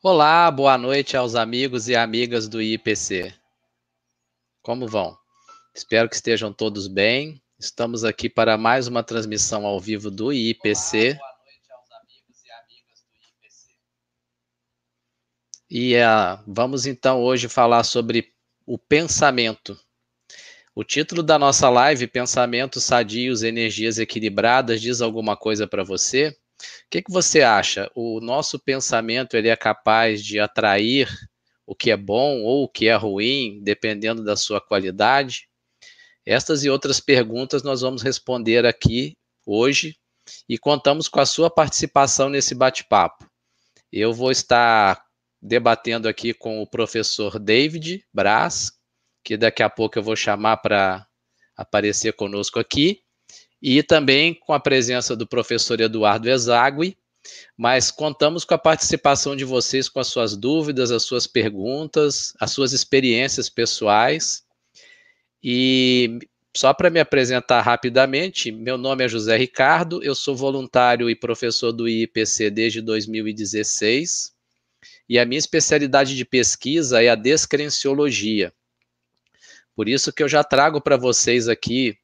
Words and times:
Olá, 0.00 0.48
boa 0.48 0.78
noite 0.78 1.16
aos 1.16 1.34
amigos 1.34 1.88
e 1.88 1.96
amigas 1.96 2.46
do 2.46 2.62
IPC. 2.62 3.34
Como 4.62 4.86
vão? 4.86 5.18
Espero 5.74 6.08
que 6.08 6.14
estejam 6.14 6.52
todos 6.52 6.86
bem. 6.86 7.42
Estamos 7.58 8.04
aqui 8.04 8.30
para 8.30 8.56
mais 8.56 8.86
uma 8.86 9.02
transmissão 9.02 9.66
ao 9.66 9.80
vivo 9.80 10.08
do 10.08 10.32
IPC. 10.32 10.98
Olá, 10.98 11.18
boa 11.18 11.34
noite 11.44 11.72
aos 11.72 11.90
amigos 12.00 12.44
e 12.44 12.50
amigas 12.52 13.02
do 13.02 13.16
IPC. 13.26 13.74
E 15.68 15.96
uh, 15.96 16.44
vamos 16.46 16.86
então 16.86 17.20
hoje 17.20 17.48
falar 17.48 17.82
sobre 17.82 18.32
o 18.64 18.78
pensamento. 18.78 19.76
O 20.76 20.84
título 20.84 21.24
da 21.24 21.40
nossa 21.40 21.68
live, 21.68 22.06
Pensamentos 22.06 22.84
Sadios, 22.84 23.42
Energias 23.42 23.98
Equilibradas, 23.98 24.80
diz 24.80 25.00
alguma 25.00 25.36
coisa 25.36 25.66
para 25.66 25.82
você? 25.82 26.38
O 26.58 26.90
que, 26.90 27.02
que 27.02 27.12
você 27.12 27.42
acha? 27.42 27.90
O 27.94 28.20
nosso 28.20 28.58
pensamento 28.58 29.36
ele 29.36 29.48
é 29.48 29.56
capaz 29.56 30.24
de 30.24 30.40
atrair 30.40 31.08
o 31.66 31.74
que 31.74 31.90
é 31.90 31.96
bom 31.96 32.42
ou 32.42 32.64
o 32.64 32.68
que 32.68 32.88
é 32.88 32.94
ruim, 32.94 33.60
dependendo 33.62 34.24
da 34.24 34.36
sua 34.36 34.60
qualidade? 34.60 35.48
Estas 36.24 36.64
e 36.64 36.70
outras 36.70 37.00
perguntas 37.00 37.62
nós 37.62 37.80
vamos 37.80 38.02
responder 38.02 38.66
aqui 38.66 39.16
hoje 39.46 39.96
e 40.48 40.58
contamos 40.58 41.08
com 41.08 41.20
a 41.20 41.26
sua 41.26 41.50
participação 41.50 42.28
nesse 42.28 42.54
bate-papo. 42.54 43.26
Eu 43.92 44.12
vou 44.12 44.30
estar 44.30 45.02
debatendo 45.40 46.08
aqui 46.08 46.34
com 46.34 46.60
o 46.60 46.66
professor 46.66 47.38
David 47.38 48.04
Braz, 48.12 48.72
que 49.24 49.36
daqui 49.36 49.62
a 49.62 49.70
pouco 49.70 49.98
eu 49.98 50.02
vou 50.02 50.16
chamar 50.16 50.58
para 50.58 51.06
aparecer 51.56 52.12
conosco 52.12 52.58
aqui, 52.58 53.02
e 53.60 53.82
também 53.82 54.34
com 54.34 54.52
a 54.52 54.60
presença 54.60 55.16
do 55.16 55.26
professor 55.26 55.80
Eduardo 55.80 56.30
Ezagui, 56.30 56.96
mas 57.56 57.90
contamos 57.90 58.44
com 58.44 58.54
a 58.54 58.58
participação 58.58 59.34
de 59.34 59.44
vocês 59.44 59.88
com 59.88 60.00
as 60.00 60.06
suas 60.06 60.36
dúvidas, 60.36 60.90
as 60.90 61.02
suas 61.02 61.26
perguntas, 61.26 62.32
as 62.40 62.52
suas 62.52 62.72
experiências 62.72 63.48
pessoais. 63.48 64.44
E 65.42 66.18
só 66.56 66.72
para 66.72 66.90
me 66.90 67.00
apresentar 67.00 67.60
rapidamente, 67.60 68.50
meu 68.50 68.78
nome 68.78 69.04
é 69.04 69.08
José 69.08 69.36
Ricardo, 69.36 70.02
eu 70.02 70.14
sou 70.14 70.34
voluntário 70.34 71.10
e 71.10 71.14
professor 71.14 71.72
do 71.72 71.88
IPC 71.88 72.50
desde 72.50 72.80
2016, 72.80 74.32
e 75.08 75.18
a 75.18 75.24
minha 75.24 75.38
especialidade 75.38 76.16
de 76.16 76.24
pesquisa 76.24 77.02
é 77.02 77.08
a 77.08 77.14
descrenciologia. 77.14 78.52
Por 79.74 79.88
isso 79.88 80.12
que 80.12 80.22
eu 80.22 80.28
já 80.28 80.42
trago 80.42 80.80
para 80.80 80.96
vocês 80.96 81.48
aqui 81.48 81.96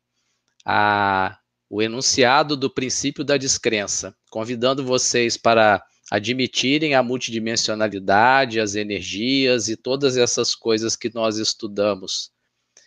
a 0.64 1.38
o 1.74 1.82
enunciado 1.82 2.56
do 2.56 2.70
princípio 2.70 3.24
da 3.24 3.36
descrença, 3.36 4.14
convidando 4.30 4.84
vocês 4.84 5.36
para 5.36 5.84
admitirem 6.08 6.94
a 6.94 7.02
multidimensionalidade, 7.02 8.60
as 8.60 8.76
energias 8.76 9.68
e 9.68 9.76
todas 9.76 10.16
essas 10.16 10.54
coisas 10.54 10.94
que 10.94 11.12
nós 11.12 11.36
estudamos, 11.36 12.30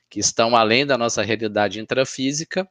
que 0.09 0.21
estão 0.21 0.55
além 0.55 0.85
da 0.85 0.97
nossa 0.97 1.21
realidade 1.21 1.81
intrafísica, 1.81 2.65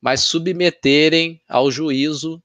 mas 0.00 0.22
submeterem 0.22 1.40
ao 1.48 1.70
juízo 1.70 2.42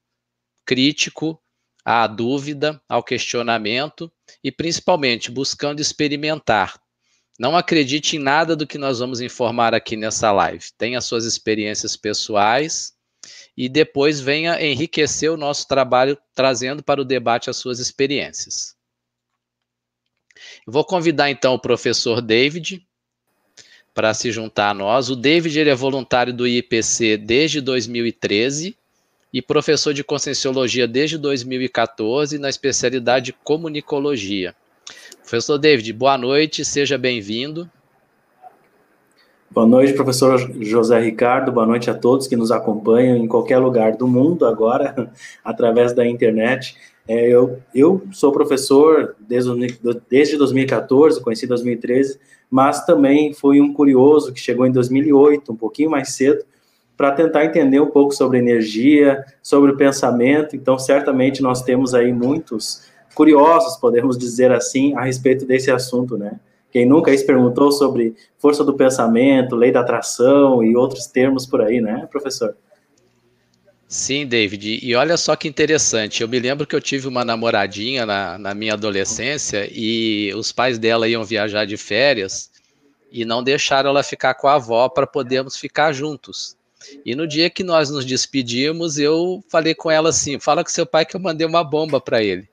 crítico, 0.64 1.42
à 1.84 2.06
dúvida, 2.06 2.80
ao 2.88 3.02
questionamento 3.02 4.12
e 4.44 4.52
principalmente 4.52 5.28
buscando 5.28 5.80
experimentar. 5.80 6.80
Não 7.36 7.56
acredite 7.56 8.14
em 8.14 8.20
nada 8.20 8.54
do 8.54 8.64
que 8.64 8.78
nós 8.78 9.00
vamos 9.00 9.20
informar 9.20 9.74
aqui 9.74 9.96
nessa 9.96 10.30
live. 10.30 10.66
Tenha 10.78 11.00
suas 11.00 11.24
experiências 11.24 11.96
pessoais 11.96 12.96
e 13.58 13.68
depois 13.68 14.20
venha 14.20 14.64
enriquecer 14.64 15.32
o 15.32 15.36
nosso 15.36 15.66
trabalho 15.66 16.16
trazendo 16.32 16.80
para 16.80 17.00
o 17.00 17.04
debate 17.04 17.50
as 17.50 17.56
suas 17.56 17.80
experiências. 17.80 18.76
Vou 20.64 20.84
convidar 20.84 21.28
então 21.28 21.54
o 21.54 21.58
professor 21.58 22.22
David 22.22 22.86
para 23.92 24.14
se 24.14 24.30
juntar 24.30 24.70
a 24.70 24.74
nós. 24.74 25.10
O 25.10 25.16
David 25.16 25.58
ele 25.58 25.70
é 25.70 25.74
voluntário 25.74 26.32
do 26.32 26.46
IPC 26.46 27.16
desde 27.16 27.60
2013 27.60 28.78
e 29.32 29.42
professor 29.42 29.92
de 29.92 30.04
Conscienciologia 30.04 30.86
desde 30.86 31.18
2014 31.18 32.38
na 32.38 32.48
especialidade 32.48 33.32
Comunicologia. 33.42 34.54
Professor 35.20 35.58
David, 35.58 35.92
boa 35.94 36.16
noite, 36.16 36.64
seja 36.64 36.96
bem-vindo. 36.96 37.68
Boa 39.50 39.66
noite, 39.66 39.94
professor 39.94 40.38
José 40.60 41.00
Ricardo. 41.00 41.50
Boa 41.50 41.66
noite 41.66 41.88
a 41.88 41.94
todos 41.94 42.26
que 42.26 42.36
nos 42.36 42.52
acompanham 42.52 43.16
em 43.16 43.26
qualquer 43.26 43.56
lugar 43.56 43.96
do 43.96 44.06
mundo 44.06 44.44
agora, 44.44 45.10
através 45.42 45.94
da 45.94 46.06
internet. 46.06 46.76
É, 47.08 47.26
eu, 47.26 47.58
eu 47.74 48.02
sou 48.12 48.30
professor 48.30 49.16
desde, 49.18 49.78
desde 50.08 50.36
2014, 50.36 51.22
conheci 51.22 51.46
2013, 51.46 52.20
mas 52.50 52.84
também 52.84 53.32
fui 53.32 53.58
um 53.58 53.72
curioso 53.72 54.34
que 54.34 54.40
chegou 54.40 54.66
em 54.66 54.70
2008, 54.70 55.50
um 55.50 55.56
pouquinho 55.56 55.90
mais 55.90 56.10
cedo, 56.10 56.44
para 56.94 57.12
tentar 57.12 57.46
entender 57.46 57.80
um 57.80 57.90
pouco 57.90 58.14
sobre 58.14 58.38
energia, 58.38 59.24
sobre 59.42 59.72
o 59.72 59.76
pensamento. 59.78 60.56
Então, 60.56 60.78
certamente 60.78 61.42
nós 61.42 61.62
temos 61.62 61.94
aí 61.94 62.12
muitos 62.12 62.82
curiosos, 63.14 63.78
podemos 63.78 64.18
dizer 64.18 64.52
assim, 64.52 64.94
a 64.94 65.04
respeito 65.04 65.46
desse 65.46 65.70
assunto, 65.70 66.18
né? 66.18 66.38
Quem 66.70 66.86
nunca 66.86 67.16
se 67.16 67.24
perguntou 67.24 67.72
sobre 67.72 68.14
força 68.38 68.62
do 68.62 68.74
pensamento, 68.74 69.56
lei 69.56 69.72
da 69.72 69.80
atração 69.80 70.62
e 70.62 70.76
outros 70.76 71.06
termos 71.06 71.46
por 71.46 71.62
aí, 71.62 71.80
né, 71.80 72.06
professor? 72.10 72.54
Sim, 73.86 74.26
David. 74.26 74.80
E 74.82 74.94
olha 74.94 75.16
só 75.16 75.34
que 75.34 75.48
interessante. 75.48 76.22
Eu 76.22 76.28
me 76.28 76.38
lembro 76.38 76.66
que 76.66 76.76
eu 76.76 76.80
tive 76.80 77.08
uma 77.08 77.24
namoradinha 77.24 78.04
na, 78.04 78.36
na 78.36 78.54
minha 78.54 78.74
adolescência 78.74 79.66
e 79.72 80.30
os 80.36 80.52
pais 80.52 80.78
dela 80.78 81.08
iam 81.08 81.24
viajar 81.24 81.64
de 81.64 81.78
férias 81.78 82.50
e 83.10 83.24
não 83.24 83.42
deixaram 83.42 83.88
ela 83.88 84.02
ficar 84.02 84.34
com 84.34 84.46
a 84.46 84.56
avó 84.56 84.90
para 84.90 85.06
podermos 85.06 85.56
ficar 85.56 85.92
juntos. 85.92 86.54
E 87.04 87.14
no 87.14 87.26
dia 87.26 87.48
que 87.48 87.64
nós 87.64 87.88
nos 87.88 88.04
despedimos, 88.04 88.98
eu 88.98 89.42
falei 89.48 89.74
com 89.74 89.90
ela 89.90 90.10
assim: 90.10 90.38
fala 90.38 90.62
com 90.62 90.70
seu 90.70 90.86
pai 90.86 91.06
que 91.06 91.16
eu 91.16 91.20
mandei 91.20 91.46
uma 91.46 91.64
bomba 91.64 91.98
para 91.98 92.22
ele. 92.22 92.46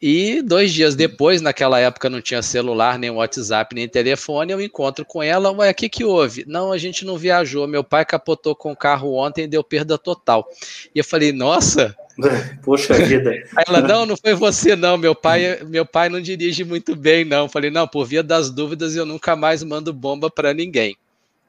E 0.00 0.42
dois 0.42 0.72
dias 0.72 0.94
depois, 0.94 1.40
naquela 1.40 1.80
época 1.80 2.08
não 2.08 2.20
tinha 2.20 2.40
celular, 2.40 2.98
nem 2.98 3.10
WhatsApp, 3.10 3.74
nem 3.74 3.88
telefone, 3.88 4.52
eu 4.52 4.60
encontro 4.60 5.04
com 5.04 5.20
ela, 5.20 5.50
ué, 5.50 5.70
o 5.70 5.74
que 5.74 5.88
que 5.88 6.04
houve? 6.04 6.44
Não, 6.46 6.70
a 6.70 6.78
gente 6.78 7.04
não 7.04 7.18
viajou, 7.18 7.66
meu 7.66 7.82
pai 7.82 8.04
capotou 8.04 8.54
com 8.54 8.70
o 8.70 8.76
carro 8.76 9.14
ontem 9.14 9.44
e 9.44 9.48
deu 9.48 9.64
perda 9.64 9.98
total. 9.98 10.48
E 10.94 10.98
eu 11.00 11.04
falei, 11.04 11.32
nossa... 11.32 11.96
Poxa 12.62 12.94
vida. 12.94 13.30
Aí 13.56 13.64
ela, 13.66 13.80
não, 13.80 14.06
não 14.06 14.16
foi 14.16 14.34
você 14.34 14.76
não, 14.76 14.96
meu 14.96 15.14
pai, 15.14 15.62
meu 15.64 15.86
pai 15.86 16.08
não 16.08 16.20
dirige 16.20 16.64
muito 16.64 16.96
bem 16.96 17.24
não. 17.24 17.44
Eu 17.44 17.48
falei, 17.48 17.70
não, 17.70 17.86
por 17.86 18.04
via 18.04 18.22
das 18.22 18.50
dúvidas 18.50 18.96
eu 18.96 19.06
nunca 19.06 19.36
mais 19.36 19.62
mando 19.62 19.92
bomba 19.92 20.30
para 20.30 20.52
ninguém. 20.52 20.96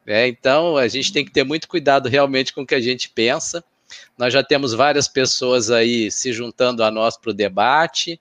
É, 0.06 0.28
então, 0.28 0.76
a 0.76 0.88
gente 0.88 1.14
tem 1.14 1.24
que 1.24 1.32
ter 1.32 1.44
muito 1.44 1.68
cuidado 1.68 2.10
realmente 2.10 2.54
com 2.54 2.62
o 2.62 2.66
que 2.66 2.74
a 2.74 2.80
gente 2.80 3.10
pensa. 3.10 3.64
Nós 4.18 4.34
já 4.34 4.44
temos 4.44 4.74
várias 4.74 5.08
pessoas 5.08 5.70
aí 5.70 6.12
se 6.12 6.34
juntando 6.34 6.84
a 6.84 6.92
nós 6.92 7.18
para 7.18 7.32
o 7.32 7.34
debate, 7.34 8.20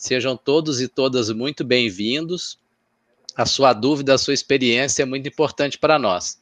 Sejam 0.00 0.34
todos 0.34 0.80
e 0.80 0.88
todas 0.88 1.28
muito 1.28 1.62
bem-vindos. 1.62 2.58
A 3.36 3.44
sua 3.44 3.74
dúvida, 3.74 4.14
a 4.14 4.18
sua 4.18 4.32
experiência 4.32 5.02
é 5.02 5.04
muito 5.04 5.28
importante 5.28 5.76
para 5.76 5.98
nós. 5.98 6.38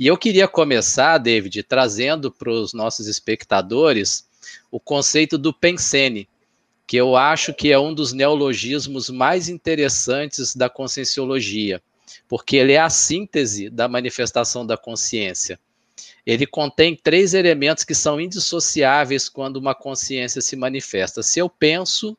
E 0.00 0.06
eu 0.06 0.16
queria 0.16 0.48
começar, 0.48 1.18
David, 1.18 1.64
trazendo 1.64 2.32
para 2.32 2.50
os 2.50 2.72
nossos 2.72 3.06
espectadores 3.06 4.26
o 4.70 4.80
conceito 4.80 5.36
do 5.36 5.52
pensene, 5.52 6.26
que 6.86 6.96
eu 6.96 7.14
acho 7.14 7.52
que 7.52 7.70
é 7.70 7.78
um 7.78 7.92
dos 7.92 8.14
neologismos 8.14 9.10
mais 9.10 9.50
interessantes 9.50 10.56
da 10.56 10.70
conscienciologia, 10.70 11.82
porque 12.26 12.56
ele 12.56 12.72
é 12.72 12.80
a 12.80 12.88
síntese 12.88 13.68
da 13.68 13.86
manifestação 13.86 14.66
da 14.66 14.78
consciência. 14.78 15.60
Ele 16.24 16.46
contém 16.46 16.96
três 16.96 17.34
elementos 17.34 17.84
que 17.84 17.94
são 17.94 18.18
indissociáveis 18.18 19.28
quando 19.28 19.58
uma 19.58 19.74
consciência 19.74 20.40
se 20.40 20.56
manifesta. 20.56 21.22
Se 21.22 21.38
eu 21.38 21.50
penso, 21.50 22.16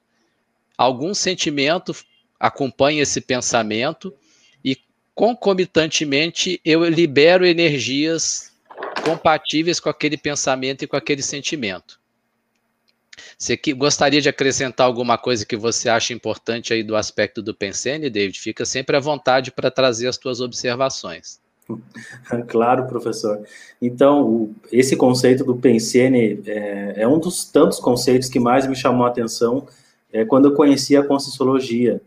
algum 0.78 1.14
sentimento 1.14 1.96
acompanha 2.40 3.04
esse 3.04 3.22
pensamento 3.22 4.14
e 4.64 4.78
concomitantemente 5.14 6.60
eu 6.64 6.84
libero 6.86 7.46
energias 7.46 8.54
compatíveis 9.04 9.80
com 9.80 9.90
aquele 9.90 10.18
pensamento 10.18 10.84
e 10.84 10.88
com 10.88 10.96
aquele 10.96 11.22
sentimento. 11.22 12.00
Você 13.38 13.56
que, 13.56 13.74
gostaria 13.74 14.22
de 14.22 14.30
acrescentar 14.30 14.86
alguma 14.86 15.18
coisa 15.18 15.46
que 15.46 15.56
você 15.56 15.90
acha 15.90 16.14
importante 16.14 16.74
aí 16.74 16.84
do 16.84 16.96
aspecto 16.96 17.42
do 17.42 17.54
Pensene, 17.54 18.10
David? 18.10 18.40
Fica 18.40 18.66
sempre 18.66 18.96
à 18.96 19.00
vontade 19.00 19.52
para 19.52 19.72
trazer 19.72 20.08
as 20.08 20.16
suas 20.16 20.42
observações. 20.42 21.40
Claro, 22.48 22.86
professor. 22.86 23.44
Então, 23.82 24.24
o, 24.24 24.56
esse 24.72 24.96
conceito 24.96 25.44
do 25.44 25.56
Pensene 25.56 26.40
é, 26.46 26.94
é, 26.98 27.08
um 27.08 27.18
dos 27.18 27.46
tantos 27.46 27.80
conceitos 27.80 28.30
que 28.30 28.40
mais 28.40 28.68
me 28.68 28.76
chamou 28.76 29.04
a 29.06 29.10
atenção 29.10 29.68
é, 30.16 30.24
quando 30.24 30.46
eu 30.46 30.54
conheci 30.54 30.96
a 30.96 31.04
Conscienciologia, 31.04 32.02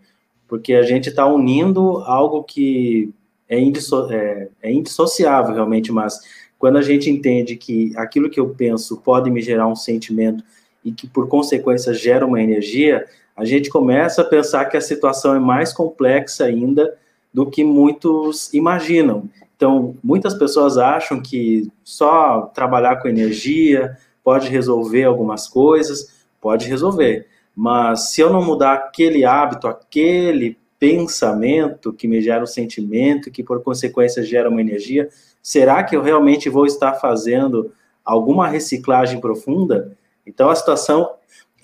porque 0.49 0.73
a 0.73 0.83
gente 0.83 1.11
está 1.11 1.27
unindo 1.27 1.99
algo 1.99 2.43
que 2.43 3.13
é, 3.47 3.61
indisso, 3.61 4.11
é, 4.11 4.49
é 4.63 4.73
indissociável 4.73 5.55
realmente, 5.55 5.93
mas 5.93 6.19
quando 6.59 6.79
a 6.79 6.83
gente 6.83 7.11
entende 7.11 7.55
que 7.55 7.93
aquilo 7.97 8.31
que 8.31 8.41
eu 8.41 8.49
penso 8.49 8.97
pode 9.03 9.31
me 9.31 9.43
gerar 9.43 9.69
um 9.69 9.77
sentimento 9.77 10.43
e 10.83 10.91
que 10.91 11.07
por 11.07 11.29
consequência 11.29 11.93
gera 11.93 12.25
uma 12.25 12.43
energia, 12.43 13.05
a 13.37 13.45
gente 13.45 13.69
começa 13.69 14.23
a 14.23 14.25
pensar 14.25 14.65
que 14.65 14.77
a 14.79 14.81
situação 14.81 15.35
é 15.35 15.39
mais 15.39 15.71
complexa 15.75 16.47
ainda 16.47 16.97
do 17.33 17.45
que 17.51 17.63
muitos 17.63 18.53
imaginam. 18.55 19.29
Então, 19.55 19.95
muitas 20.03 20.33
pessoas 20.33 20.79
acham 20.79 21.21
que 21.21 21.71
só 21.85 22.51
trabalhar 22.55 22.97
com 22.97 23.09
energia 23.09 23.99
pode 24.25 24.49
resolver 24.49 25.05
algumas 25.05 25.47
coisas, 25.47 26.25
pode 26.41 26.67
resolver. 26.67 27.27
Mas 27.61 28.11
se 28.11 28.21
eu 28.21 28.31
não 28.31 28.41
mudar 28.41 28.75
aquele 28.75 29.25
hábito, 29.25 29.67
aquele 29.67 30.57
pensamento 30.79 31.93
que 31.93 32.07
me 32.07 32.21
gera 32.21 32.45
um 32.45 32.47
sentimento, 32.47 33.33
que 33.33 33.43
por 33.43 33.61
consequência 33.65 34.23
gera 34.23 34.49
uma 34.49 34.61
energia, 34.61 35.09
será 35.43 35.83
que 35.83 35.97
eu 35.97 36.01
realmente 36.01 36.49
vou 36.49 36.67
estar 36.67 36.95
fazendo 36.95 37.73
alguma 38.05 38.47
reciclagem 38.47 39.21
profunda? 39.21 39.91
Então 40.25 40.49
a 40.49 40.55
situação 40.55 41.11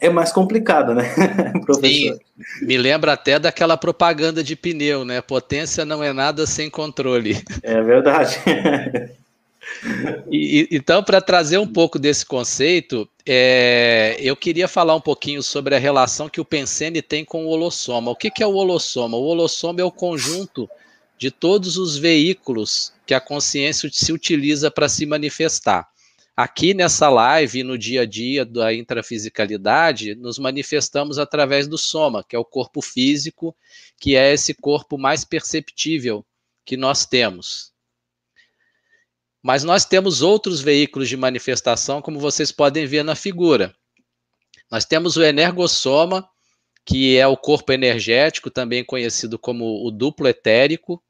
é 0.00 0.11
mais 0.11 0.32
complicada, 0.32 0.96
né, 0.96 1.05
professor? 1.64 1.87
Sim, 1.88 2.19
me 2.62 2.76
lembra 2.76 3.12
até 3.12 3.38
daquela 3.38 3.76
propaganda 3.76 4.43
de 4.43 4.56
pneu, 4.56 5.05
né? 5.05 5.20
Potência 5.20 5.85
não 5.85 6.02
é 6.02 6.12
nada 6.12 6.44
sem 6.44 6.69
controle. 6.69 7.41
É 7.62 7.81
verdade. 7.81 8.41
E, 10.31 10.69
então, 10.70 11.02
para 11.02 11.23
trazer 11.23 11.56
um 11.56 11.67
pouco 11.67 11.99
desse 11.99 12.25
conceito, 12.25 13.08
é, 13.26 14.16
eu 14.20 14.36
queria 14.36 14.68
falar 14.68 14.94
um 14.94 15.00
pouquinho 15.00 15.42
sobre 15.42 15.74
a 15.74 15.78
relação 15.78 16.28
que 16.28 16.40
o 16.40 16.44
Pensene 16.44 17.00
tem 17.00 17.24
com 17.24 17.46
o 17.46 17.48
holossoma. 17.48 18.10
O 18.10 18.16
que, 18.16 18.30
que 18.30 18.42
é 18.42 18.46
o 18.46 18.54
holossoma? 18.54 19.16
O 19.16 19.24
holossoma 19.24 19.80
é 19.80 19.84
o 19.84 19.90
conjunto 19.90 20.68
de 21.16 21.30
todos 21.30 21.76
os 21.76 21.96
veículos 21.96 22.92
que 23.06 23.14
a 23.14 23.20
consciência 23.20 23.88
se 23.92 24.12
utiliza 24.12 24.70
para 24.70 24.88
se 24.88 25.06
manifestar. 25.06 25.88
Aqui 26.36 26.74
nessa 26.74 27.08
live, 27.08 27.62
no 27.62 27.78
dia 27.78 28.02
a 28.02 28.04
dia 28.04 28.44
da 28.44 28.74
intrafisicalidade, 28.74 30.16
nos 30.16 30.38
manifestamos 30.38 31.16
através 31.16 31.68
do 31.68 31.78
soma, 31.78 32.24
que 32.24 32.34
é 32.34 32.38
o 32.38 32.44
corpo 32.44 32.82
físico, 32.82 33.56
que 34.00 34.16
é 34.16 34.32
esse 34.32 34.52
corpo 34.52 34.98
mais 34.98 35.24
perceptível 35.24 36.26
que 36.64 36.76
nós 36.76 37.06
temos. 37.06 37.73
Mas 39.44 39.62
nós 39.62 39.85
temos 39.85 40.23
outros 40.23 40.62
veículos 40.62 41.06
de 41.06 41.19
manifestação, 41.19 42.00
como 42.00 42.19
vocês 42.19 42.50
podem 42.50 42.87
ver 42.87 43.05
na 43.05 43.14
figura. 43.14 43.75
Nós 44.70 44.87
temos 44.87 45.19
o 45.19 45.23
energossoma, 45.23 46.26
que 46.82 47.19
é 47.19 47.26
o 47.26 47.37
corpo 47.37 47.70
energético, 47.70 48.50
também 48.50 48.82
conhecido 48.82 49.38
como 49.38 49.87
o 49.87 49.91
duplo 49.91 50.26
etérico, 50.26 51.05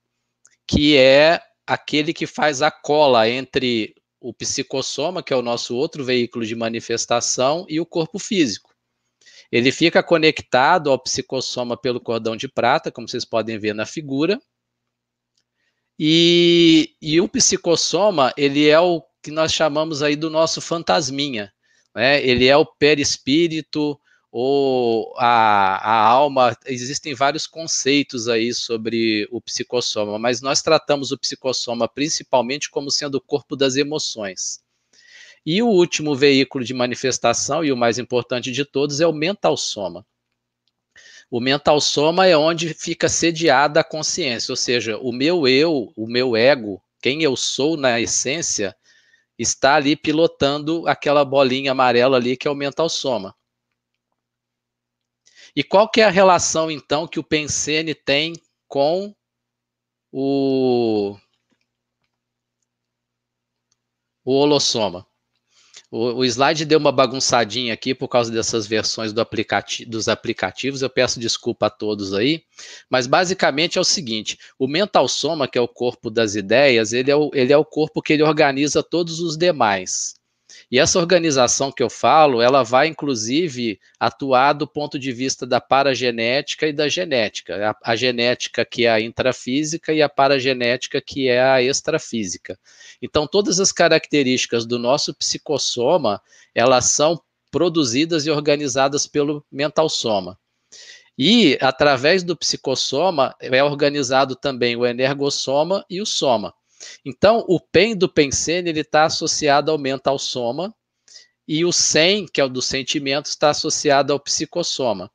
que 0.66 0.96
é 0.96 1.40
aquele 1.64 2.12
que 2.12 2.26
faz 2.26 2.60
a 2.60 2.72
cola 2.72 3.28
entre 3.28 3.94
o 4.20 4.34
psicossoma, 4.34 5.22
que 5.22 5.32
é 5.32 5.36
o 5.36 5.42
nosso 5.42 5.76
outro 5.76 6.04
veículo 6.04 6.44
de 6.44 6.56
manifestação, 6.56 7.64
e 7.68 7.80
o 7.80 7.86
corpo 7.86 8.18
físico. 8.18 8.74
Ele 9.52 9.70
fica 9.70 10.02
conectado 10.02 10.90
ao 10.90 10.98
psicossoma 10.98 11.76
pelo 11.76 12.00
cordão 12.00 12.36
de 12.36 12.48
prata, 12.48 12.90
como 12.90 13.08
vocês 13.08 13.24
podem 13.24 13.60
ver 13.60 13.76
na 13.76 13.86
figura, 13.86 14.40
e, 15.98 16.94
e 17.00 17.20
o 17.20 17.28
psicossoma, 17.28 18.32
ele 18.36 18.68
é 18.68 18.78
o 18.80 19.02
que 19.22 19.30
nós 19.30 19.52
chamamos 19.52 20.02
aí 20.02 20.16
do 20.16 20.28
nosso 20.28 20.60
fantasminha, 20.60 21.52
né? 21.94 22.24
Ele 22.26 22.46
é 22.46 22.56
o 22.56 22.66
perispírito 22.66 23.98
ou 24.30 25.14
a, 25.16 25.76
a 25.76 26.08
alma, 26.08 26.56
existem 26.66 27.14
vários 27.14 27.46
conceitos 27.46 28.26
aí 28.26 28.52
sobre 28.52 29.28
o 29.30 29.40
psicossoma, 29.40 30.18
mas 30.18 30.40
nós 30.40 30.60
tratamos 30.60 31.12
o 31.12 31.18
psicossoma 31.18 31.86
principalmente 31.86 32.68
como 32.68 32.90
sendo 32.90 33.14
o 33.14 33.20
corpo 33.20 33.54
das 33.54 33.76
emoções. 33.76 34.60
E 35.46 35.62
o 35.62 35.68
último 35.68 36.16
veículo 36.16 36.64
de 36.64 36.74
manifestação, 36.74 37.64
e 37.64 37.70
o 37.70 37.76
mais 37.76 37.98
importante 37.98 38.50
de 38.50 38.64
todos, 38.64 39.00
é 39.00 39.06
o 39.06 39.12
mental 39.12 39.56
soma. 39.56 40.04
O 41.36 41.40
mental 41.40 41.80
soma 41.80 42.28
é 42.28 42.36
onde 42.36 42.72
fica 42.72 43.08
sediada 43.08 43.80
a 43.80 43.84
consciência, 43.84 44.52
ou 44.52 44.56
seja, 44.56 44.96
o 44.98 45.10
meu 45.10 45.48
eu, 45.48 45.92
o 45.96 46.06
meu 46.06 46.36
ego, 46.36 46.80
quem 47.02 47.24
eu 47.24 47.34
sou 47.34 47.76
na 47.76 48.00
essência, 48.00 48.72
está 49.36 49.74
ali 49.74 49.96
pilotando 49.96 50.86
aquela 50.86 51.24
bolinha 51.24 51.72
amarela 51.72 52.18
ali 52.18 52.36
que 52.36 52.46
é 52.46 52.50
o 52.52 52.54
mental 52.54 52.88
soma. 52.88 53.34
E 55.56 55.64
qual 55.64 55.90
que 55.90 56.00
é 56.00 56.04
a 56.04 56.08
relação 56.08 56.70
então 56.70 57.04
que 57.04 57.18
o 57.18 57.24
Pensene 57.24 57.96
tem 57.96 58.34
com 58.68 59.12
o 60.12 61.18
o 64.24 64.34
holossoma? 64.34 65.04
O, 65.96 66.22
o, 66.22 66.24
slide 66.24 66.64
deu 66.64 66.80
uma 66.80 66.90
bagunçadinha 66.90 67.72
aqui 67.72 67.94
por 67.94 68.08
causa 68.08 68.28
dessas 68.28 68.66
versões 68.66 69.12
do 69.12 69.20
aplicati 69.20 69.84
dos 69.84 70.08
aplicativos. 70.08 70.82
Eu 70.82 70.90
peço 70.90 71.20
desculpa 71.20 71.66
a 71.66 71.70
todos 71.70 72.12
aí, 72.12 72.42
mas 72.90 73.06
basicamente 73.06 73.78
é 73.78 73.80
o 73.80 73.84
seguinte: 73.84 74.36
o 74.58 74.66
mental 74.66 75.06
soma, 75.06 75.46
que 75.46 75.56
é 75.56 75.60
o 75.60 75.68
corpo 75.68 76.10
das 76.10 76.34
ideias, 76.34 76.92
ele 76.92 77.12
é 77.12 77.16
o, 77.16 77.30
ele 77.32 77.52
é 77.52 77.56
o 77.56 77.64
corpo 77.64 78.02
que 78.02 78.12
ele 78.12 78.24
organiza 78.24 78.82
todos 78.82 79.20
os 79.20 79.36
demais. 79.36 80.16
E 80.70 80.78
essa 80.78 80.98
organização 80.98 81.70
que 81.70 81.82
eu 81.82 81.90
falo, 81.90 82.40
ela 82.40 82.62
vai 82.62 82.88
inclusive 82.88 83.78
atuar 83.98 84.52
do 84.54 84.66
ponto 84.66 84.98
de 84.98 85.12
vista 85.12 85.46
da 85.46 85.60
paragenética 85.60 86.66
e 86.66 86.72
da 86.72 86.88
genética. 86.88 87.70
A, 87.70 87.92
a 87.92 87.96
genética 87.96 88.64
que 88.64 88.86
é 88.86 88.90
a 88.90 89.00
intrafísica 89.00 89.92
e 89.92 90.02
a 90.02 90.08
paragenética 90.08 91.00
que 91.00 91.28
é 91.28 91.42
a 91.42 91.62
extrafísica. 91.62 92.58
Então, 93.00 93.26
todas 93.26 93.60
as 93.60 93.72
características 93.72 94.66
do 94.66 94.78
nosso 94.78 95.14
psicossoma, 95.14 96.20
elas 96.54 96.86
são 96.86 97.20
produzidas 97.50 98.26
e 98.26 98.30
organizadas 98.30 99.06
pelo 99.06 99.44
mental 99.50 99.88
soma. 99.88 100.38
E, 101.16 101.56
através 101.60 102.24
do 102.24 102.36
psicossoma, 102.36 103.34
é 103.40 103.62
organizado 103.62 104.34
também 104.34 104.74
o 104.74 104.84
energossoma 104.84 105.84
e 105.88 106.02
o 106.02 106.06
soma. 106.06 106.52
Então, 107.04 107.44
o 107.48 107.60
PEN 107.60 107.96
do 107.96 108.08
Pensene 108.08 108.70
está 108.70 109.04
associado 109.04 109.70
ao 109.70 109.78
mental 109.78 110.18
soma 110.18 110.74
e 111.46 111.64
o 111.64 111.72
SEM, 111.72 112.26
que 112.26 112.40
é 112.40 112.44
o 112.44 112.48
do 112.48 112.62
sentimento, 112.62 113.26
está 113.26 113.50
associado 113.50 114.12
ao 114.12 114.20
psicossoma. 114.20 115.10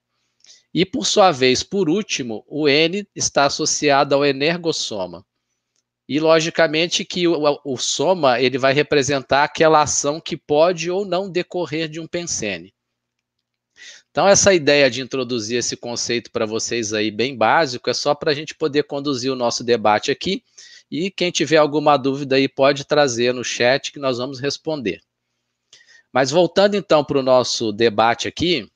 E, 0.74 0.86
por 0.86 1.06
sua 1.06 1.32
vez, 1.32 1.64
por 1.64 1.90
último, 1.90 2.46
o 2.48 2.70
N 2.70 3.08
está 3.16 3.46
associado 3.46 4.14
ao 4.14 4.24
energossoma. 4.24 5.26
E, 6.08 6.20
logicamente, 6.20 7.04
que 7.04 7.28
o, 7.28 7.60
o 7.66 7.78
soma 7.78 8.40
ele 8.40 8.58
vai 8.58 8.74
representar 8.74 9.44
aquela 9.44 9.82
ação 9.82 10.22
que 10.22 10.38
pode 10.38 10.92
ou 10.92 11.06
não 11.06 11.30
decorrer 11.30 11.90
de 11.90 12.00
um 12.00 12.08
pensene. 12.08 12.74
Então, 14.12 14.28
essa 14.28 14.54
ideia 14.54 14.90
de 14.90 15.02
introduzir 15.02 15.58
esse 15.58 15.76
conceito 15.76 16.32
para 16.32 16.46
vocês 16.46 16.94
aí, 16.94 17.10
bem 17.10 17.36
básico, 17.36 17.90
é 17.90 17.94
só 17.94 18.14
para 18.14 18.32
a 18.32 18.36
gente 18.36 18.54
poder 18.56 18.84
conduzir 18.84 19.32
o 19.32 19.36
nosso 19.36 19.64
debate 19.64 20.12
aqui 20.12 20.44
e 20.92 21.12
quem 21.12 21.32
tiver 21.32 21.58
alguma 21.58 21.98
dúvida 21.98 22.36
aí 22.36 22.48
pode 22.48 22.86
trazer 22.86 23.34
no 23.34 23.44
chat 23.44 23.92
que 23.92 24.00
nós 24.00 24.18
vamos 24.18 24.40
responder. 24.40 25.02
Mas 26.12 26.32
voltando 26.32 26.76
então 26.76 27.04
para 27.04 27.20
o 27.20 27.24
nosso 27.24 27.72
debate 27.72 28.28
aqui, 28.28 28.68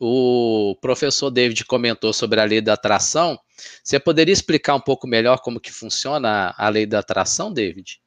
o 0.00 0.76
professor 0.80 1.30
David 1.30 1.64
comentou 1.64 2.12
sobre 2.12 2.40
a 2.40 2.44
lei 2.44 2.60
da 2.60 2.72
atração. 2.72 3.38
Você 3.82 4.00
poderia 4.00 4.32
explicar 4.32 4.74
um 4.74 4.80
pouco 4.80 5.06
melhor 5.06 5.38
como 5.38 5.60
que 5.60 5.72
funciona 5.72 6.52
a 6.58 6.68
lei 6.68 6.84
da 6.84 6.98
atração, 6.98 7.52
David? 7.52 8.00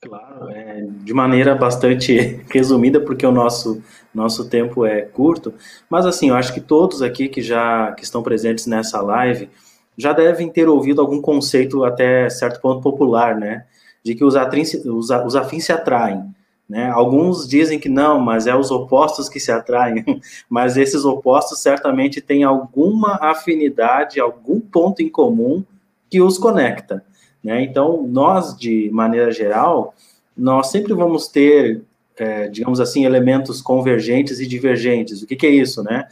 Claro, 0.00 0.50
é, 0.50 0.84
de 1.04 1.14
maneira 1.14 1.54
bastante 1.54 2.44
resumida, 2.50 3.00
porque 3.00 3.24
o 3.24 3.30
nosso, 3.30 3.80
nosso 4.12 4.48
tempo 4.48 4.84
é 4.84 5.02
curto, 5.02 5.54
mas 5.88 6.04
assim, 6.04 6.30
eu 6.30 6.34
acho 6.34 6.52
que 6.52 6.60
todos 6.60 7.02
aqui 7.02 7.28
que 7.28 7.40
já 7.40 7.92
que 7.92 8.02
estão 8.02 8.20
presentes 8.20 8.66
nessa 8.66 9.00
live 9.00 9.48
já 9.96 10.12
devem 10.12 10.48
ter 10.48 10.68
ouvido 10.68 11.00
algum 11.00 11.20
conceito 11.20 11.84
até 11.84 12.28
certo 12.30 12.60
ponto 12.60 12.80
popular, 12.80 13.36
né? 13.36 13.64
De 14.02 14.14
que 14.14 14.24
os, 14.24 14.36
atrins, 14.36 14.74
os, 14.74 15.10
os 15.10 15.36
afins 15.36 15.64
se 15.64 15.72
atraem. 15.72 16.24
Né? 16.68 16.88
Alguns 16.88 17.46
dizem 17.46 17.78
que 17.78 17.88
não, 17.88 18.18
mas 18.18 18.46
é 18.46 18.56
os 18.56 18.70
opostos 18.70 19.28
que 19.28 19.38
se 19.38 19.52
atraem, 19.52 20.04
mas 20.48 20.76
esses 20.76 21.04
opostos 21.04 21.58
certamente 21.60 22.20
têm 22.20 22.44
alguma 22.44 23.18
afinidade, 23.20 24.18
algum 24.18 24.58
ponto 24.58 25.02
em 25.02 25.08
comum 25.08 25.62
que 26.08 26.22
os 26.22 26.38
conecta. 26.38 27.04
Né? 27.44 27.62
Então, 27.62 28.06
nós, 28.06 28.56
de 28.56 28.88
maneira 28.90 29.30
geral, 29.30 29.94
nós 30.36 30.68
sempre 30.68 30.94
vamos 30.94 31.28
ter, 31.28 31.82
é, 32.16 32.48
digamos 32.48 32.80
assim, 32.80 33.04
elementos 33.04 33.60
convergentes 33.60 34.40
e 34.40 34.46
divergentes. 34.46 35.22
O 35.22 35.26
que, 35.26 35.36
que 35.36 35.46
é 35.46 35.50
isso, 35.50 35.82
né? 35.82 36.08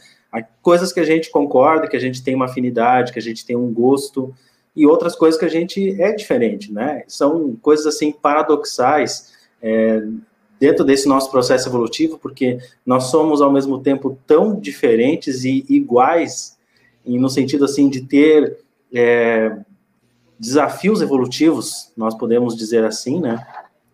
Coisas 0.61 0.93
que 0.93 0.99
a 0.99 1.05
gente 1.05 1.29
concorda, 1.29 1.87
que 1.87 1.97
a 1.97 1.99
gente 1.99 2.23
tem 2.23 2.35
uma 2.35 2.45
afinidade, 2.45 3.11
que 3.11 3.19
a 3.19 3.21
gente 3.21 3.45
tem 3.45 3.55
um 3.55 3.71
gosto, 3.73 4.33
e 4.75 4.85
outras 4.85 5.15
coisas 5.15 5.37
que 5.39 5.45
a 5.45 5.49
gente 5.49 6.01
é 6.01 6.13
diferente, 6.13 6.71
né? 6.71 7.03
São 7.07 7.55
coisas 7.61 7.85
assim 7.85 8.11
paradoxais 8.11 9.33
é, 9.61 10.01
dentro 10.59 10.85
desse 10.85 11.07
nosso 11.07 11.29
processo 11.29 11.67
evolutivo, 11.67 12.17
porque 12.17 12.59
nós 12.85 13.05
somos 13.05 13.41
ao 13.41 13.51
mesmo 13.51 13.79
tempo 13.79 14.17
tão 14.25 14.57
diferentes 14.57 15.43
e 15.43 15.65
iguais, 15.67 16.57
e 17.05 17.17
no 17.19 17.29
sentido 17.29 17.65
assim 17.65 17.89
de 17.89 18.01
ter 18.01 18.59
é, 18.93 19.57
desafios 20.39 21.01
evolutivos, 21.01 21.91
nós 21.97 22.15
podemos 22.15 22.55
dizer 22.55 22.83
assim, 22.85 23.19
né? 23.19 23.45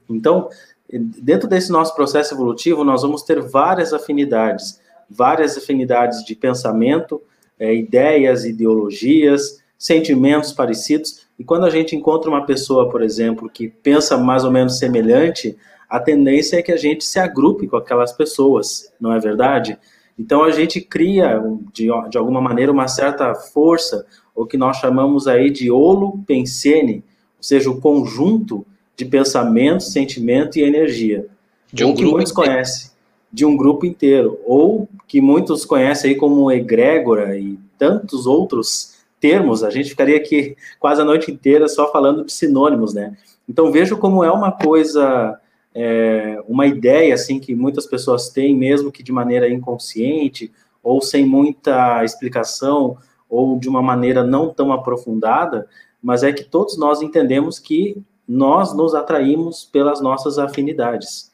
Então, 0.09 0.49
dentro 0.89 1.47
desse 1.47 1.71
nosso 1.71 1.95
processo 1.95 2.33
evolutivo, 2.33 2.83
nós 2.83 3.01
vamos 3.01 3.23
ter 3.23 3.41
várias 3.41 3.93
afinidades, 3.93 4.79
várias 5.09 5.57
afinidades 5.57 6.23
de 6.23 6.35
pensamento, 6.35 7.21
é, 7.59 7.73
ideias, 7.73 8.45
ideologias, 8.45 9.61
sentimentos 9.77 10.51
parecidos. 10.51 11.27
E 11.37 11.43
quando 11.43 11.65
a 11.65 11.69
gente 11.69 11.95
encontra 11.95 12.29
uma 12.29 12.45
pessoa, 12.45 12.89
por 12.89 13.01
exemplo, 13.01 13.49
que 13.49 13.67
pensa 13.67 14.17
mais 14.17 14.43
ou 14.43 14.51
menos 14.51 14.79
semelhante, 14.79 15.57
a 15.89 15.99
tendência 15.99 16.57
é 16.57 16.61
que 16.61 16.71
a 16.71 16.77
gente 16.77 17.05
se 17.05 17.19
agrupe 17.19 17.67
com 17.67 17.77
aquelas 17.77 18.11
pessoas, 18.11 18.91
não 18.99 19.13
é 19.13 19.19
verdade? 19.19 19.77
Então 20.19 20.43
a 20.43 20.51
gente 20.51 20.81
cria, 20.81 21.41
de, 21.71 21.87
de 22.09 22.17
alguma 22.17 22.41
maneira, 22.41 22.71
uma 22.71 22.87
certa 22.87 23.33
força, 23.35 24.05
o 24.35 24.45
que 24.45 24.57
nós 24.57 24.77
chamamos 24.77 25.27
aí 25.27 25.49
de 25.49 25.71
holo-pensene, 25.71 27.03
ou 27.37 27.43
seja, 27.43 27.69
o 27.69 27.79
conjunto 27.79 28.65
de 28.95 29.05
pensamento, 29.05 29.83
sentimento 29.83 30.57
e 30.57 30.63
energia. 30.63 31.27
De 31.71 31.85
um 31.85 31.93
grupo 31.93 32.13
muitos 32.13 32.31
conhecem, 32.31 32.91
de 33.31 33.45
um 33.45 33.55
grupo 33.55 33.85
inteiro, 33.85 34.39
ou 34.45 34.89
que 35.07 35.21
muitos 35.21 35.63
conhecem 35.63 36.11
aí 36.11 36.17
como 36.17 36.51
egrégora 36.51 37.37
e 37.37 37.57
tantos 37.77 38.27
outros 38.27 38.97
termos. 39.19 39.63
A 39.63 39.69
gente 39.69 39.89
ficaria 39.89 40.17
aqui 40.17 40.55
quase 40.79 41.01
a 41.01 41.05
noite 41.05 41.31
inteira 41.31 41.67
só 41.67 41.91
falando 41.91 42.25
de 42.25 42.33
sinônimos, 42.33 42.93
né? 42.93 43.15
Então 43.47 43.71
vejo 43.71 43.97
como 43.97 44.23
é 44.23 44.31
uma 44.31 44.51
coisa, 44.51 45.39
é, 45.73 46.41
uma 46.47 46.67
ideia 46.67 47.13
assim 47.13 47.39
que 47.39 47.55
muitas 47.55 47.85
pessoas 47.85 48.29
têm, 48.29 48.53
mesmo 48.53 48.91
que 48.91 49.01
de 49.01 49.11
maneira 49.11 49.49
inconsciente 49.49 50.51
ou 50.83 51.01
sem 51.01 51.25
muita 51.25 52.03
explicação 52.03 52.97
ou 53.29 53.57
de 53.57 53.69
uma 53.69 53.81
maneira 53.81 54.23
não 54.23 54.49
tão 54.53 54.71
aprofundada, 54.71 55.67
mas 56.01 56.23
é 56.23 56.31
que 56.31 56.43
todos 56.43 56.77
nós 56.77 57.01
entendemos 57.01 57.59
que 57.59 58.01
nós 58.27 58.75
nos 58.75 58.93
atraímos 58.93 59.63
pelas 59.63 60.01
nossas 60.01 60.37
afinidades. 60.37 61.26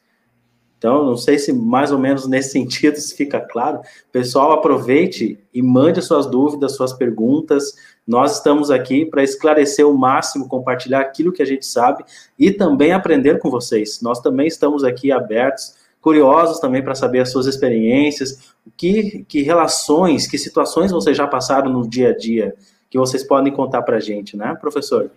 Então, 0.84 1.02
não 1.02 1.16
sei 1.16 1.38
se 1.38 1.50
mais 1.50 1.90
ou 1.90 1.98
menos 1.98 2.26
nesse 2.26 2.50
sentido 2.50 2.96
se 2.96 3.16
fica 3.16 3.40
claro. 3.40 3.80
Pessoal, 4.12 4.52
aproveite 4.52 5.38
e 5.54 5.62
mande 5.62 6.02
suas 6.02 6.26
dúvidas, 6.26 6.76
suas 6.76 6.92
perguntas. 6.92 7.72
Nós 8.06 8.36
estamos 8.36 8.70
aqui 8.70 9.06
para 9.06 9.22
esclarecer 9.22 9.88
o 9.88 9.96
máximo, 9.96 10.46
compartilhar 10.46 11.00
aquilo 11.00 11.32
que 11.32 11.40
a 11.40 11.46
gente 11.46 11.64
sabe 11.64 12.04
e 12.38 12.50
também 12.50 12.92
aprender 12.92 13.38
com 13.38 13.50
vocês. 13.50 14.02
Nós 14.02 14.20
também 14.20 14.46
estamos 14.46 14.84
aqui 14.84 15.10
abertos, 15.10 15.74
curiosos 16.02 16.60
também 16.60 16.82
para 16.82 16.94
saber 16.94 17.20
as 17.20 17.32
suas 17.32 17.46
experiências, 17.46 18.40
que, 18.76 19.24
que 19.26 19.40
relações, 19.40 20.26
que 20.26 20.36
situações 20.36 20.92
vocês 20.92 21.16
já 21.16 21.26
passaram 21.26 21.72
no 21.72 21.88
dia 21.88 22.10
a 22.10 22.14
dia, 22.14 22.54
que 22.90 22.98
vocês 22.98 23.24
podem 23.24 23.50
contar 23.50 23.80
para 23.84 23.96
a 23.96 24.00
gente, 24.00 24.36
né, 24.36 24.54
professor? 24.60 25.10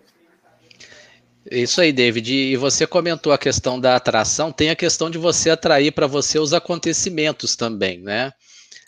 Isso 1.50 1.80
aí, 1.80 1.92
David. 1.92 2.32
E 2.32 2.56
você 2.56 2.86
comentou 2.86 3.32
a 3.32 3.38
questão 3.38 3.80
da 3.80 3.96
atração, 3.96 4.52
tem 4.52 4.70
a 4.70 4.76
questão 4.76 5.08
de 5.08 5.18
você 5.18 5.50
atrair 5.50 5.92
para 5.92 6.06
você 6.06 6.38
os 6.38 6.52
acontecimentos 6.52 7.56
também, 7.56 8.00
né? 8.00 8.32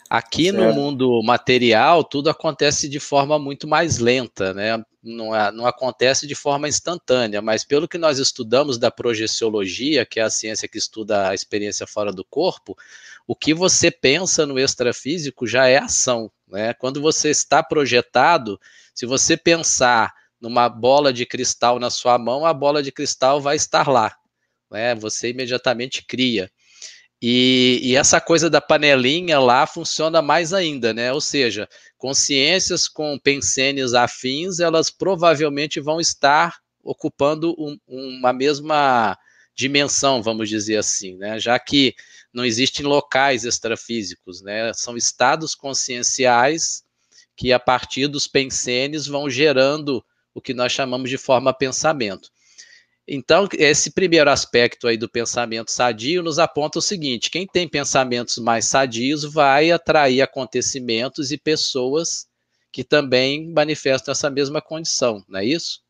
Aqui 0.08 0.50
certo. 0.50 0.58
no 0.58 0.72
mundo 0.74 1.22
material, 1.22 2.02
tudo 2.02 2.28
acontece 2.28 2.88
de 2.88 2.98
forma 2.98 3.38
muito 3.38 3.68
mais 3.68 3.98
lenta, 3.98 4.52
né? 4.52 4.82
Não, 5.02 5.34
é, 5.34 5.50
não 5.52 5.66
acontece 5.66 6.26
de 6.26 6.34
forma 6.34 6.68
instantânea, 6.68 7.40
mas 7.40 7.64
pelo 7.64 7.88
que 7.88 7.96
nós 7.96 8.18
estudamos 8.18 8.76
da 8.76 8.90
projeciologia, 8.90 10.04
que 10.04 10.20
é 10.20 10.24
a 10.24 10.28
ciência 10.28 10.68
que 10.68 10.76
estuda 10.76 11.28
a 11.28 11.34
experiência 11.34 11.86
fora 11.86 12.12
do 12.12 12.24
corpo, 12.24 12.76
o 13.26 13.34
que 13.34 13.54
você 13.54 13.90
pensa 13.90 14.44
no 14.44 14.58
extrafísico 14.58 15.46
já 15.46 15.68
é 15.68 15.78
ação, 15.78 16.30
né? 16.48 16.74
Quando 16.74 17.00
você 17.00 17.30
está 17.30 17.62
projetado, 17.62 18.60
se 18.92 19.06
você 19.06 19.36
pensar 19.36 20.12
numa 20.40 20.68
bola 20.68 21.12
de 21.12 21.26
cristal 21.26 21.78
na 21.78 21.90
sua 21.90 22.18
mão, 22.18 22.46
a 22.46 22.54
bola 22.54 22.82
de 22.82 22.90
cristal 22.90 23.40
vai 23.40 23.56
estar 23.56 23.88
lá. 23.88 24.16
Né? 24.70 24.94
Você 24.94 25.30
imediatamente 25.30 26.04
cria. 26.06 26.50
E, 27.22 27.80
e, 27.82 27.96
essa 27.96 28.18
coisa 28.18 28.48
da 28.48 28.62
panelinha 28.62 29.38
lá 29.38 29.66
funciona 29.66 30.22
mais 30.22 30.54
ainda, 30.54 30.94
né? 30.94 31.12
Ou 31.12 31.20
seja, 31.20 31.68
consciências 31.98 32.88
com 32.88 33.18
pensênios 33.18 33.92
afins, 33.92 34.58
elas 34.58 34.90
provavelmente 34.90 35.80
vão 35.80 36.00
estar 36.00 36.58
ocupando 36.82 37.54
um, 37.58 37.78
uma 37.86 38.32
mesma 38.32 39.18
dimensão, 39.54 40.22
vamos 40.22 40.48
dizer 40.48 40.78
assim, 40.78 41.16
né? 41.16 41.38
Já 41.38 41.58
que 41.58 41.94
não 42.32 42.42
existem 42.42 42.86
locais 42.86 43.44
extrafísicos, 43.44 44.40
né? 44.40 44.72
São 44.72 44.96
estados 44.96 45.54
conscienciais 45.54 46.82
que, 47.36 47.52
a 47.52 47.58
partir 47.58 48.06
dos 48.06 48.26
pensênios, 48.26 49.06
vão 49.06 49.28
gerando 49.28 50.02
o 50.34 50.40
que 50.40 50.54
nós 50.54 50.72
chamamos 50.72 51.10
de 51.10 51.18
forma 51.18 51.52
pensamento. 51.52 52.30
Então, 53.06 53.48
esse 53.54 53.90
primeiro 53.90 54.30
aspecto 54.30 54.86
aí 54.86 54.96
do 54.96 55.08
pensamento 55.08 55.70
sadio 55.70 56.22
nos 56.22 56.38
aponta 56.38 56.78
o 56.78 56.82
seguinte: 56.82 57.30
quem 57.30 57.46
tem 57.46 57.68
pensamentos 57.68 58.38
mais 58.38 58.66
sadios 58.66 59.24
vai 59.24 59.70
atrair 59.70 60.22
acontecimentos 60.22 61.32
e 61.32 61.38
pessoas 61.38 62.28
que 62.70 62.84
também 62.84 63.52
manifestam 63.52 64.12
essa 64.12 64.30
mesma 64.30 64.62
condição, 64.62 65.24
não 65.28 65.40
é 65.40 65.44
isso? 65.44 65.80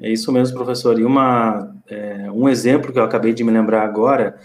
É 0.00 0.10
isso 0.10 0.30
mesmo, 0.30 0.54
professor. 0.54 0.98
E 1.00 1.04
uma, 1.04 1.74
é, 1.88 2.30
um 2.30 2.48
exemplo 2.48 2.92
que 2.92 2.98
eu 2.98 3.04
acabei 3.04 3.32
de 3.32 3.42
me 3.42 3.50
lembrar 3.50 3.82
agora 3.82 4.38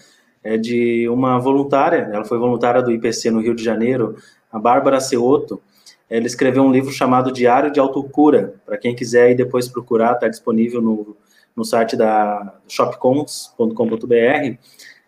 é 0.44 0.58
de 0.58 1.08
uma 1.10 1.38
voluntária, 1.40 2.10
ela 2.12 2.26
foi 2.26 2.38
voluntária 2.38 2.82
do 2.82 2.92
IPC 2.92 3.30
no 3.30 3.42
Rio 3.42 3.56
de 3.56 3.64
Janeiro, 3.64 4.18
a 4.52 4.58
Bárbara 4.58 5.00
Ceoto, 5.00 5.62
ele 6.10 6.28
escreveu 6.28 6.64
um 6.64 6.72
livro 6.72 6.92
chamado 6.92 7.32
Diário 7.32 7.72
de 7.72 7.80
Autocura. 7.80 8.56
Para 8.66 8.78
quem 8.78 8.96
quiser 8.96 9.28
aí 9.28 9.36
depois 9.36 9.68
procurar, 9.68 10.14
está 10.14 10.28
disponível 10.28 10.82
no, 10.82 11.16
no 11.56 11.64
site 11.64 11.96
da 11.96 12.56
shopcons.com.br. 12.68 14.58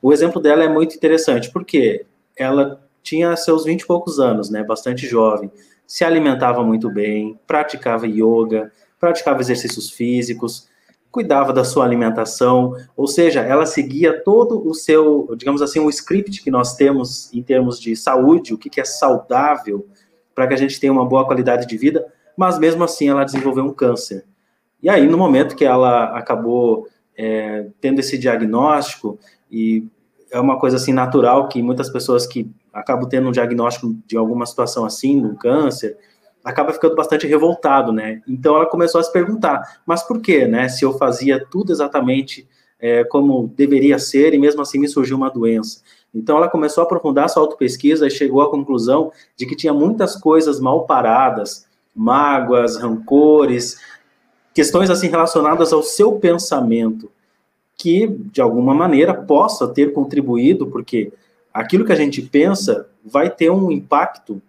O 0.01 0.13
exemplo 0.13 0.41
dela 0.41 0.63
é 0.63 0.69
muito 0.69 0.95
interessante, 0.95 1.51
porque 1.51 2.05
ela 2.37 2.81
tinha 3.01 3.35
seus 3.35 3.65
20 3.65 3.81
e 3.81 3.85
poucos 3.85 4.19
anos, 4.19 4.49
né, 4.49 4.63
bastante 4.63 5.05
jovem, 5.07 5.51
se 5.85 6.03
alimentava 6.03 6.63
muito 6.63 6.89
bem, 6.89 7.39
praticava 7.45 8.07
yoga, 8.07 8.71
praticava 8.99 9.41
exercícios 9.41 9.91
físicos, 9.91 10.67
cuidava 11.11 11.53
da 11.53 11.63
sua 11.63 11.85
alimentação, 11.85 12.75
ou 12.97 13.07
seja, 13.07 13.41
ela 13.41 13.65
seguia 13.65 14.21
todo 14.21 14.67
o 14.67 14.73
seu, 14.73 15.29
digamos 15.37 15.61
assim, 15.61 15.79
o 15.79 15.89
script 15.89 16.43
que 16.43 16.51
nós 16.51 16.75
temos 16.75 17.31
em 17.33 17.41
termos 17.41 17.79
de 17.79 17.95
saúde, 17.95 18.53
o 18.53 18.57
que, 18.57 18.69
que 18.69 18.81
é 18.81 18.85
saudável, 18.85 19.87
para 20.35 20.47
que 20.47 20.53
a 20.53 20.57
gente 20.57 20.79
tenha 20.79 20.93
uma 20.93 21.05
boa 21.05 21.25
qualidade 21.25 21.65
de 21.65 21.77
vida, 21.77 22.05
mas 22.37 22.59
mesmo 22.59 22.83
assim 22.83 23.09
ela 23.09 23.23
desenvolveu 23.23 23.63
um 23.63 23.73
câncer. 23.73 24.25
E 24.83 24.89
aí, 24.89 25.07
no 25.07 25.17
momento 25.17 25.55
que 25.55 25.65
ela 25.65 26.17
acabou 26.17 26.87
é, 27.17 27.67
tendo 27.79 27.99
esse 27.99 28.17
diagnóstico, 28.17 29.17
e 29.49 29.87
é 30.29 30.39
uma 30.39 30.59
coisa 30.59 30.75
assim 30.75 30.93
natural 30.93 31.47
que 31.47 31.63
muitas 31.63 31.89
pessoas 31.89 32.27
que 32.27 32.51
acabam 32.73 33.07
tendo 33.07 33.29
um 33.29 33.31
diagnóstico 33.31 33.95
de 34.05 34.17
alguma 34.17 34.45
situação 34.45 34.83
assim, 34.83 35.23
um 35.25 35.33
câncer, 35.33 35.97
acaba 36.43 36.73
ficando 36.73 36.95
bastante 36.95 37.25
revoltado, 37.25 37.91
né? 37.91 38.21
Então 38.27 38.55
ela 38.55 38.65
começou 38.65 38.99
a 38.99 39.03
se 39.03 39.11
perguntar, 39.11 39.81
mas 39.85 40.03
por 40.03 40.21
quê, 40.21 40.45
né? 40.45 40.67
Se 40.67 40.83
eu 40.83 40.97
fazia 40.97 41.43
tudo 41.43 41.71
exatamente 41.71 42.47
é, 42.79 43.03
como 43.05 43.47
deveria 43.55 43.97
ser 43.97 44.33
e 44.33 44.37
mesmo 44.37 44.61
assim 44.61 44.77
me 44.77 44.87
surgiu 44.87 45.17
uma 45.17 45.31
doença. 45.31 45.81
Então 46.15 46.37
ela 46.37 46.47
começou 46.47 46.81
a 46.81 46.85
aprofundar 46.85 47.29
sua 47.29 47.43
autopesquisa 47.43 48.07
e 48.07 48.11
chegou 48.11 48.41
à 48.41 48.49
conclusão 48.49 49.11
de 49.35 49.45
que 49.45 49.55
tinha 49.55 49.73
muitas 49.73 50.15
coisas 50.15 50.61
mal 50.61 50.85
paradas, 50.85 51.67
mágoas, 51.93 52.77
rancores, 52.77 53.77
questões 54.53 54.89
assim 54.89 55.09
relacionadas 55.09 55.73
ao 55.73 55.83
seu 55.83 56.13
pensamento, 56.13 57.11
que 57.77 58.07
de 58.07 58.41
alguma 58.41 58.73
maneira 58.73 59.13
possa 59.13 59.67
ter 59.67 59.91
contribuído, 59.91 60.67
porque 60.67 61.11
aquilo 61.53 61.83
que 61.83 61.91
a 61.91 61.97
gente 61.97 62.21
pensa 62.21 62.87
vai 63.03 63.29
ter 63.29 63.51
um 63.51 63.69
impacto 63.69 64.41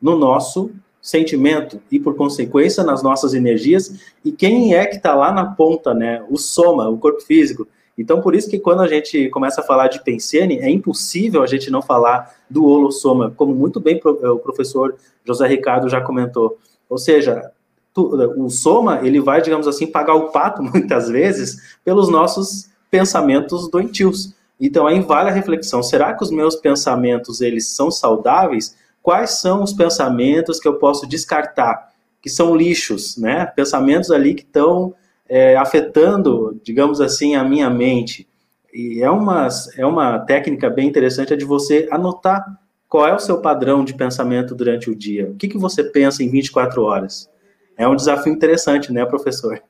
no 0.00 0.16
nosso 0.16 0.70
sentimento 1.00 1.80
e 1.90 1.98
por 1.98 2.14
consequência 2.16 2.84
nas 2.84 3.02
nossas 3.02 3.34
energias 3.34 4.14
e 4.24 4.30
quem 4.30 4.74
é 4.74 4.86
que 4.86 4.96
está 4.96 5.14
lá 5.14 5.32
na 5.32 5.44
ponta, 5.44 5.92
né? 5.94 6.24
O 6.30 6.36
soma, 6.38 6.88
o 6.88 6.98
corpo 6.98 7.20
físico 7.20 7.66
então, 7.96 8.20
por 8.20 8.34
isso 8.34 8.50
que 8.50 8.58
quando 8.58 8.80
a 8.80 8.88
gente 8.88 9.28
começa 9.30 9.60
a 9.60 9.64
falar 9.64 9.88
de 9.88 10.02
Pensene, 10.02 10.58
é 10.58 10.68
impossível 10.68 11.42
a 11.42 11.46
gente 11.46 11.70
não 11.70 11.80
falar 11.80 12.34
do 12.50 12.64
holossoma, 12.64 13.32
como 13.36 13.54
muito 13.54 13.78
bem 13.78 14.00
o 14.04 14.38
professor 14.38 14.96
José 15.24 15.46
Ricardo 15.46 15.88
já 15.88 16.00
comentou. 16.00 16.58
Ou 16.88 16.98
seja, 16.98 17.52
o 17.96 18.50
soma, 18.50 19.00
ele 19.06 19.20
vai, 19.20 19.40
digamos 19.40 19.68
assim, 19.68 19.86
pagar 19.86 20.14
o 20.14 20.30
pato, 20.30 20.62
muitas 20.64 21.08
vezes, 21.08 21.76
pelos 21.84 22.08
nossos 22.08 22.68
pensamentos 22.90 23.68
doentios. 23.68 24.34
Então, 24.60 24.86
aí 24.86 25.00
vale 25.00 25.30
a 25.30 25.32
reflexão, 25.32 25.82
será 25.82 26.14
que 26.14 26.22
os 26.22 26.30
meus 26.30 26.56
pensamentos, 26.56 27.40
eles 27.40 27.68
são 27.68 27.90
saudáveis? 27.90 28.76
Quais 29.02 29.40
são 29.40 29.62
os 29.62 29.72
pensamentos 29.72 30.58
que 30.58 30.66
eu 30.66 30.74
posso 30.74 31.06
descartar? 31.06 31.92
Que 32.20 32.30
são 32.30 32.56
lixos, 32.56 33.16
né? 33.16 33.46
Pensamentos 33.46 34.10
ali 34.10 34.34
que 34.34 34.42
estão 34.42 34.94
é, 35.34 35.56
afetando, 35.56 36.60
digamos 36.62 37.00
assim, 37.00 37.34
a 37.34 37.42
minha 37.42 37.68
mente. 37.68 38.28
E 38.72 39.02
é 39.02 39.10
uma, 39.10 39.48
é 39.76 39.84
uma 39.84 40.20
técnica 40.20 40.70
bem 40.70 40.86
interessante 40.86 41.32
é 41.32 41.36
de 41.36 41.44
você 41.44 41.88
anotar 41.90 42.44
qual 42.88 43.08
é 43.08 43.12
o 43.12 43.18
seu 43.18 43.40
padrão 43.40 43.84
de 43.84 43.94
pensamento 43.94 44.54
durante 44.54 44.88
o 44.88 44.94
dia. 44.94 45.28
O 45.28 45.34
que, 45.34 45.48
que 45.48 45.58
você 45.58 45.82
pensa 45.82 46.22
em 46.22 46.30
24 46.30 46.80
horas? 46.84 47.28
É 47.76 47.88
um 47.88 47.96
desafio 47.96 48.32
interessante, 48.32 48.92
né, 48.92 49.04
professor? 49.04 49.60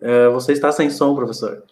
É, 0.00 0.28
você 0.28 0.52
está 0.52 0.70
sem 0.70 0.88
som, 0.90 1.12
professor. 1.16 1.64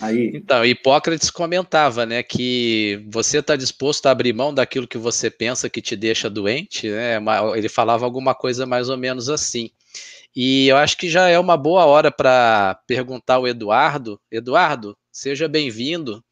Aí... 0.00 0.32
Então, 0.34 0.64
Hipócrates 0.64 1.30
comentava, 1.30 2.04
né, 2.04 2.22
que 2.22 3.04
você 3.08 3.38
está 3.38 3.56
disposto 3.56 4.06
a 4.06 4.10
abrir 4.10 4.32
mão 4.32 4.52
daquilo 4.52 4.86
que 4.86 4.98
você 4.98 5.30
pensa 5.30 5.70
que 5.70 5.80
te 5.80 5.96
deixa 5.96 6.28
doente, 6.28 6.88
né? 6.90 7.18
Ele 7.54 7.68
falava 7.68 8.04
alguma 8.04 8.34
coisa 8.34 8.66
mais 8.66 8.88
ou 8.88 8.96
menos 8.96 9.28
assim. 9.30 9.70
E 10.34 10.68
eu 10.68 10.76
acho 10.76 10.98
que 10.98 11.08
já 11.08 11.28
é 11.28 11.38
uma 11.38 11.56
boa 11.56 11.86
hora 11.86 12.10
para 12.10 12.78
perguntar 12.86 13.36
ao 13.36 13.48
Eduardo. 13.48 14.20
Eduardo, 14.30 14.94
seja 15.10 15.48
bem-vindo. 15.48 16.22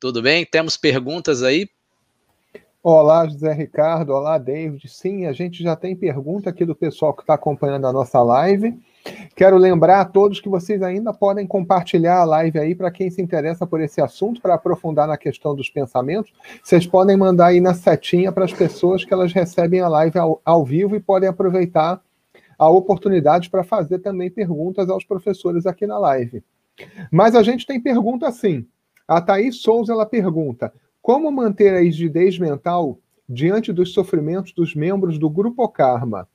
Tudo 0.00 0.22
bem? 0.22 0.46
Temos 0.46 0.78
perguntas 0.78 1.42
aí? 1.42 1.68
Olá, 2.82 3.28
José 3.28 3.52
Ricardo. 3.52 4.14
Olá, 4.14 4.38
David. 4.38 4.88
Sim, 4.88 5.26
a 5.26 5.32
gente 5.32 5.62
já 5.62 5.76
tem 5.76 5.94
pergunta 5.94 6.48
aqui 6.48 6.64
do 6.64 6.74
pessoal 6.74 7.12
que 7.12 7.20
está 7.20 7.34
acompanhando 7.34 7.86
a 7.86 7.92
nossa 7.92 8.22
live. 8.22 8.74
Quero 9.34 9.56
lembrar 9.56 10.00
a 10.00 10.04
todos 10.04 10.40
que 10.40 10.48
vocês 10.48 10.82
ainda 10.82 11.14
podem 11.14 11.46
compartilhar 11.46 12.18
a 12.18 12.24
live 12.24 12.58
aí 12.58 12.74
para 12.74 12.90
quem 12.90 13.08
se 13.08 13.22
interessa 13.22 13.66
por 13.66 13.80
esse 13.80 14.00
assunto, 14.00 14.40
para 14.40 14.54
aprofundar 14.54 15.06
na 15.06 15.16
questão 15.16 15.54
dos 15.54 15.70
pensamentos. 15.70 16.32
Vocês 16.62 16.86
podem 16.86 17.16
mandar 17.16 17.46
aí 17.46 17.60
na 17.60 17.72
setinha 17.72 18.32
para 18.32 18.44
as 18.44 18.52
pessoas 18.52 19.04
que 19.04 19.14
elas 19.14 19.32
recebem 19.32 19.80
a 19.80 19.88
live 19.88 20.18
ao, 20.18 20.42
ao 20.44 20.64
vivo 20.64 20.96
e 20.96 21.00
podem 21.00 21.28
aproveitar 21.28 22.02
a 22.58 22.68
oportunidade 22.68 23.48
para 23.48 23.62
fazer 23.62 24.00
também 24.00 24.28
perguntas 24.28 24.90
aos 24.90 25.04
professores 25.04 25.64
aqui 25.66 25.86
na 25.86 25.98
live. 25.98 26.42
Mas 27.10 27.34
a 27.34 27.42
gente 27.42 27.64
tem 27.64 27.80
pergunta 27.80 28.30
sim. 28.32 28.66
A 29.06 29.20
Thaís 29.20 29.62
Souza 29.62 29.92
ela 29.92 30.04
pergunta: 30.04 30.72
como 31.00 31.30
manter 31.30 31.74
a 31.74 31.80
rigidez 31.80 32.38
mental 32.38 32.98
diante 33.28 33.72
dos 33.72 33.92
sofrimentos 33.92 34.52
dos 34.52 34.74
membros 34.74 35.18
do 35.18 35.30
Grupo 35.30 35.68
Karma? 35.68 36.28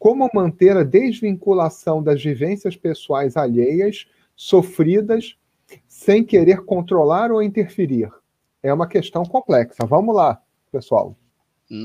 Como 0.00 0.30
manter 0.32 0.78
a 0.78 0.82
desvinculação 0.82 2.02
das 2.02 2.22
vivências 2.22 2.74
pessoais 2.74 3.36
alheias, 3.36 4.06
sofridas, 4.34 5.36
sem 5.86 6.24
querer 6.24 6.64
controlar 6.64 7.30
ou 7.30 7.42
interferir? 7.42 8.10
É 8.62 8.72
uma 8.72 8.88
questão 8.88 9.26
complexa. 9.26 9.84
Vamos 9.84 10.16
lá, 10.16 10.40
pessoal. 10.72 11.14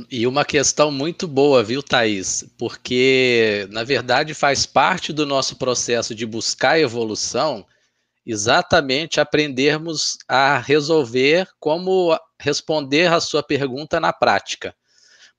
E 0.09 0.25
uma 0.25 0.45
questão 0.45 0.89
muito 0.91 1.27
boa, 1.27 1.61
viu, 1.61 1.83
Thaís? 1.83 2.49
Porque, 2.57 3.67
na 3.69 3.83
verdade, 3.83 4.33
faz 4.33 4.65
parte 4.65 5.11
do 5.11 5.25
nosso 5.25 5.57
processo 5.57 6.15
de 6.15 6.25
buscar 6.25 6.79
evolução 6.79 7.65
exatamente 8.25 9.19
aprendermos 9.19 10.17
a 10.25 10.57
resolver 10.57 11.49
como 11.59 12.17
responder 12.39 13.11
a 13.11 13.19
sua 13.19 13.43
pergunta 13.43 13.99
na 13.99 14.13
prática. 14.13 14.73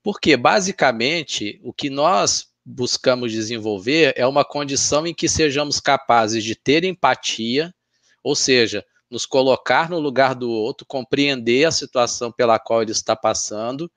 Porque, 0.03 0.37
basicamente, 0.37 1.59
o 1.63 1.73
que 1.73 1.89
nós 1.89 2.46
buscamos 2.69 3.31
desenvolver 3.31 4.13
é 4.17 4.27
uma 4.27 4.43
condição 4.43 5.07
em 5.07 5.13
que 5.13 5.29
sejamos 5.29 5.79
capazes 5.79 6.43
de 6.43 6.53
ter 6.53 6.83
empatia, 6.83 7.73
ou 8.21 8.35
seja, 8.35 8.83
nos 9.09 9.25
colocar 9.25 9.89
no 9.89 9.99
lugar 9.99 10.35
do 10.35 10.51
outro, 10.51 10.85
compreender 10.85 11.63
a 11.63 11.71
situação 11.71 12.29
pela 12.29 12.59
qual 12.59 12.81
ele 12.81 12.91
está 12.91 13.15
passando, 13.15 13.89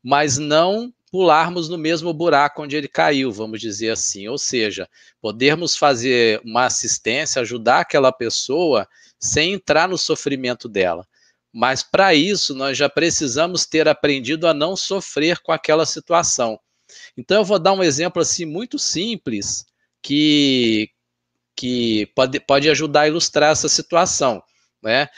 mas 0.00 0.38
não 0.38 0.94
pularmos 1.10 1.68
no 1.68 1.76
mesmo 1.76 2.14
buraco 2.14 2.62
onde 2.62 2.76
ele 2.76 2.86
caiu, 2.86 3.32
vamos 3.32 3.60
dizer 3.60 3.90
assim. 3.90 4.28
Ou 4.28 4.38
seja, 4.38 4.88
podermos 5.20 5.76
fazer 5.76 6.40
uma 6.44 6.66
assistência, 6.66 7.42
ajudar 7.42 7.80
aquela 7.80 8.12
pessoa 8.12 8.86
sem 9.18 9.54
entrar 9.54 9.88
no 9.88 9.98
sofrimento 9.98 10.68
dela. 10.68 11.04
Mas 11.52 11.82
para 11.82 12.14
isso, 12.14 12.54
nós 12.54 12.78
já 12.78 12.88
precisamos 12.88 13.66
ter 13.66 13.88
aprendido 13.88 14.46
a 14.46 14.54
não 14.54 14.76
sofrer 14.76 15.40
com 15.40 15.50
aquela 15.50 15.84
situação. 15.84 16.60
Então 17.16 17.38
eu 17.38 17.44
vou 17.44 17.58
dar 17.58 17.72
um 17.72 17.82
exemplo 17.82 18.20
assim 18.20 18.44
muito 18.44 18.78
simples 18.78 19.64
que, 20.02 20.90
que 21.56 22.06
pode, 22.14 22.40
pode 22.40 22.68
ajudar 22.68 23.02
a 23.02 23.08
ilustrar 23.08 23.52
essa 23.52 23.68
situação. 23.68 24.42
Né? 24.82 25.08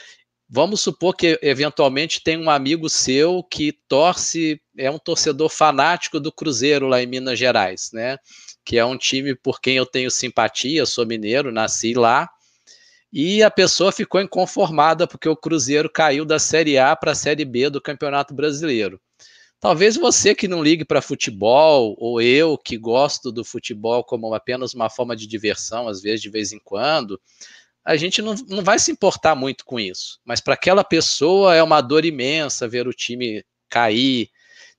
Vamos 0.49 0.79
supor 0.79 1.13
que 1.13 1.37
eventualmente 1.41 2.23
tem 2.23 2.37
um 2.37 2.49
amigo 2.49 2.89
seu 2.89 3.43
que 3.43 3.73
torce, 3.87 4.61
é 4.77 4.89
um 4.89 4.97
torcedor 4.97 5.49
fanático 5.49 6.21
do 6.21 6.31
Cruzeiro 6.31 6.87
lá 6.87 7.03
em 7.03 7.05
Minas 7.05 7.37
Gerais, 7.37 7.91
né? 7.91 8.17
Que 8.63 8.77
é 8.77 8.85
um 8.85 8.97
time 8.97 9.35
por 9.35 9.59
quem 9.59 9.75
eu 9.75 9.85
tenho 9.85 10.09
simpatia, 10.09 10.85
sou 10.85 11.05
mineiro, 11.05 11.51
nasci 11.51 11.93
lá. 11.93 12.29
E 13.11 13.43
a 13.43 13.51
pessoa 13.51 13.91
ficou 13.91 14.21
inconformada 14.21 15.05
porque 15.05 15.27
o 15.27 15.35
Cruzeiro 15.35 15.89
caiu 15.89 16.23
da 16.23 16.39
Série 16.39 16.77
A 16.77 16.95
para 16.95 17.11
a 17.11 17.15
Série 17.15 17.43
B 17.43 17.69
do 17.69 17.81
Campeonato 17.81 18.33
Brasileiro. 18.33 19.01
Talvez 19.59 19.95
você 19.95 20.35
que 20.35 20.47
não 20.47 20.61
ligue 20.61 20.85
para 20.85 21.01
futebol, 21.01 21.95
ou 21.97 22.21
eu 22.21 22.57
que 22.57 22.77
gosto 22.77 23.31
do 23.31 23.43
futebol 23.43 24.03
como 24.03 24.33
apenas 24.33 24.73
uma 24.73 24.89
forma 24.89 25.15
de 25.15 25.25
diversão, 25.25 25.87
às 25.87 26.01
vezes 26.01 26.21
de 26.21 26.29
vez 26.29 26.51
em 26.51 26.59
quando, 26.59 27.19
a 27.83 27.95
gente 27.95 28.21
não, 28.21 28.35
não 28.47 28.63
vai 28.63 28.77
se 28.77 28.91
importar 28.91 29.33
muito 29.33 29.65
com 29.65 29.79
isso. 29.79 30.19
Mas 30.23 30.39
para 30.39 30.53
aquela 30.53 30.83
pessoa 30.83 31.55
é 31.55 31.63
uma 31.63 31.81
dor 31.81 32.05
imensa 32.05 32.67
ver 32.67 32.87
o 32.87 32.93
time 32.93 33.43
cair. 33.69 34.29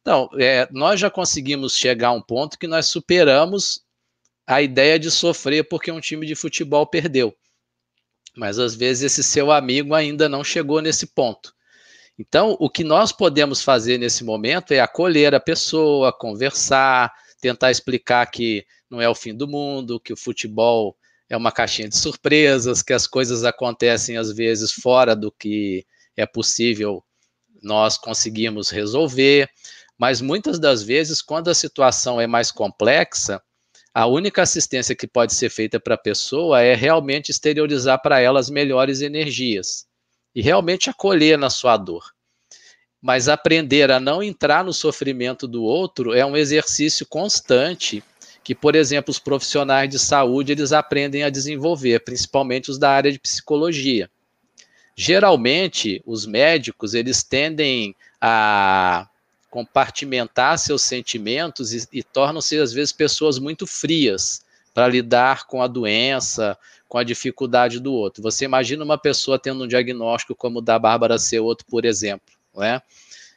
Então, 0.01 0.29
é, 0.39 0.69
nós 0.71 1.01
já 1.01 1.11
conseguimos 1.11 1.77
chegar 1.77 2.09
a 2.09 2.13
um 2.13 2.23
ponto 2.23 2.59
que 2.59 2.69
nós 2.69 2.87
superamos 2.87 3.83
a 4.47 4.63
ideia 4.63 4.99
de 4.99 5.11
sofrer 5.11 5.69
porque 5.69 5.91
um 5.91 6.01
time 6.01 6.27
de 6.27 6.35
futebol 6.35 6.87
perdeu. 6.87 7.37
Mas 8.37 8.59
às 8.59 8.77
vezes 8.77 9.13
esse 9.13 9.23
seu 9.25 9.51
amigo 9.51 9.93
ainda 9.93 10.29
não 10.29 10.45
chegou 10.45 10.81
nesse 10.81 11.07
ponto. 11.09 11.53
Então, 12.19 12.57
o 12.59 12.69
que 12.69 12.83
nós 12.83 13.13
podemos 13.13 13.63
fazer 13.63 13.97
nesse 13.97 14.25
momento 14.25 14.73
é 14.73 14.81
acolher 14.81 15.35
a 15.37 15.41
pessoa, 15.41 16.13
conversar, 16.13 17.13
tentar 17.41 17.71
explicar 17.71 18.27
que 18.27 18.67
não 18.91 19.01
é 19.01 19.09
o 19.09 19.15
fim 19.15 19.33
do 19.33 19.47
mundo, 19.47 20.01
que 20.01 20.13
o 20.13 20.17
futebol 20.17 20.97
é 21.29 21.37
uma 21.37 21.53
caixinha 21.53 21.89
de 21.89 21.97
surpresas, 21.97 22.83
que 22.83 22.93
as 22.93 23.07
coisas 23.07 23.45
acontecem 23.45 24.17
às 24.17 24.33
vezes 24.33 24.73
fora 24.73 25.15
do 25.15 25.31
que 25.31 25.87
é 26.17 26.27
possível 26.27 27.05
nós 27.63 27.97
conseguimos 27.97 28.71
resolver, 28.71 29.49
mas 29.97 30.21
muitas 30.21 30.59
das 30.59 30.83
vezes, 30.83 31.21
quando 31.21 31.49
a 31.49 31.55
situação 31.55 32.21
é 32.21 32.27
mais 32.27 32.51
complexa, 32.53 33.43
a 33.93 34.07
única 34.07 34.43
assistência 34.43 34.95
que 34.95 35.09
pode 35.09 35.35
ser 35.35 35.51
feita 35.51 35.81
para 35.81 35.95
a 35.95 35.99
pessoa 35.99 36.63
é 36.63 36.75
realmente 36.75 37.31
exteriorizar 37.31 38.01
para 38.01 38.21
ela 38.21 38.39
as 38.39 38.49
melhores 38.49 39.01
energias 39.01 39.88
e 40.39 40.41
realmente 40.41 40.89
acolher 40.89 41.37
na 41.37 41.51
sua 41.51 41.77
dor. 41.77 42.15
Mas 43.03 43.29
aprender 43.29 43.91
a 43.91 43.99
não 43.99 44.23
entrar 44.23 44.63
no 44.63 44.73
sofrimento 44.73 45.49
do 45.49 45.65
outro 45.65 46.15
é 46.15 46.25
um 46.25 46.37
exercício 46.37 47.05
constante 47.05 48.05
que, 48.45 48.55
por 48.55 48.77
exemplo, 48.77 49.11
os 49.11 49.19
profissionais 49.19 49.91
de 49.91 49.99
saúde 49.99 50.53
eles 50.53 50.71
aprendem 50.71 51.25
a 51.25 51.29
desenvolver, 51.29 52.05
principalmente 52.05 52.71
os 52.71 52.79
da 52.79 52.89
área 52.89 53.11
de 53.11 53.19
psicologia. 53.19 54.09
Geralmente, 54.95 56.01
os 56.07 56.25
médicos 56.25 56.95
eles 56.95 57.25
tendem 57.25 57.93
a 58.21 59.09
compartimentar 59.51 60.57
seus 60.57 60.83
sentimentos 60.83 61.73
e, 61.73 61.89
e 61.93 62.01
tornam-se 62.01 62.57
às 62.61 62.73
vezes 62.73 62.93
pessoas 62.93 63.41
muito 63.41 63.67
frias 63.67 64.45
para 64.73 64.87
lidar 64.87 65.49
com 65.49 65.61
a 65.61 65.67
doença, 65.67 66.57
com 66.89 66.99
a 66.99 67.05
dificuldade 67.05 67.79
do 67.79 67.93
outro. 67.93 68.23
Você 68.23 68.47
imagina 68.47 68.83
uma 68.83 68.99
pessoa 68.99 69.39
tendo 69.39 69.65
um 69.65 69.69
diagnóstico 69.69 70.35
como 70.35 70.59
o 70.59 70.63
da 70.63 70.79
Bárbara 70.79 71.17
outro, 71.41 71.67
por 71.69 71.85
exemplo, 71.85 72.35
não 72.55 72.65
é? 72.65 72.83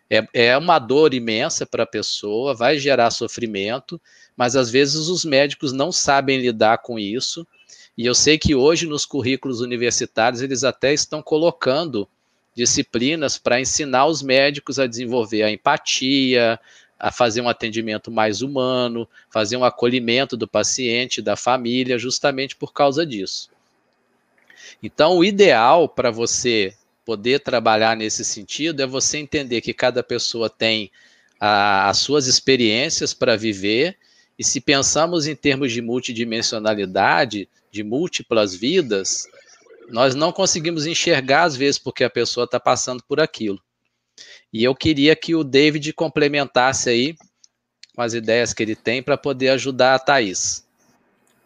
É, 0.09 0.27
é 0.33 0.57
uma 0.57 0.79
dor 0.79 1.13
imensa 1.13 1.65
para 1.65 1.83
a 1.83 1.87
pessoa, 1.87 2.53
vai 2.53 2.77
gerar 2.77 3.11
sofrimento, 3.11 4.01
mas 4.35 4.55
às 4.55 4.69
vezes 4.69 5.07
os 5.07 5.23
médicos 5.23 5.71
não 5.71 5.91
sabem 5.91 6.39
lidar 6.39 6.79
com 6.79 6.97
isso. 6.97 7.45
E 7.97 8.05
eu 8.05 8.15
sei 8.15 8.37
que 8.37 8.55
hoje 8.55 8.87
nos 8.87 9.05
currículos 9.05 9.61
universitários 9.61 10.41
eles 10.41 10.63
até 10.63 10.93
estão 10.93 11.21
colocando 11.21 12.07
disciplinas 12.53 13.37
para 13.37 13.61
ensinar 13.61 14.05
os 14.05 14.21
médicos 14.21 14.79
a 14.79 14.87
desenvolver 14.87 15.43
a 15.43 15.51
empatia, 15.51 16.59
a 17.01 17.11
fazer 17.11 17.41
um 17.41 17.49
atendimento 17.49 18.11
mais 18.11 18.43
humano, 18.43 19.09
fazer 19.31 19.57
um 19.57 19.65
acolhimento 19.65 20.37
do 20.37 20.47
paciente, 20.47 21.19
da 21.19 21.35
família, 21.35 21.97
justamente 21.97 22.55
por 22.55 22.71
causa 22.71 23.03
disso. 23.03 23.49
Então, 24.83 25.17
o 25.17 25.25
ideal 25.25 25.89
para 25.89 26.11
você 26.11 26.75
poder 27.03 27.39
trabalhar 27.39 27.97
nesse 27.97 28.23
sentido 28.23 28.83
é 28.83 28.85
você 28.85 29.17
entender 29.17 29.61
que 29.61 29.73
cada 29.73 30.03
pessoa 30.03 30.47
tem 30.47 30.91
a, 31.39 31.89
as 31.89 31.97
suas 31.97 32.27
experiências 32.27 33.15
para 33.15 33.35
viver, 33.35 33.97
e 34.37 34.43
se 34.43 34.61
pensamos 34.61 35.25
em 35.25 35.35
termos 35.35 35.71
de 35.71 35.81
multidimensionalidade, 35.81 37.49
de 37.71 37.83
múltiplas 37.83 38.53
vidas, 38.53 39.27
nós 39.89 40.13
não 40.13 40.31
conseguimos 40.31 40.85
enxergar 40.85 41.45
às 41.45 41.55
vezes 41.55 41.79
porque 41.79 42.03
a 42.03 42.09
pessoa 42.11 42.43
está 42.43 42.59
passando 42.59 43.03
por 43.03 43.19
aquilo. 43.19 43.59
E 44.53 44.63
eu 44.63 44.75
queria 44.75 45.15
que 45.15 45.35
o 45.35 45.43
David 45.43 45.93
complementasse 45.93 46.89
aí 46.89 47.15
com 47.95 48.01
as 48.01 48.13
ideias 48.13 48.53
que 48.53 48.63
ele 48.63 48.75
tem 48.75 49.01
para 49.01 49.17
poder 49.17 49.49
ajudar 49.49 49.95
a 49.95 49.99
Thais. 49.99 50.65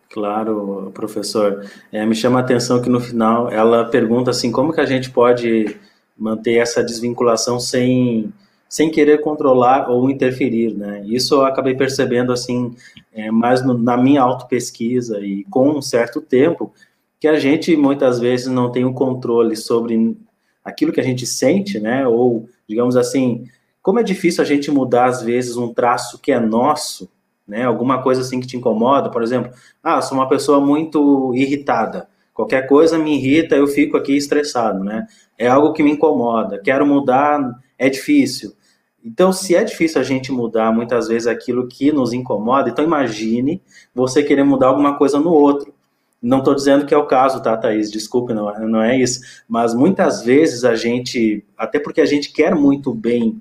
Claro, 0.10 0.92
professor. 0.94 1.70
É, 1.92 2.06
me 2.06 2.16
chama 2.16 2.40
a 2.40 2.42
atenção 2.42 2.82
que 2.82 2.90
no 2.90 3.02
final 3.02 3.52
ela 3.52 3.86
pergunta 3.86 4.32
assim, 4.32 4.52
como 4.52 4.72
que 4.72 4.80
a 4.80 4.86
gente 4.86 5.10
pode 5.10 5.78
manter 6.18 6.54
essa 6.54 6.82
desvinculação 6.82 7.60
sem, 7.60 8.32
sem 8.70 8.90
querer 8.90 9.20
controlar 9.20 9.90
ou 9.90 10.10
interferir, 10.10 10.74
né? 10.74 11.04
Isso 11.06 11.36
eu 11.36 11.46
acabei 11.46 11.76
percebendo 11.76 12.32
assim, 12.32 12.74
é, 13.14 13.30
mais 13.30 13.66
no, 13.66 13.78
na 13.78 13.98
minha 13.98 14.22
auto-pesquisa 14.22 15.20
e 15.20 15.44
com 15.46 15.70
um 15.70 15.82
certo 15.82 16.22
tempo, 16.22 16.72
que 17.20 17.28
a 17.28 17.38
gente 17.38 17.76
muitas 17.76 18.20
vezes 18.20 18.48
não 18.48 18.72
tem 18.72 18.86
o 18.86 18.90
um 18.90 18.94
controle 18.94 19.56
sobre 19.56 20.16
aquilo 20.66 20.92
que 20.92 21.00
a 21.00 21.04
gente 21.04 21.28
sente, 21.28 21.80
né? 21.80 22.08
Ou, 22.08 22.50
digamos 22.68 22.98
assim, 22.98 23.46
como 23.82 24.00
é 24.00 24.04
difícil 24.04 24.44
a 24.44 24.48
gente 24.48 24.72
mudar, 24.72 25.06
às 25.06 25.22
vezes, 25.22 25.56
um 25.56 25.72
traço 25.72 26.20
que 26.20 26.32
é 26.32 26.40
nosso, 26.40 27.08
né? 27.48 27.64
Alguma 27.64 28.02
coisa 28.02 28.22
assim 28.22 28.40
que 28.40 28.48
te 28.48 28.58
incomoda, 28.58 29.12
por 29.12 29.22
exemplo, 29.22 29.52
ah, 29.84 30.02
sou 30.02 30.18
uma 30.18 30.28
pessoa 30.28 30.60
muito 30.60 31.32
irritada. 31.36 32.08
Qualquer 32.34 32.68
coisa 32.68 32.98
me 32.98 33.16
irrita, 33.16 33.56
eu 33.56 33.68
fico 33.68 33.96
aqui 33.96 34.18
estressado, 34.18 34.84
né? 34.84 35.06
É 35.38 35.48
algo 35.48 35.72
que 35.72 35.84
me 35.84 35.92
incomoda. 35.92 36.60
Quero 36.60 36.86
mudar, 36.86 37.40
é 37.78 37.88
difícil. 37.88 38.54
Então, 39.04 39.32
se 39.32 39.56
é 39.56 39.64
difícil 39.64 40.02
a 40.02 40.04
gente 40.04 40.32
mudar 40.32 40.74
muitas 40.74 41.08
vezes 41.08 41.28
aquilo 41.28 41.68
que 41.68 41.92
nos 41.92 42.12
incomoda, 42.12 42.72
então 42.72 42.84
imagine 42.84 43.62
você 43.94 44.24
querer 44.24 44.44
mudar 44.44 44.70
alguma 44.70 44.98
coisa 44.98 45.20
no 45.20 45.32
outro. 45.32 45.75
Não 46.26 46.40
estou 46.40 46.56
dizendo 46.56 46.88
que 46.88 46.94
é 46.94 46.98
o 46.98 47.06
caso, 47.06 47.40
tá, 47.40 47.56
Thaís? 47.56 47.92
Desculpe, 47.92 48.34
não, 48.34 48.52
não 48.68 48.82
é 48.82 48.98
isso. 48.98 49.22
Mas 49.48 49.76
muitas 49.76 50.24
vezes 50.24 50.66
a 50.66 50.74
gente, 50.74 51.46
até 51.56 51.80
porque 51.80 52.02
a 52.02 52.06
gente 52.06 52.32
quer 52.32 52.56
muito 52.56 52.92
bem 52.94 53.40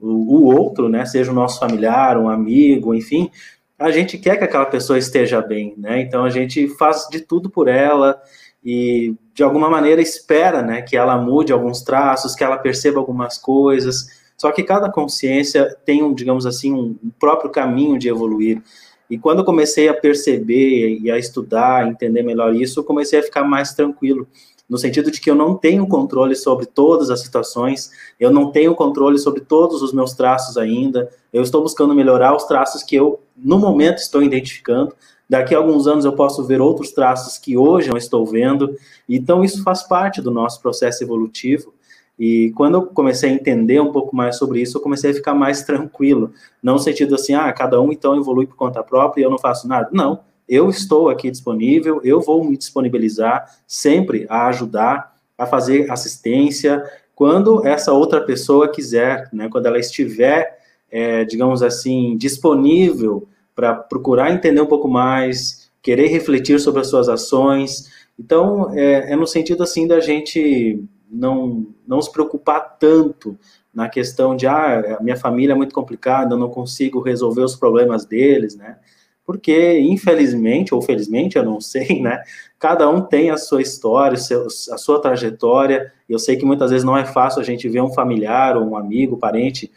o, 0.00 0.08
o 0.08 0.44
outro, 0.52 0.88
né? 0.88 1.04
Seja 1.06 1.30
o 1.30 1.34
nosso 1.34 1.60
familiar, 1.60 2.18
um 2.18 2.28
amigo, 2.28 2.92
enfim, 2.92 3.30
a 3.78 3.92
gente 3.92 4.18
quer 4.18 4.36
que 4.36 4.42
aquela 4.42 4.66
pessoa 4.66 4.98
esteja 4.98 5.40
bem, 5.40 5.74
né? 5.78 6.00
Então 6.00 6.24
a 6.24 6.30
gente 6.30 6.66
faz 6.76 7.06
de 7.08 7.20
tudo 7.20 7.48
por 7.48 7.68
ela 7.68 8.20
e 8.64 9.14
de 9.32 9.44
alguma 9.44 9.70
maneira 9.70 10.02
espera, 10.02 10.60
né, 10.60 10.82
que 10.82 10.96
ela 10.96 11.16
mude 11.16 11.52
alguns 11.52 11.82
traços, 11.82 12.34
que 12.34 12.42
ela 12.42 12.56
perceba 12.56 12.98
algumas 12.98 13.38
coisas. 13.38 14.08
Só 14.36 14.50
que 14.50 14.64
cada 14.64 14.90
consciência 14.90 15.76
tem 15.84 16.02
um, 16.02 16.12
digamos 16.12 16.46
assim, 16.46 16.72
um 16.72 16.96
próprio 17.18 17.50
caminho 17.50 17.96
de 17.96 18.08
evoluir. 18.08 18.60
E 19.08 19.18
quando 19.18 19.40
eu 19.40 19.44
comecei 19.44 19.88
a 19.88 19.94
perceber 19.94 20.98
e 21.00 21.10
a 21.10 21.18
estudar, 21.18 21.86
entender 21.86 22.22
melhor 22.22 22.54
isso, 22.54 22.80
eu 22.80 22.84
comecei 22.84 23.18
a 23.18 23.22
ficar 23.22 23.44
mais 23.44 23.74
tranquilo, 23.74 24.26
no 24.68 24.78
sentido 24.78 25.10
de 25.10 25.20
que 25.20 25.30
eu 25.30 25.34
não 25.34 25.54
tenho 25.54 25.86
controle 25.86 26.34
sobre 26.34 26.66
todas 26.66 27.10
as 27.10 27.20
situações, 27.20 27.90
eu 28.18 28.30
não 28.30 28.50
tenho 28.50 28.74
controle 28.74 29.18
sobre 29.18 29.42
todos 29.42 29.82
os 29.82 29.92
meus 29.92 30.14
traços 30.14 30.56
ainda, 30.56 31.10
eu 31.32 31.42
estou 31.42 31.62
buscando 31.62 31.94
melhorar 31.94 32.34
os 32.34 32.44
traços 32.44 32.82
que 32.82 32.96
eu, 32.96 33.20
no 33.36 33.58
momento, 33.58 33.98
estou 33.98 34.22
identificando. 34.22 34.94
Daqui 35.28 35.54
a 35.54 35.58
alguns 35.58 35.86
anos 35.86 36.04
eu 36.04 36.12
posso 36.12 36.44
ver 36.44 36.60
outros 36.60 36.92
traços 36.92 37.38
que 37.38 37.56
hoje 37.56 37.90
eu 37.90 37.96
estou 37.96 38.24
vendo, 38.24 38.76
então 39.08 39.44
isso 39.44 39.62
faz 39.62 39.82
parte 39.82 40.20
do 40.20 40.30
nosso 40.30 40.60
processo 40.60 41.02
evolutivo. 41.02 41.74
E 42.18 42.52
quando 42.54 42.74
eu 42.74 42.86
comecei 42.86 43.30
a 43.30 43.32
entender 43.32 43.80
um 43.80 43.92
pouco 43.92 44.14
mais 44.14 44.36
sobre 44.36 44.60
isso, 44.60 44.78
eu 44.78 44.82
comecei 44.82 45.10
a 45.10 45.14
ficar 45.14 45.34
mais 45.34 45.62
tranquilo. 45.62 46.32
Não 46.62 46.74
no 46.74 46.78
sentido 46.78 47.14
assim, 47.14 47.34
ah, 47.34 47.52
cada 47.52 47.80
um 47.80 47.92
então 47.92 48.16
evolui 48.16 48.46
por 48.46 48.56
conta 48.56 48.82
própria 48.82 49.22
e 49.22 49.24
eu 49.24 49.30
não 49.30 49.38
faço 49.38 49.66
nada. 49.66 49.88
Não, 49.92 50.20
eu 50.48 50.68
estou 50.68 51.08
aqui 51.08 51.30
disponível, 51.30 52.00
eu 52.04 52.20
vou 52.20 52.44
me 52.44 52.56
disponibilizar 52.56 53.50
sempre 53.66 54.26
a 54.28 54.46
ajudar, 54.46 55.14
a 55.36 55.46
fazer 55.46 55.90
assistência, 55.90 56.84
quando 57.14 57.66
essa 57.66 57.92
outra 57.92 58.20
pessoa 58.20 58.68
quiser, 58.68 59.28
né, 59.32 59.48
quando 59.48 59.66
ela 59.66 59.78
estiver, 59.78 60.58
é, 60.90 61.24
digamos 61.24 61.62
assim, 61.62 62.16
disponível 62.16 63.28
para 63.54 63.74
procurar 63.74 64.32
entender 64.32 64.60
um 64.60 64.66
pouco 64.66 64.88
mais, 64.88 65.70
querer 65.82 66.08
refletir 66.08 66.60
sobre 66.60 66.80
as 66.80 66.88
suas 66.88 67.08
ações. 67.08 67.88
Então, 68.18 68.70
é, 68.76 69.12
é 69.12 69.16
no 69.16 69.26
sentido 69.26 69.62
assim 69.62 69.86
da 69.86 70.00
gente 70.00 70.82
não, 71.10 71.66
não 71.86 72.00
se 72.00 72.10
preocupar 72.10 72.76
tanto 72.78 73.38
na 73.72 73.88
questão 73.88 74.36
de, 74.36 74.46
ah, 74.46 74.98
minha 75.00 75.16
família 75.16 75.52
é 75.52 75.56
muito 75.56 75.74
complicada, 75.74 76.34
eu 76.34 76.38
não 76.38 76.48
consigo 76.48 77.00
resolver 77.00 77.42
os 77.42 77.56
problemas 77.56 78.04
deles, 78.04 78.56
né? 78.56 78.78
Porque, 79.26 79.80
infelizmente, 79.80 80.74
ou 80.74 80.82
felizmente, 80.82 81.36
eu 81.36 81.44
não 81.44 81.58
sei, 81.62 82.00
né? 82.00 82.22
Cada 82.58 82.88
um 82.88 83.00
tem 83.00 83.30
a 83.30 83.36
sua 83.36 83.62
história, 83.62 84.16
a 84.16 84.78
sua 84.78 85.00
trajetória. 85.00 85.92
Eu 86.08 86.18
sei 86.18 86.36
que 86.36 86.44
muitas 86.44 86.70
vezes 86.70 86.84
não 86.84 86.96
é 86.96 87.04
fácil 87.04 87.40
a 87.40 87.44
gente 87.44 87.68
ver 87.68 87.80
um 87.80 87.92
familiar 87.92 88.56
ou 88.56 88.64
um 88.64 88.76
amigo, 88.76 89.16
parente, 89.16 89.72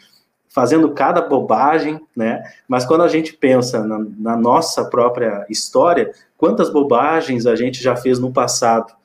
fazendo 0.48 0.92
cada 0.92 1.22
bobagem, 1.22 2.00
né? 2.16 2.44
Mas 2.68 2.86
quando 2.86 3.04
a 3.04 3.08
gente 3.08 3.34
pensa 3.34 3.84
na, 3.84 4.00
na 4.18 4.36
nossa 4.36 4.86
própria 4.86 5.46
história, 5.50 6.12
quantas 6.38 6.70
bobagens 6.72 7.46
a 7.46 7.56
gente 7.56 7.82
já 7.82 7.96
fez 7.96 8.20
no 8.20 8.32
passado 8.32 8.97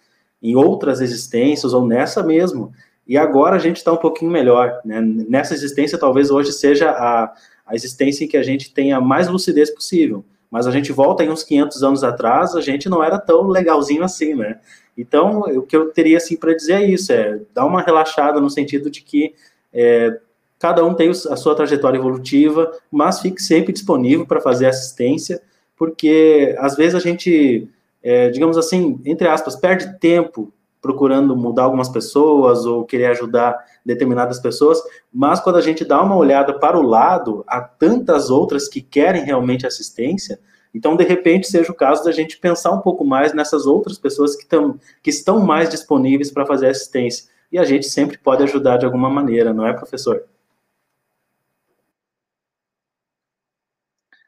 em 0.42 0.56
outras 0.56 1.00
existências 1.00 1.72
ou 1.72 1.86
nessa 1.86 2.22
mesmo. 2.22 2.72
E 3.06 3.16
agora 3.16 3.56
a 3.56 3.58
gente 3.58 3.76
está 3.76 3.92
um 3.92 3.96
pouquinho 3.96 4.30
melhor. 4.30 4.80
Né? 4.84 5.00
Nessa 5.00 5.54
existência, 5.54 5.98
talvez 5.98 6.30
hoje 6.30 6.52
seja 6.52 6.90
a, 6.90 7.32
a 7.66 7.74
existência 7.74 8.24
em 8.24 8.28
que 8.28 8.36
a 8.36 8.42
gente 8.42 8.72
tenha 8.72 9.00
mais 9.00 9.28
lucidez 9.28 9.70
possível. 9.70 10.24
Mas 10.50 10.66
a 10.66 10.70
gente 10.70 10.92
volta 10.92 11.24
em 11.24 11.30
uns 11.30 11.42
500 11.42 11.82
anos 11.82 12.04
atrás, 12.04 12.54
a 12.54 12.60
gente 12.60 12.88
não 12.88 13.02
era 13.02 13.18
tão 13.18 13.48
legalzinho 13.48 14.04
assim, 14.04 14.34
né? 14.34 14.58
Então, 14.96 15.40
o 15.40 15.62
que 15.62 15.74
eu 15.74 15.90
teria 15.90 16.18
assim 16.18 16.36
para 16.36 16.54
dizer 16.54 16.74
é 16.74 16.84
isso: 16.84 17.10
é 17.10 17.40
dar 17.54 17.64
uma 17.64 17.80
relaxada 17.80 18.38
no 18.38 18.50
sentido 18.50 18.90
de 18.90 19.00
que 19.00 19.34
é, 19.72 20.20
cada 20.58 20.84
um 20.84 20.94
tem 20.94 21.08
a 21.08 21.36
sua 21.36 21.54
trajetória 21.54 21.96
evolutiva, 21.96 22.70
mas 22.90 23.20
fique 23.20 23.42
sempre 23.42 23.72
disponível 23.72 24.26
para 24.26 24.42
fazer 24.42 24.66
assistência, 24.66 25.40
porque 25.74 26.54
às 26.58 26.76
vezes 26.76 26.94
a 26.94 27.00
gente 27.00 27.66
é, 28.02 28.30
digamos 28.30 28.58
assim, 28.58 29.00
entre 29.04 29.28
aspas, 29.28 29.56
perde 29.56 29.98
tempo 29.98 30.52
procurando 30.80 31.36
mudar 31.36 31.62
algumas 31.62 31.88
pessoas 31.88 32.66
ou 32.66 32.84
querer 32.84 33.06
ajudar 33.06 33.56
determinadas 33.86 34.40
pessoas, 34.40 34.82
mas 35.12 35.38
quando 35.38 35.56
a 35.56 35.60
gente 35.60 35.84
dá 35.84 36.02
uma 36.02 36.16
olhada 36.16 36.58
para 36.58 36.76
o 36.76 36.82
lado, 36.82 37.44
há 37.46 37.60
tantas 37.60 38.30
outras 38.30 38.66
que 38.68 38.80
querem 38.80 39.24
realmente 39.24 39.64
assistência, 39.64 40.40
então 40.74 40.96
de 40.96 41.04
repente 41.04 41.46
seja 41.46 41.70
o 41.70 41.74
caso 41.74 42.02
da 42.02 42.10
gente 42.10 42.36
pensar 42.38 42.72
um 42.72 42.80
pouco 42.80 43.04
mais 43.04 43.32
nessas 43.32 43.64
outras 43.64 43.96
pessoas 43.96 44.34
que, 44.34 44.44
tão, 44.44 44.78
que 45.00 45.10
estão 45.10 45.38
mais 45.38 45.70
disponíveis 45.70 46.32
para 46.32 46.46
fazer 46.46 46.66
assistência. 46.66 47.30
E 47.52 47.58
a 47.58 47.64
gente 47.64 47.86
sempre 47.86 48.18
pode 48.18 48.42
ajudar 48.42 48.78
de 48.78 48.86
alguma 48.86 49.10
maneira, 49.10 49.52
não 49.52 49.66
é, 49.66 49.72
professor? 49.72 50.24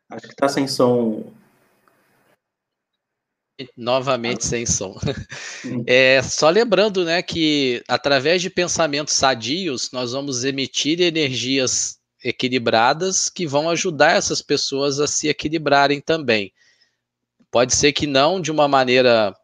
Acho 0.09 0.27
que 0.29 0.35
está 0.35 0.49
sem 0.49 0.69
som 0.69 1.25
Novamente 3.77 4.45
sem 4.45 4.67
som. 4.67 4.99
Hum. 5.65 5.83
É, 5.87 6.21
só 6.23 6.51
lembrando, 6.51 7.05
né, 7.05 7.23
que 7.23 7.83
através 7.89 8.43
de 8.43 8.51
pensamentos 8.51 9.15
sadios, 9.15 9.91
nós 9.93 10.13
vamos 10.13 10.45
emitir 10.45 11.01
energias 11.01 11.99
equilibradas 12.23 13.31
que 13.31 13.47
vão 13.47 13.71
ajudar 13.71 14.17
essas 14.17 14.43
pessoas 14.43 15.01
a 15.01 15.07
se 15.07 15.29
equilibrarem 15.29 16.01
também. 16.01 16.53
Pode 17.51 17.75
ser 17.75 17.93
que 17.93 18.07
não 18.07 18.41
de 18.41 18.51
uma 18.51 18.67
maneira 18.67 19.35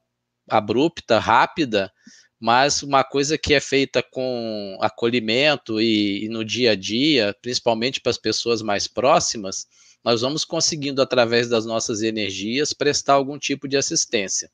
abrupta, 0.48 1.18
rápida, 1.18 1.92
mas 2.38 2.82
uma 2.82 3.04
coisa 3.04 3.38
que 3.38 3.54
é 3.54 3.60
feita 3.60 4.02
com 4.02 4.76
acolhimento 4.80 5.80
e, 5.80 6.24
e 6.24 6.28
no 6.28 6.44
dia 6.44 6.72
a 6.72 6.74
dia, 6.74 7.36
principalmente 7.40 8.00
para 8.00 8.10
as 8.10 8.18
pessoas 8.18 8.62
mais 8.62 8.88
próximas, 8.88 9.66
nós 10.04 10.22
vamos 10.22 10.44
conseguindo, 10.44 11.02
através 11.02 11.48
das 11.48 11.66
nossas 11.66 12.02
energias, 12.02 12.72
prestar 12.72 13.14
algum 13.14 13.38
tipo 13.38 13.68
de 13.68 13.76
assistência. 13.76 14.50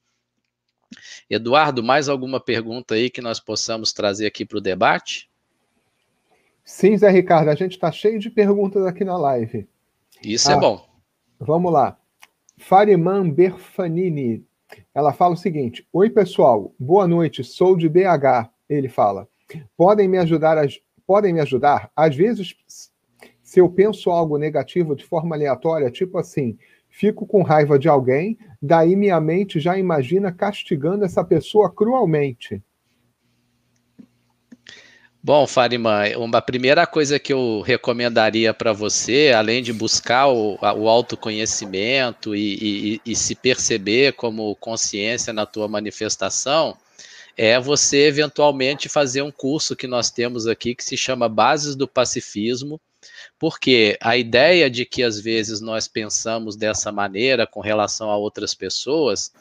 Eduardo, 1.28 1.82
mais 1.82 2.08
alguma 2.08 2.40
pergunta 2.40 2.94
aí 2.94 3.10
que 3.10 3.20
nós 3.20 3.40
possamos 3.40 3.92
trazer 3.92 4.26
aqui 4.26 4.44
para 4.44 4.58
o 4.58 4.60
debate? 4.60 5.28
Sim, 6.64 6.96
Zé 6.96 7.10
Ricardo, 7.10 7.48
a 7.48 7.54
gente 7.54 7.72
está 7.72 7.92
cheio 7.92 8.18
de 8.18 8.28
perguntas 8.28 8.84
aqui 8.84 9.04
na 9.04 9.16
live. 9.16 9.68
Isso 10.22 10.50
é 10.50 10.54
ah, 10.54 10.56
é 10.56 10.60
bom. 10.60 10.88
Vamos 11.38 11.72
lá. 11.72 11.96
Fariman 12.58 13.30
Berfanini, 13.30 14.44
ela 14.94 15.12
fala 15.12 15.34
o 15.34 15.36
seguinte: 15.36 15.86
Oi, 15.92 16.10
pessoal, 16.10 16.74
boa 16.78 17.06
noite, 17.06 17.44
sou 17.44 17.76
de 17.76 17.88
BH. 17.88 18.50
Ele 18.68 18.88
fala: 18.88 19.28
Podem 19.76 20.08
me 20.08 20.18
ajudar? 20.18 20.56
Podem 21.06 21.34
me 21.34 21.40
ajudar? 21.40 21.90
Às 21.94 22.16
vezes 22.16 22.56
se 23.56 23.60
eu 23.60 23.70
penso 23.70 24.10
algo 24.10 24.36
negativo 24.36 24.94
de 24.94 25.02
forma 25.02 25.34
aleatória, 25.34 25.90
tipo 25.90 26.18
assim, 26.18 26.58
fico 26.90 27.26
com 27.26 27.40
raiva 27.40 27.78
de 27.78 27.88
alguém, 27.88 28.36
daí 28.60 28.94
minha 28.94 29.18
mente 29.18 29.58
já 29.58 29.78
imagina 29.78 30.30
castigando 30.30 31.06
essa 31.06 31.24
pessoa 31.24 31.72
cruelmente. 31.72 32.62
Bom, 35.22 35.46
Farima, 35.46 36.02
uma 36.18 36.42
primeira 36.42 36.86
coisa 36.86 37.18
que 37.18 37.32
eu 37.32 37.62
recomendaria 37.62 38.52
para 38.52 38.74
você, 38.74 39.32
além 39.34 39.62
de 39.62 39.72
buscar 39.72 40.28
o, 40.28 40.58
o 40.60 40.86
autoconhecimento 40.86 42.36
e, 42.36 42.58
e, 42.60 43.00
e, 43.06 43.16
se 43.16 43.34
perceber 43.34 44.12
como 44.12 44.54
consciência 44.56 45.32
na 45.32 45.46
tua 45.46 45.66
manifestação, 45.66 46.76
é 47.34 47.58
você 47.58 48.06
eventualmente 48.06 48.86
fazer 48.86 49.22
um 49.22 49.32
curso 49.32 49.74
que 49.74 49.86
nós 49.86 50.10
temos 50.10 50.46
aqui 50.46 50.74
que 50.74 50.84
se 50.84 50.96
chama 50.96 51.26
Bases 51.26 51.74
do 51.74 51.88
Pacifismo, 51.88 52.78
porque 53.38 53.98
a 54.00 54.16
ideia 54.16 54.70
de 54.70 54.84
que 54.84 55.02
às 55.02 55.20
vezes 55.20 55.60
nós 55.60 55.86
pensamos 55.86 56.56
dessa 56.56 56.90
maneira 56.90 57.46
com 57.46 57.60
relação 57.60 58.10
a 58.10 58.16
outras 58.16 58.54
pessoas, 58.54 59.32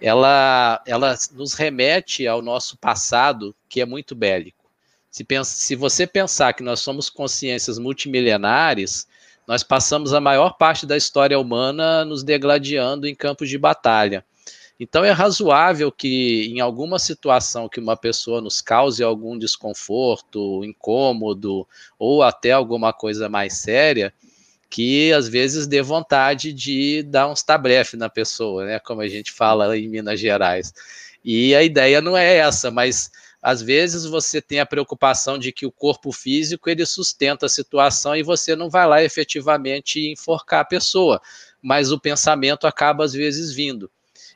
ela, 0.00 0.82
ela 0.86 1.16
nos 1.32 1.54
remete 1.54 2.26
ao 2.26 2.42
nosso 2.42 2.76
passado, 2.76 3.54
que 3.68 3.80
é 3.80 3.86
muito 3.86 4.14
bélico. 4.14 4.70
Se, 5.10 5.24
pensa, 5.24 5.56
se 5.56 5.74
você 5.74 6.06
pensar 6.06 6.52
que 6.52 6.62
nós 6.62 6.80
somos 6.80 7.08
consciências 7.08 7.78
multimilenares, 7.78 9.06
nós 9.46 9.62
passamos 9.62 10.12
a 10.12 10.20
maior 10.20 10.58
parte 10.58 10.84
da 10.84 10.96
história 10.96 11.38
humana 11.38 12.04
nos 12.04 12.22
degladiando 12.22 13.06
em 13.06 13.14
campos 13.14 13.48
de 13.48 13.56
batalha. 13.56 14.24
Então 14.78 15.02
é 15.04 15.10
razoável 15.10 15.90
que 15.90 16.46
em 16.48 16.60
alguma 16.60 16.98
situação 16.98 17.68
que 17.68 17.80
uma 17.80 17.96
pessoa 17.96 18.40
nos 18.42 18.60
cause 18.60 19.02
algum 19.02 19.38
desconforto, 19.38 20.62
incômodo 20.64 21.66
ou 21.98 22.22
até 22.22 22.52
alguma 22.52 22.92
coisa 22.92 23.28
mais 23.28 23.54
séria, 23.54 24.12
que 24.68 25.12
às 25.12 25.28
vezes 25.28 25.66
dê 25.66 25.80
vontade 25.80 26.52
de 26.52 27.02
dar 27.04 27.28
uns 27.28 27.42
tabrefe 27.42 27.96
na 27.96 28.10
pessoa, 28.10 28.66
né? 28.66 28.78
Como 28.78 29.00
a 29.00 29.08
gente 29.08 29.32
fala 29.32 29.76
em 29.78 29.88
Minas 29.88 30.20
Gerais. 30.20 30.74
E 31.24 31.54
a 31.54 31.62
ideia 31.62 32.00
não 32.00 32.16
é 32.16 32.36
essa, 32.36 32.70
mas 32.70 33.10
às 33.40 33.62
vezes 33.62 34.04
você 34.04 34.42
tem 34.42 34.60
a 34.60 34.66
preocupação 34.66 35.38
de 35.38 35.52
que 35.52 35.64
o 35.64 35.72
corpo 35.72 36.12
físico 36.12 36.68
ele 36.68 36.84
sustenta 36.84 37.46
a 37.46 37.48
situação 37.48 38.14
e 38.14 38.22
você 38.22 38.54
não 38.54 38.68
vai 38.68 38.86
lá 38.86 39.02
efetivamente 39.02 40.10
enforcar 40.10 40.60
a 40.60 40.64
pessoa, 40.64 41.20
mas 41.62 41.90
o 41.90 41.98
pensamento 41.98 42.66
acaba 42.66 43.04
às 43.04 43.12
vezes 43.12 43.52
vindo. 43.52 43.90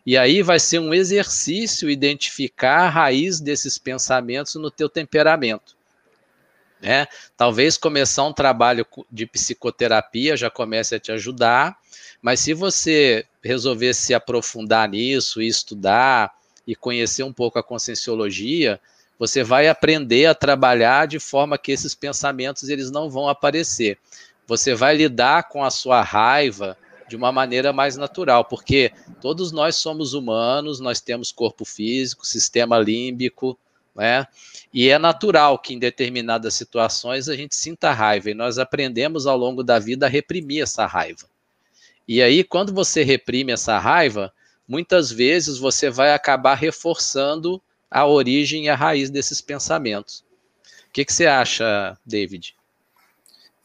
E 0.05 0.17
aí 0.17 0.43
vai 0.43 0.59
ser 0.59 0.79
um 0.79 0.95
exercício 0.95 1.91
identificar 1.91 2.87
a 2.87 2.89
raiz 2.89 3.41
desses 3.41 3.79
pensamentos 3.79 4.55
no 4.55 4.71
teu 4.71 4.89
temperamento. 4.89 5.77
Né? 6.81 7.07
Talvez 7.37 7.77
começar 7.77 8.25
um 8.25 8.33
trabalho 8.33 8.87
de 9.11 9.27
psicoterapia 9.27 10.37
já 10.37 10.49
comece 10.49 10.95
a 10.95 11.01
te 11.01 11.13
ajudar, 11.13 11.77
mas 12.23 12.41
se 12.41 12.55
você 12.55 13.27
resolver 13.43 13.95
se 13.95 14.15
aprofundar 14.15 14.89
nisso 14.89 15.43
estudar 15.43 16.33
e 16.67 16.75
conhecer 16.75 17.23
um 17.23 17.33
pouco 17.33 17.59
a 17.59 17.63
conscienciologia, 17.63 18.81
você 19.19 19.45
vai 19.45 19.69
aprender 19.69 20.25
a 20.25 20.35
trabalhar 20.35 21.07
de 21.07 21.19
forma 21.19 21.59
que 21.59 21.73
esses 21.73 21.95
pensamentos 21.95 22.71
eles 22.71 22.91
não 22.91 23.11
vão 23.11 23.29
aparecer. 23.29 23.99
Você 24.47 24.75
vai 24.75 24.97
lidar 24.97 25.49
com 25.49 25.63
a 25.63 25.71
sua 25.71 26.01
raiva, 26.01 26.77
de 27.11 27.17
uma 27.17 27.33
maneira 27.33 27.73
mais 27.73 27.97
natural, 27.97 28.45
porque 28.45 28.93
todos 29.21 29.51
nós 29.51 29.75
somos 29.75 30.15
humanos, 30.15 30.79
nós 30.79 31.01
temos 31.01 31.33
corpo 31.33 31.65
físico, 31.65 32.25
sistema 32.25 32.79
límbico, 32.79 33.59
né? 33.97 34.29
E 34.73 34.89
é 34.89 34.97
natural 34.97 35.59
que 35.59 35.75
em 35.75 35.79
determinadas 35.79 36.55
situações 36.55 37.29
a 37.29 37.35
gente 37.35 37.57
sinta 37.57 37.93
raiva 37.93 38.31
e 38.31 38.35
nós 38.35 38.59
aprendemos 38.59 39.27
ao 39.27 39.37
longo 39.37 39.65
da 39.65 39.81
vida 39.81 40.07
a 40.07 40.09
reprimir 40.09 40.63
essa 40.63 40.87
raiva. 40.87 41.27
E 42.07 42.23
aí, 42.23 42.45
quando 42.45 42.73
você 42.73 43.03
reprime 43.03 43.51
essa 43.51 43.77
raiva, 43.77 44.33
muitas 44.69 45.11
vezes 45.11 45.59
você 45.59 45.91
vai 45.91 46.15
acabar 46.15 46.55
reforçando 46.55 47.61
a 47.91 48.07
origem 48.07 48.67
e 48.67 48.69
a 48.69 48.77
raiz 48.77 49.11
desses 49.11 49.41
pensamentos. 49.41 50.25
O 50.89 50.93
que, 50.93 51.05
que 51.05 51.13
você 51.13 51.27
acha, 51.27 51.99
David? 52.07 52.55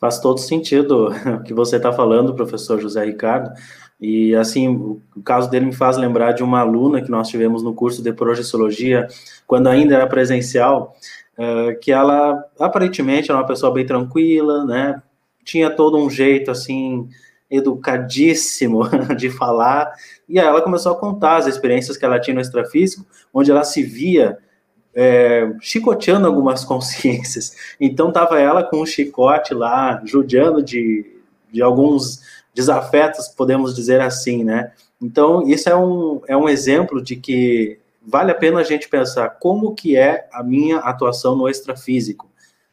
Faz 0.06 0.20
todo 0.20 0.38
sentido 0.38 1.10
o 1.41 1.41
que 1.41 1.52
você 1.52 1.78
está 1.78 1.91
falando, 1.91 2.36
professor 2.36 2.80
José 2.80 3.04
Ricardo. 3.04 3.52
E, 4.00 4.36
assim, 4.36 4.68
o 4.68 5.02
caso 5.24 5.50
dele 5.50 5.65
me 5.65 5.74
faz 5.74 5.98
lembrar 5.98 6.34
de 6.34 6.44
uma 6.44 6.60
aluna 6.60 7.02
que 7.02 7.10
nós 7.10 7.28
tivemos 7.28 7.63
no 7.63 7.74
curso 7.74 8.04
de 8.04 8.13
projeciologia, 8.13 9.08
quando 9.48 9.65
ainda 9.65 9.96
era 9.96 10.06
presencial, 10.06 10.96
uh, 11.39 11.80
que 11.80 11.91
ela, 11.91 12.46
aparentemente, 12.60 13.32
era 13.32 13.39
uma 13.39 13.48
pessoa 13.48 13.74
bem 13.74 13.84
tranquila, 13.84 14.63
né? 14.63 15.02
Tinha 15.44 15.72
todo 15.72 15.98
um 15.98 16.08
jeito, 16.08 16.52
assim, 16.52 17.10
educadíssimo 17.50 18.84
de 19.18 19.32
falar. 19.32 19.91
E 20.30 20.39
aí 20.39 20.46
ela 20.46 20.62
começou 20.62 20.91
a 20.91 21.00
contar 21.00 21.38
as 21.38 21.48
experiências 21.48 21.98
que 21.98 22.06
ela 22.06 22.20
tinha 22.20 22.36
no 22.36 22.41
extrafísico, 22.41 23.04
onde 23.34 23.50
ela 23.50 23.63
se 23.63 23.82
via 23.82 24.38
é, 24.95 25.53
chicoteando 25.60 26.25
algumas 26.25 26.63
consciências. 26.65 27.55
Então 27.79 28.08
estava 28.08 28.39
ela 28.39 28.63
com 28.63 28.81
um 28.81 28.86
chicote 28.86 29.53
lá, 29.53 30.01
judiando 30.05 30.63
de, 30.63 31.05
de 31.51 31.62
alguns 31.62 32.21
desafetos, 32.53 33.27
podemos 33.27 33.75
dizer 33.75 33.99
assim, 33.99 34.43
né? 34.43 34.71
Então 35.01 35.45
isso 35.47 35.69
é 35.69 35.75
um, 35.75 36.21
é 36.27 36.38
um 36.38 36.47
exemplo 36.47 37.03
de 37.03 37.17
que 37.17 37.77
vale 38.01 38.31
a 38.31 38.36
pena 38.36 38.62
a 38.62 38.63
gente 38.63 38.88
pensar 38.88 39.29
como 39.29 39.75
que 39.75 39.97
é 39.97 40.27
a 40.31 40.41
minha 40.41 40.77
atuação 40.77 41.36
no 41.36 41.49
extrafísico, 41.49 42.29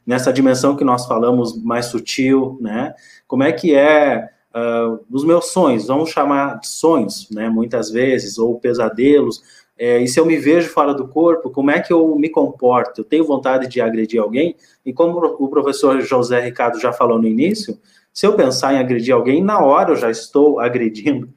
nessa 0.07 0.33
dimensão 0.33 0.77
que 0.77 0.85
nós 0.85 1.07
falamos 1.07 1.61
mais 1.61 1.87
sutil, 1.87 2.59
né? 2.61 2.95
Como 3.27 3.43
é 3.43 3.51
que 3.51 3.75
é 3.75 4.29
uh, 4.55 5.05
os 5.11 5.25
meus 5.25 5.47
sonhos, 5.47 5.87
vamos 5.87 6.11
chamar 6.11 6.61
de 6.61 6.69
sonhos, 6.69 7.29
né? 7.31 7.49
Muitas 7.49 7.91
vezes, 7.91 8.39
ou 8.39 8.61
pesadelos, 8.61 9.43
é, 9.79 10.01
e 10.01 10.07
se 10.07 10.21
eu 10.21 10.27
me 10.27 10.37
vejo 10.37 10.69
fora 10.69 10.95
do 10.95 11.09
corpo, 11.09 11.51
como 11.51 11.71
é 11.71 11.81
que 11.81 11.93
eu 11.93 12.15
me 12.17 12.29
comporto? 12.29 13.01
Eu 13.01 13.05
tenho 13.05 13.25
vontade 13.25 13.67
de 13.67 13.81
agredir 13.81 14.21
alguém? 14.21 14.55
E 14.85 14.93
como 14.93 15.19
o 15.39 15.49
professor 15.49 16.01
José 16.01 16.41
Ricardo 16.41 16.79
já 16.79 16.93
falou 16.93 17.19
no 17.19 17.27
início, 17.27 17.79
se 18.13 18.27
eu 18.27 18.35
pensar 18.35 18.75
em 18.75 18.79
agredir 18.79 19.15
alguém, 19.15 19.43
na 19.43 19.61
hora 19.61 19.93
eu 19.93 19.97
já 19.97 20.11
estou 20.11 20.61
agredindo. 20.61 21.29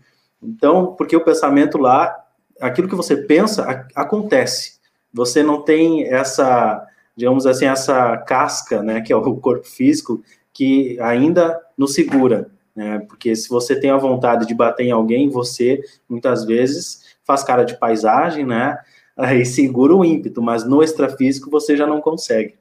Então, 0.43 0.93
porque 0.98 1.15
o 1.15 1.24
pensamento 1.24 1.78
lá, 1.78 2.15
aquilo 2.60 2.88
que 2.88 2.95
você 2.95 3.17
pensa, 3.17 3.88
acontece. 3.95 4.80
Você 5.13 5.41
não 5.41 5.62
tem 5.62 6.04
essa, 6.04 6.86
digamos 7.15 7.48
assim, 7.48 7.65
essa 7.65 8.17
casca, 8.17 8.84
né, 8.84 9.02
que 9.02 9.13
é 9.13 9.15
o 9.15 9.38
corpo 9.38 9.65
físico, 9.65 10.21
que 10.54 11.00
ainda 11.00 11.60
nos 11.78 11.93
segura. 11.93 12.50
Né? 12.76 13.00
Porque 13.08 13.36
se 13.36 13.48
você 13.48 13.80
tem 13.80 13.89
a 13.89 13.98
vontade 13.98 14.45
de 14.45 14.54
bater 14.54 14.84
em 14.84 14.91
alguém, 14.91 15.30
você, 15.30 15.82
muitas 16.08 16.43
vezes, 16.43 17.14
faz 17.26 17.44
cara 17.44 17.64
de 17.64 17.78
paisagem, 17.78 18.46
né? 18.46 18.78
Aí 19.18 19.46
segura 19.46 19.96
o 19.96 20.04
ímpeto, 20.04 20.42
mas 20.42 20.68
no 20.68 20.84
extrafísico 20.84 21.50
você 21.50 21.76
já 21.76 21.88
não 21.88 22.02
consegue. 22.02 22.56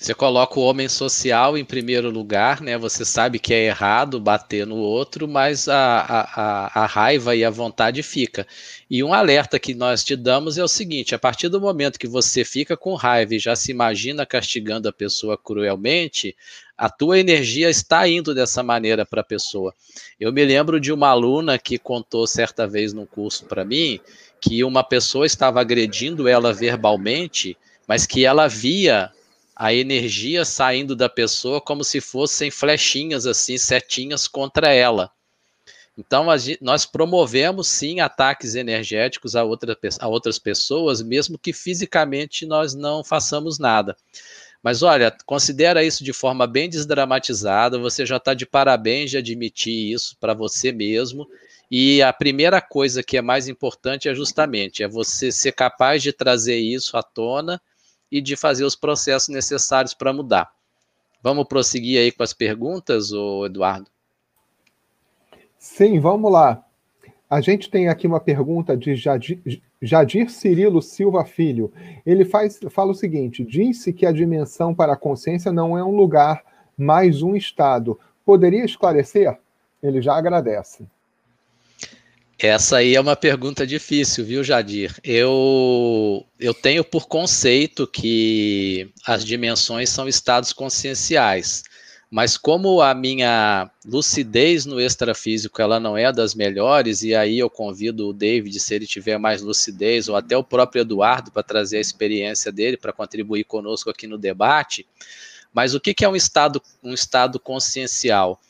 Você 0.00 0.14
coloca 0.14 0.60
o 0.60 0.62
homem 0.62 0.88
social 0.88 1.58
em 1.58 1.64
primeiro 1.64 2.08
lugar, 2.08 2.60
né? 2.60 2.78
Você 2.78 3.04
sabe 3.04 3.40
que 3.40 3.52
é 3.52 3.66
errado 3.66 4.20
bater 4.20 4.64
no 4.64 4.76
outro, 4.76 5.26
mas 5.26 5.68
a, 5.68 5.74
a, 5.76 6.82
a, 6.84 6.86
raiva 6.86 7.34
e 7.34 7.44
a 7.44 7.50
vontade 7.50 8.00
fica. 8.04 8.46
E 8.88 9.02
um 9.02 9.12
alerta 9.12 9.58
que 9.58 9.74
nós 9.74 10.04
te 10.04 10.14
damos 10.14 10.56
é 10.56 10.62
o 10.62 10.68
seguinte: 10.68 11.16
a 11.16 11.18
partir 11.18 11.48
do 11.48 11.60
momento 11.60 11.98
que 11.98 12.06
você 12.06 12.44
fica 12.44 12.76
com 12.76 12.94
raiva 12.94 13.34
e 13.34 13.40
já 13.40 13.56
se 13.56 13.72
imagina 13.72 14.24
castigando 14.24 14.88
a 14.88 14.92
pessoa 14.92 15.36
cruelmente, 15.36 16.36
a 16.78 16.88
tua 16.88 17.18
energia 17.18 17.68
está 17.68 18.08
indo 18.08 18.32
dessa 18.32 18.62
maneira 18.62 19.04
para 19.04 19.20
a 19.20 19.24
pessoa. 19.24 19.74
Eu 20.18 20.32
me 20.32 20.44
lembro 20.44 20.78
de 20.78 20.92
uma 20.92 21.08
aluna 21.08 21.58
que 21.58 21.76
contou 21.76 22.24
certa 22.24 22.68
vez 22.68 22.92
num 22.92 23.04
curso 23.04 23.46
para 23.46 23.64
mim 23.64 23.98
que 24.40 24.62
uma 24.62 24.84
pessoa 24.84 25.26
estava 25.26 25.60
agredindo 25.60 26.28
ela 26.28 26.52
verbalmente, 26.52 27.58
mas 27.88 28.06
que 28.06 28.24
ela 28.24 28.46
via 28.46 29.10
a 29.56 29.74
energia 29.74 30.44
saindo 30.44 30.94
da 30.94 31.08
pessoa 31.08 31.60
como 31.60 31.82
se 31.82 32.00
fossem 32.00 32.48
flechinhas 32.48 33.26
assim, 33.26 33.58
setinhas 33.58 34.28
contra 34.28 34.72
ela. 34.72 35.10
Então, 35.98 36.26
nós 36.60 36.86
promovemos 36.86 37.66
sim 37.66 37.98
ataques 37.98 38.54
energéticos 38.54 39.34
a, 39.34 39.42
outra, 39.42 39.76
a 39.98 40.06
outras 40.06 40.38
pessoas, 40.38 41.02
mesmo 41.02 41.36
que 41.36 41.52
fisicamente 41.52 42.46
nós 42.46 42.72
não 42.72 43.02
façamos 43.02 43.58
nada. 43.58 43.96
Mas 44.62 44.82
olha, 44.82 45.16
considera 45.24 45.84
isso 45.84 46.02
de 46.02 46.12
forma 46.12 46.46
bem 46.46 46.68
desdramatizada. 46.68 47.78
Você 47.78 48.04
já 48.04 48.16
está 48.16 48.34
de 48.34 48.44
parabéns 48.44 49.10
de 49.10 49.16
admitir 49.16 49.92
isso 49.92 50.16
para 50.18 50.34
você 50.34 50.72
mesmo. 50.72 51.26
E 51.70 52.02
a 52.02 52.12
primeira 52.12 52.60
coisa 52.60 53.02
que 53.02 53.16
é 53.16 53.22
mais 53.22 53.46
importante 53.46 54.08
é 54.08 54.14
justamente 54.14 54.82
é 54.82 54.88
você 54.88 55.30
ser 55.30 55.52
capaz 55.52 56.02
de 56.02 56.12
trazer 56.12 56.56
isso 56.56 56.96
à 56.96 57.02
tona 57.02 57.60
e 58.10 58.20
de 58.20 58.36
fazer 58.36 58.64
os 58.64 58.74
processos 58.74 59.28
necessários 59.28 59.94
para 59.94 60.12
mudar. 60.12 60.50
Vamos 61.22 61.46
prosseguir 61.46 61.98
aí 61.98 62.10
com 62.10 62.22
as 62.22 62.32
perguntas, 62.32 63.12
ô 63.12 63.44
Eduardo? 63.44 63.90
Sim, 65.58 66.00
vamos 66.00 66.32
lá. 66.32 66.64
A 67.28 67.40
gente 67.40 67.68
tem 67.68 67.88
aqui 67.88 68.06
uma 68.06 68.20
pergunta 68.20 68.76
de 68.76 68.96
Jadir, 68.96 69.60
Jadir 69.80 70.30
Cirilo 70.30 70.82
Silva 70.82 71.24
Filho. 71.24 71.72
Ele 72.04 72.24
faz, 72.24 72.58
fala 72.70 72.92
o 72.92 72.94
seguinte: 72.94 73.44
disse 73.44 73.92
que 73.92 74.06
a 74.06 74.12
dimensão 74.12 74.74
para 74.74 74.94
a 74.94 74.96
consciência 74.96 75.52
não 75.52 75.78
é 75.78 75.84
um 75.84 75.96
lugar, 75.96 76.42
mas 76.76 77.22
um 77.22 77.36
estado. 77.36 77.98
Poderia 78.24 78.64
esclarecer? 78.64 79.38
Ele 79.82 80.02
já 80.02 80.16
agradece. 80.16 80.84
Essa 82.38 82.76
aí 82.76 82.94
é 82.94 83.00
uma 83.00 83.16
pergunta 83.16 83.66
difícil, 83.66 84.24
viu, 84.24 84.44
Jadir? 84.44 84.94
Eu, 85.02 86.24
eu 86.38 86.54
tenho 86.54 86.84
por 86.84 87.08
conceito 87.08 87.84
que 87.84 88.92
as 89.04 89.24
dimensões 89.24 89.90
são 89.90 90.06
estados 90.06 90.52
conscienciais. 90.52 91.64
Mas 92.10 92.38
como 92.38 92.80
a 92.80 92.94
minha 92.94 93.70
lucidez 93.84 94.64
no 94.64 94.80
extrafísico 94.80 95.60
ela 95.60 95.78
não 95.78 95.96
é 95.96 96.10
das 96.10 96.34
melhores, 96.34 97.02
e 97.02 97.14
aí 97.14 97.38
eu 97.38 97.50
convido 97.50 98.08
o 98.08 98.12
David, 98.14 98.58
se 98.58 98.74
ele 98.74 98.86
tiver 98.86 99.18
mais 99.18 99.42
lucidez, 99.42 100.08
ou 100.08 100.16
até 100.16 100.34
o 100.34 100.42
próprio 100.42 100.80
Eduardo, 100.80 101.30
para 101.30 101.42
trazer 101.42 101.76
a 101.76 101.82
experiência 101.82 102.50
dele, 102.50 102.78
para 102.78 102.94
contribuir 102.94 103.44
conosco 103.44 103.90
aqui 103.90 104.06
no 104.06 104.16
debate. 104.16 104.86
Mas 105.52 105.74
o 105.74 105.80
que, 105.80 105.92
que 105.92 106.04
é 106.04 106.08
um 106.08 106.16
estado, 106.16 106.62
um 106.82 106.94
estado 106.94 107.38
consciencial? 107.38 108.40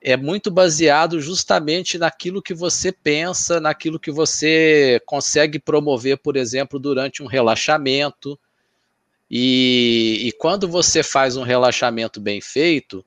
É 0.00 0.16
muito 0.16 0.50
baseado 0.50 1.20
justamente 1.20 1.96
naquilo 1.96 2.42
que 2.42 2.52
você 2.52 2.90
pensa, 2.90 3.60
naquilo 3.60 3.98
que 3.98 4.10
você 4.10 5.00
consegue 5.06 5.58
promover, 5.58 6.18
por 6.18 6.36
exemplo, 6.36 6.80
durante 6.80 7.22
um 7.22 7.26
relaxamento, 7.26 8.38
e, 9.36 10.28
e 10.28 10.32
quando 10.32 10.68
você 10.68 11.02
faz 11.02 11.36
um 11.36 11.42
relaxamento 11.42 12.20
bem 12.20 12.40
feito, 12.40 13.04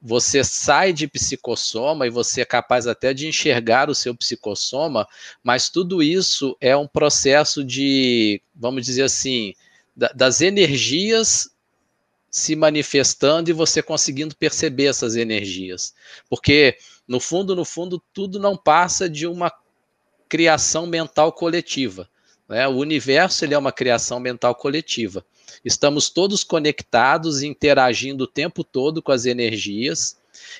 você 0.00 0.44
sai 0.44 0.92
de 0.92 1.08
psicossoma 1.08 2.06
e 2.06 2.10
você 2.10 2.42
é 2.42 2.44
capaz 2.44 2.86
até 2.86 3.12
de 3.12 3.26
enxergar 3.26 3.90
o 3.90 3.94
seu 3.94 4.14
psicossoma, 4.14 5.08
mas 5.42 5.68
tudo 5.68 6.04
isso 6.04 6.56
é 6.60 6.76
um 6.76 6.86
processo 6.86 7.64
de, 7.64 8.40
vamos 8.54 8.86
dizer 8.86 9.02
assim, 9.02 9.54
da, 9.96 10.06
das 10.14 10.40
energias 10.40 11.50
se 12.30 12.54
manifestando 12.54 13.50
e 13.50 13.52
você 13.52 13.82
conseguindo 13.82 14.36
perceber 14.36 14.84
essas 14.84 15.16
energias. 15.16 15.92
Porque, 16.30 16.78
no 17.08 17.18
fundo, 17.18 17.56
no 17.56 17.64
fundo, 17.64 18.00
tudo 18.12 18.38
não 18.38 18.56
passa 18.56 19.08
de 19.08 19.26
uma 19.26 19.52
criação 20.28 20.86
mental 20.86 21.32
coletiva. 21.32 22.08
Né? 22.48 22.68
O 22.68 22.76
universo 22.76 23.44
ele 23.44 23.54
é 23.54 23.58
uma 23.58 23.72
criação 23.72 24.20
mental 24.20 24.54
coletiva. 24.54 25.26
Estamos 25.64 26.08
todos 26.10 26.44
conectados 26.44 27.42
e 27.42 27.46
interagindo 27.46 28.24
o 28.24 28.28
tempo 28.28 28.62
todo 28.62 29.02
com 29.02 29.12
as 29.12 29.26
energias 29.26 30.16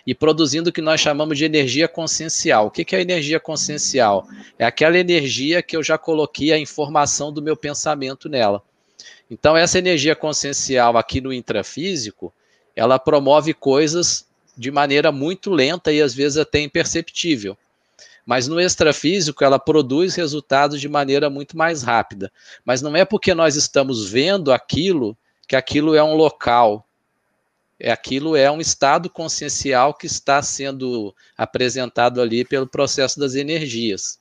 e 0.07 0.15
produzindo 0.15 0.71
o 0.71 0.73
que 0.73 0.81
nós 0.81 1.01
chamamos 1.01 1.37
de 1.37 1.45
energia 1.45 1.89
consciencial. 1.89 2.67
O 2.67 2.71
que 2.71 2.95
é 2.95 3.01
energia 3.01 3.39
consciencial? 3.39 4.27
É 4.59 4.65
aquela 4.65 4.99
energia 4.99 5.63
que 5.63 5.77
eu 5.77 5.83
já 5.83 5.99
coloquei 5.99 6.53
a 6.53 6.59
informação 6.59 7.33
do 7.33 7.43
meu 7.43 7.57
pensamento 7.57 8.29
nela. 8.29 8.63
Então, 9.31 9.57
essa 9.57 9.79
energia 9.79 10.15
consciencial 10.15 10.97
aqui 10.97 11.21
no 11.21 11.33
intrafísico, 11.33 12.33
ela 12.75 12.99
promove 12.99 13.53
coisas 13.53 14.27
de 14.57 14.71
maneira 14.71 15.13
muito 15.13 15.51
lenta 15.51 15.93
e 15.93 16.01
às 16.01 16.15
vezes 16.15 16.39
até 16.39 16.61
imperceptível. 16.61 17.57
Mas 18.27 18.49
no 18.49 18.61
extrafísico, 18.61 19.45
ela 19.45 19.57
produz 19.57 20.17
resultados 20.17 20.81
de 20.81 20.89
maneira 20.89 21.31
muito 21.31 21.57
mais 21.57 21.85
rápida. 21.85 22.33
Mas 22.65 22.83
não 22.83 22.97
é 22.97 23.05
porque 23.05 23.33
nós 23.33 23.55
estamos 23.55 24.11
vendo 24.11 24.53
aquilo 24.53 25.17
que 25.47 25.55
aquilo 25.55 25.95
é 25.95 26.03
um 26.03 26.17
local. 26.17 26.85
É 27.79 27.93
aquilo 27.93 28.35
é 28.35 28.51
um 28.51 28.61
estado 28.61 29.09
consciencial 29.09 29.95
que 29.95 30.07
está 30.07 30.43
sendo 30.43 31.15
apresentado 31.39 32.21
ali 32.21 32.45
pelo 32.45 32.67
processo 32.67 33.21
das 33.21 33.37
energias. 33.37 34.19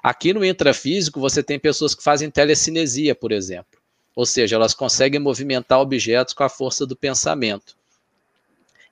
Aqui 0.00 0.32
no 0.32 0.44
intrafísico, 0.44 1.18
você 1.18 1.42
tem 1.42 1.58
pessoas 1.58 1.92
que 1.92 2.04
fazem 2.04 2.30
telecinesia, 2.30 3.16
por 3.16 3.32
exemplo. 3.32 3.80
Ou 4.14 4.24
seja, 4.24 4.54
elas 4.54 4.74
conseguem 4.74 5.18
movimentar 5.18 5.80
objetos 5.80 6.34
com 6.34 6.44
a 6.44 6.48
força 6.48 6.86
do 6.86 6.94
pensamento. 6.94 7.76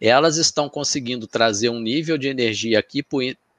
Elas 0.01 0.37
estão 0.37 0.69
conseguindo 0.69 1.29
trazer 1.29 1.69
um 1.69 1.79
nível 1.79 2.19
de 2.19 2.27
energia 2.27 2.81
aqui 2.81 3.05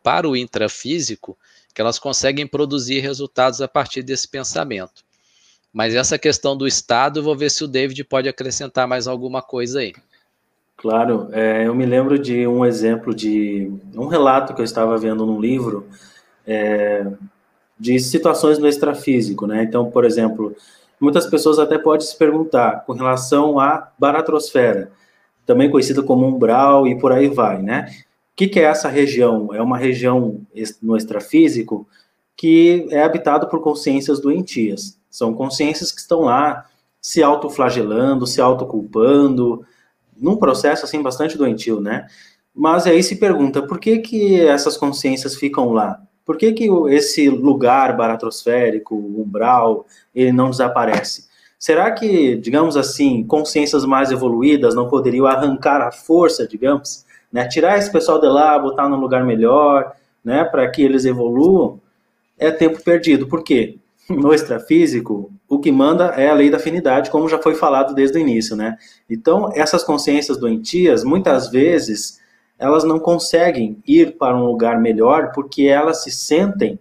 para 0.04 0.28
o 0.28 0.36
intrafísico 0.36 1.38
que 1.74 1.82
elas 1.82 1.98
conseguem 1.98 2.46
produzir 2.46 3.00
resultados 3.00 3.62
a 3.62 3.68
partir 3.68 4.04
desse 4.04 4.28
pensamento. 4.28 5.04
Mas 5.74 5.96
essa 5.96 6.20
questão 6.20 6.56
do 6.56 6.68
Estado, 6.68 7.20
eu 7.20 7.24
vou 7.24 7.36
ver 7.36 7.50
se 7.50 7.64
o 7.64 7.68
David 7.68 8.04
pode 8.04 8.30
acrescentar 8.30 8.88
mais 8.88 9.08
alguma 9.08 9.42
coisa 9.42 9.80
aí. 9.80 9.94
Claro, 10.78 11.30
é, 11.32 11.66
eu 11.66 11.74
me 11.74 11.86
lembro 11.86 12.20
de 12.20 12.46
um 12.46 12.64
exemplo 12.64 13.16
de 13.16 13.72
um 13.96 14.06
relato 14.06 14.54
que 14.54 14.62
eu 14.62 14.66
estava 14.66 14.98
vendo 14.98 15.26
num 15.26 15.40
livro 15.40 15.88
é, 16.46 17.08
de 17.80 18.00
situações 18.00 18.60
no 18.60 18.68
extrafísico, 18.68 19.48
né? 19.48 19.64
Então, 19.64 19.90
por 19.90 20.06
exemplo, 20.06 20.56
muitas 21.00 21.26
pessoas 21.26 21.58
até 21.58 21.78
podem 21.78 22.06
se 22.06 22.16
perguntar 22.18 22.84
com 22.86 22.94
relação 22.94 23.60
à 23.60 23.92
baratrosfera, 23.98 24.92
também 25.46 25.72
conhecida 25.72 26.04
como 26.04 26.28
umbral 26.28 26.86
e 26.88 27.00
por 27.00 27.12
aí 27.12 27.30
vai, 27.30 27.62
né? 27.62 27.96
O 28.34 28.36
que, 28.36 28.48
que, 28.48 28.60
é 28.60 28.64
essa 28.64 28.90
região? 28.90 29.54
É 29.54 29.62
uma 29.62 29.78
região 29.78 30.42
no 30.82 30.98
extrafísico 30.98 31.88
que 32.36 32.88
é 32.90 33.04
habitado 33.04 33.48
por 33.48 33.62
consciências 33.62 34.20
doentias. 34.20 35.00
São 35.08 35.36
consciências 35.36 35.92
que 35.92 36.02
estão 36.02 36.22
lá 36.22 36.66
se 37.00 37.22
autoflagelando, 37.22 38.26
se 38.26 38.42
autoculpando, 38.42 39.64
num 40.18 40.36
processo 40.36 40.84
assim 40.84 41.02
bastante 41.02 41.38
doentio, 41.38 41.80
né? 41.80 42.08
Mas 42.56 42.88
aí 42.88 43.04
se 43.04 43.18
pergunta, 43.18 43.62
por 43.62 43.80
que 43.80 44.00
que 44.00 44.42
essas 44.42 44.78
consciências 44.78 45.36
ficam 45.36 45.72
lá? 45.72 46.02
Por 46.26 46.36
que 46.36 46.54
que 46.54 46.68
esse 46.90 47.30
lugar 47.30 47.96
baratrosférico, 47.96 48.96
umbral, 48.96 49.86
ele 50.16 50.32
não 50.32 50.50
desaparece? 50.50 51.28
Será 51.60 51.92
que, 51.92 52.36
digamos 52.36 52.76
assim, 52.76 53.24
consciências 53.24 53.86
mais 53.86 54.12
evoluídas 54.12 54.74
não 54.74 54.88
poderiam 54.90 55.28
arrancar 55.28 55.82
a 55.82 55.92
força, 55.92 56.48
digamos, 56.48 57.06
né? 57.34 57.48
Tirar 57.48 57.80
esse 57.80 57.92
pessoal 57.92 58.22
de 58.22 58.28
lá, 58.28 58.58
botar 58.60 58.88
num 58.88 59.00
lugar 59.00 59.26
melhor, 59.26 59.92
né? 60.24 60.46
Para 60.46 60.70
que 60.70 60.84
eles 60.84 61.04
evoluam, 61.04 61.82
é 62.38 62.52
tempo 62.52 62.82
perdido. 62.84 63.28
Por 63.28 63.44
quê? 63.44 63.80
No 64.10 64.34
extrafísico, 64.34 65.32
o 65.48 65.60
que 65.60 65.72
manda 65.72 66.08
é 66.18 66.30
a 66.30 66.34
lei 66.34 66.50
da 66.50 66.58
afinidade, 66.58 67.10
como 67.10 67.30
já 67.30 67.40
foi 67.40 67.56
falado 67.56 67.96
desde 67.96 68.18
o 68.18 68.22
início, 68.22 68.56
né? 68.56 68.78
Então, 69.10 69.50
essas 69.56 69.84
consciências 69.84 70.38
doentias, 70.38 71.04
muitas 71.04 71.50
vezes, 71.50 72.20
elas 72.60 72.84
não 72.84 73.00
conseguem 73.00 73.82
ir 73.88 74.18
para 74.18 74.36
um 74.36 74.46
lugar 74.46 74.80
melhor 74.80 75.32
porque 75.34 75.64
elas 75.64 76.04
se 76.04 76.12
sentem 76.12 76.78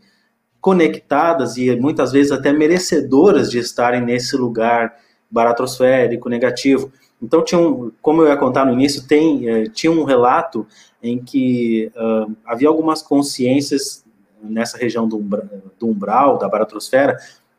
conectadas 0.61 1.57
e 1.57 1.75
muitas 1.77 2.13
vezes 2.13 2.31
até 2.31 2.53
merecedoras 2.53 3.51
de 3.51 3.59
estarem 3.59 4.01
nesse 4.01 4.37
lugar 4.37 4.97
baratrosférico, 5.31 6.29
negativo. 6.29 6.93
Então, 7.23 7.45
tinha 7.45 7.61
um, 7.61 7.93
como 8.03 8.23
eu 8.23 8.29
ia 8.29 8.37
contar 8.37 8.65
no 8.65 8.73
início, 8.73 9.07
tem, 9.07 9.49
eh, 9.49 9.69
tinha 9.69 9.93
um 9.93 10.03
relato 10.03 10.67
em 11.03 11.23
que 11.23 11.91
uh, 11.95 12.35
havia 12.45 12.69
algumas 12.69 13.01
consciências 13.01 14.05
nessa 14.43 14.77
região 14.77 15.07
do, 15.07 15.19
umbra, 15.19 15.49
do 15.79 15.89
umbral, 15.89 16.37
da 16.37 16.49
baratrosfera, 16.49 17.17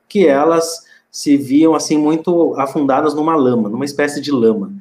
que 0.07 0.27
elas 0.27 0.83
se 1.09 1.37
viam 1.37 1.75
assim 1.75 1.97
muito 1.97 2.55
afundadas 2.59 3.13
numa 3.13 3.35
lama, 3.35 3.69
numa 3.69 3.85
espécie 3.85 4.19
de 4.19 4.31
lama. 4.31 4.73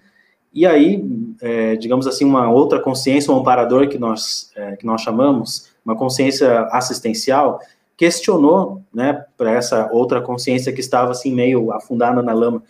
E 0.52 0.66
aí, 0.66 1.02
é, 1.40 1.76
digamos 1.76 2.06
assim, 2.06 2.24
uma 2.24 2.50
outra 2.50 2.80
consciência, 2.80 3.32
um 3.32 3.38
amparador 3.38 3.88
que 3.88 3.98
nós, 3.98 4.50
é, 4.54 4.76
que 4.76 4.84
nós 4.84 5.00
chamamos, 5.00 5.70
uma 5.84 5.96
consciência 5.96 6.62
assistencial, 6.66 7.60
questionou, 7.96 8.82
né, 8.92 9.24
para 9.36 9.52
essa 9.52 9.90
outra 9.92 10.20
consciência 10.20 10.72
que 10.72 10.80
estava 10.80 11.12
assim 11.12 11.32
meio 11.32 11.72
afundada 11.72 12.22
na 12.22 12.32
lama, 12.32 12.62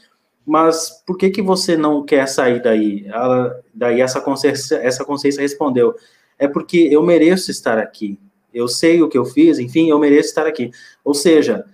mas 0.46 1.02
por 1.06 1.16
que 1.16 1.30
que 1.30 1.42
você 1.42 1.76
não 1.76 2.04
quer 2.04 2.26
sair 2.26 2.62
daí? 2.62 3.06
Ela, 3.06 3.60
daí 3.72 4.00
essa 4.00 4.20
consciência, 4.20 4.76
essa 4.76 5.04
consciência 5.04 5.40
respondeu, 5.40 5.94
é 6.38 6.48
porque 6.48 6.88
eu 6.90 7.02
mereço 7.02 7.50
estar 7.50 7.78
aqui. 7.78 8.18
Eu 8.52 8.68
sei 8.68 9.00
o 9.00 9.08
que 9.08 9.16
eu 9.16 9.24
fiz, 9.24 9.58
enfim, 9.58 9.88
eu 9.88 9.98
mereço 9.98 10.28
estar 10.28 10.46
aqui. 10.46 10.70
Ou 11.04 11.14
seja, 11.14 11.64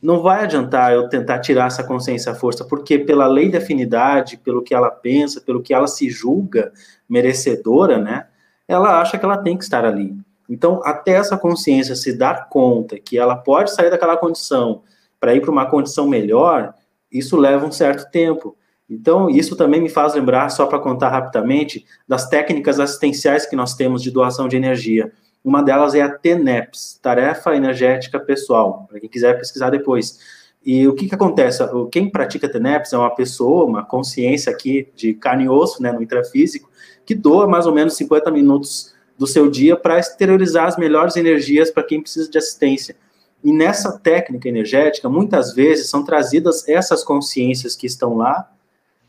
não 0.00 0.22
vai 0.22 0.44
adiantar 0.44 0.92
eu 0.92 1.08
tentar 1.08 1.40
tirar 1.40 1.66
essa 1.66 1.82
consciência 1.82 2.32
à 2.32 2.34
força, 2.34 2.64
porque 2.64 2.98
pela 2.98 3.26
lei 3.26 3.48
de 3.48 3.56
afinidade, 3.56 4.36
pelo 4.38 4.62
que 4.62 4.74
ela 4.74 4.90
pensa, 4.90 5.40
pelo 5.40 5.62
que 5.62 5.74
ela 5.74 5.86
se 5.86 6.08
julga 6.08 6.72
merecedora, 7.08 7.98
né? 7.98 8.26
Ela 8.68 9.00
acha 9.00 9.18
que 9.18 9.24
ela 9.24 9.38
tem 9.38 9.56
que 9.56 9.64
estar 9.64 9.84
ali. 9.84 10.16
Então, 10.48 10.80
até 10.84 11.12
essa 11.12 11.36
consciência 11.36 11.96
se 11.96 12.16
dar 12.16 12.48
conta 12.48 12.98
que 12.98 13.18
ela 13.18 13.36
pode 13.36 13.72
sair 13.72 13.90
daquela 13.90 14.16
condição 14.16 14.82
para 15.18 15.34
ir 15.34 15.40
para 15.40 15.50
uma 15.50 15.66
condição 15.66 16.08
melhor, 16.08 16.72
isso 17.10 17.36
leva 17.36 17.66
um 17.66 17.72
certo 17.72 18.10
tempo. 18.10 18.56
Então, 18.88 19.28
isso 19.28 19.56
também 19.56 19.80
me 19.80 19.88
faz 19.88 20.14
lembrar, 20.14 20.48
só 20.48 20.66
para 20.66 20.78
contar 20.78 21.08
rapidamente, 21.08 21.84
das 22.06 22.28
técnicas 22.28 22.78
assistenciais 22.78 23.46
que 23.46 23.56
nós 23.56 23.74
temos 23.74 24.02
de 24.02 24.10
doação 24.10 24.46
de 24.46 24.56
energia. 24.56 25.12
Uma 25.44 25.62
delas 25.62 25.94
é 25.94 26.02
a 26.02 26.08
TENEPS, 26.08 26.98
Tarefa 27.02 27.54
Energética 27.54 28.18
Pessoal, 28.18 28.86
para 28.88 29.00
quem 29.00 29.08
quiser 29.08 29.38
pesquisar 29.38 29.70
depois. 29.70 30.18
E 30.64 30.86
o 30.88 30.94
que, 30.94 31.08
que 31.08 31.14
acontece? 31.14 31.62
Quem 31.92 32.10
pratica 32.10 32.48
TENEPS 32.48 32.92
é 32.92 32.98
uma 32.98 33.14
pessoa, 33.14 33.64
uma 33.64 33.84
consciência 33.84 34.50
aqui 34.52 34.88
de 34.96 35.14
carne 35.14 35.44
e 35.44 35.48
osso, 35.48 35.80
né, 35.80 35.92
no 35.92 36.02
intrafísico, 36.02 36.68
que 37.04 37.14
doa 37.14 37.46
mais 37.46 37.66
ou 37.66 37.72
menos 37.72 37.94
50 37.94 38.30
minutos 38.32 38.94
do 39.16 39.26
seu 39.26 39.48
dia 39.48 39.76
para 39.76 39.98
exteriorizar 39.98 40.66
as 40.66 40.76
melhores 40.76 41.16
energias 41.16 41.70
para 41.70 41.84
quem 41.84 42.00
precisa 42.00 42.28
de 42.28 42.36
assistência. 42.38 42.96
E 43.44 43.52
nessa 43.52 43.98
técnica 43.98 44.48
energética, 44.48 45.08
muitas 45.08 45.54
vezes 45.54 45.88
são 45.88 46.04
trazidas 46.04 46.68
essas 46.68 47.04
consciências 47.04 47.76
que 47.76 47.86
estão 47.86 48.16
lá 48.16 48.50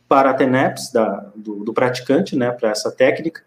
para 0.07 0.29
a 0.29 0.33
TENEPS 0.33 0.91
da, 0.91 1.25
do, 1.35 1.63
do 1.63 1.73
praticante, 1.73 2.35
né, 2.35 2.51
para 2.51 2.69
essa 2.69 2.91
técnica, 2.91 3.41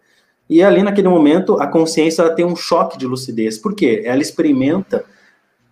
e 0.49 0.61
ali 0.61 0.83
naquele 0.83 1.07
momento 1.07 1.59
a 1.61 1.67
consciência 1.67 2.29
tem 2.31 2.45
um 2.45 2.55
choque 2.55 2.97
de 2.97 3.07
lucidez. 3.07 3.57
Por 3.57 3.73
quê? 3.73 4.03
Ela 4.05 4.21
experimenta, 4.21 5.05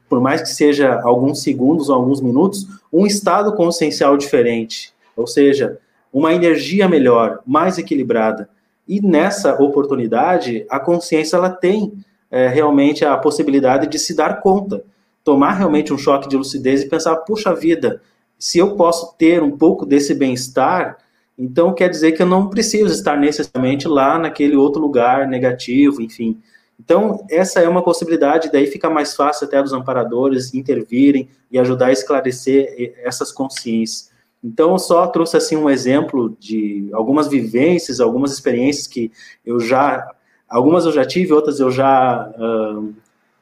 por 0.07 0.21
mais 0.21 0.41
que 0.41 0.49
seja 0.49 1.01
alguns 1.01 1.43
segundos 1.43 1.89
ou 1.89 1.95
alguns 1.95 2.21
minutos, 2.21 2.65
um 2.91 3.05
estado 3.05 3.53
consciencial 3.55 4.15
diferente, 4.15 4.93
ou 5.15 5.27
seja, 5.27 5.77
uma 6.13 6.33
energia 6.33 6.87
melhor, 6.87 7.41
mais 7.45 7.77
equilibrada. 7.77 8.49
E 8.87 9.01
nessa 9.01 9.61
oportunidade, 9.61 10.65
a 10.69 10.79
consciência 10.79 11.35
ela 11.35 11.49
tem 11.49 11.93
é, 12.31 12.47
realmente 12.47 13.03
a 13.03 13.17
possibilidade 13.17 13.85
de 13.85 13.99
se 13.99 14.15
dar 14.15 14.41
conta 14.41 14.83
tomar 15.29 15.51
realmente 15.51 15.93
um 15.93 15.97
choque 15.97 16.27
de 16.27 16.35
lucidez 16.35 16.81
e 16.81 16.89
pensar, 16.89 17.15
puxa 17.17 17.53
vida, 17.53 18.01
se 18.39 18.57
eu 18.57 18.75
posso 18.75 19.15
ter 19.15 19.43
um 19.43 19.55
pouco 19.55 19.85
desse 19.85 20.15
bem-estar, 20.15 20.97
então 21.37 21.71
quer 21.71 21.87
dizer 21.87 22.13
que 22.13 22.23
eu 22.23 22.25
não 22.25 22.49
preciso 22.49 22.91
estar 22.91 23.15
necessariamente 23.15 23.87
lá 23.87 24.17
naquele 24.17 24.55
outro 24.55 24.81
lugar 24.81 25.27
negativo, 25.27 26.01
enfim. 26.01 26.41
Então, 26.79 27.23
essa 27.29 27.59
é 27.59 27.69
uma 27.69 27.83
possibilidade, 27.83 28.51
daí 28.51 28.65
fica 28.65 28.89
mais 28.89 29.15
fácil 29.15 29.45
até 29.45 29.61
dos 29.61 29.71
amparadores 29.71 30.51
intervirem 30.51 31.29
e 31.51 31.59
ajudar 31.59 31.87
a 31.87 31.91
esclarecer 31.91 32.95
essas 33.03 33.31
consciências. 33.31 34.09
Então, 34.43 34.71
eu 34.71 34.79
só 34.79 35.05
trouxe 35.05 35.37
assim 35.37 35.55
um 35.55 35.69
exemplo 35.69 36.35
de 36.39 36.89
algumas 36.91 37.27
vivências, 37.27 37.99
algumas 37.99 38.31
experiências 38.31 38.87
que 38.87 39.11
eu 39.45 39.59
já, 39.59 40.09
algumas 40.49 40.85
eu 40.85 40.91
já 40.91 41.05
tive, 41.05 41.33
outras 41.33 41.59
eu 41.59 41.69
já 41.69 42.31
uh, 42.35 42.95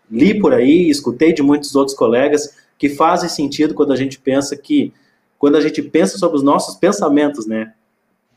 li 0.10 0.40
por 0.40 0.54
aí, 0.54 0.90
escutei 0.90 1.34
de 1.34 1.42
muitos 1.42 1.76
outros 1.76 1.96
colegas 1.96 2.56
que 2.78 2.90
fazem 2.90 3.30
sentido 3.30 3.74
quando 3.74 3.92
a 3.92 3.96
gente 3.96 4.20
pensa 4.20 4.56
que, 4.56 4.94
quando 5.38 5.56
a 5.56 5.62
gente 5.62 5.82
pensa 5.82 6.18
sobre 6.18 6.38
os 6.38 6.44
nossos 6.44 6.76
pensamentos, 6.76 7.46
né? 7.46 7.74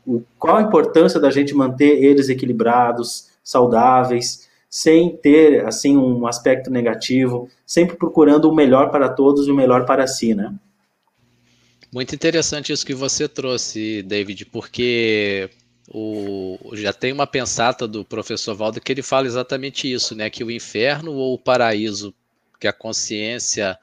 O, 0.05 0.21
qual 0.37 0.57
a 0.57 0.61
importância 0.61 1.19
da 1.19 1.29
gente 1.29 1.53
manter 1.53 2.03
eles 2.03 2.27
equilibrados, 2.29 3.29
saudáveis, 3.43 4.49
sem 4.69 5.15
ter 5.17 5.65
assim 5.65 5.97
um 5.97 6.25
aspecto 6.25 6.71
negativo, 6.71 7.49
sempre 7.65 7.97
procurando 7.97 8.49
o 8.49 8.55
melhor 8.55 8.89
para 8.89 9.09
todos 9.09 9.47
e 9.47 9.51
o 9.51 9.55
melhor 9.55 9.85
para 9.85 10.07
si, 10.07 10.33
né? 10.33 10.53
Muito 11.93 12.15
interessante 12.15 12.71
isso 12.71 12.85
que 12.85 12.93
você 12.93 13.27
trouxe, 13.27 14.01
David, 14.01 14.45
porque 14.45 15.49
o, 15.89 16.71
já 16.73 16.93
tem 16.93 17.11
uma 17.11 17.27
pensata 17.27 17.87
do 17.87 18.05
professor 18.05 18.55
Valdo 18.55 18.79
que 18.79 18.91
ele 18.91 19.01
fala 19.01 19.27
exatamente 19.27 19.91
isso, 19.91 20.15
né? 20.15 20.29
Que 20.29 20.43
o 20.43 20.51
inferno 20.51 21.13
ou 21.13 21.33
o 21.33 21.39
paraíso, 21.39 22.13
que 22.59 22.67
a 22.67 22.73
consciência 22.73 23.77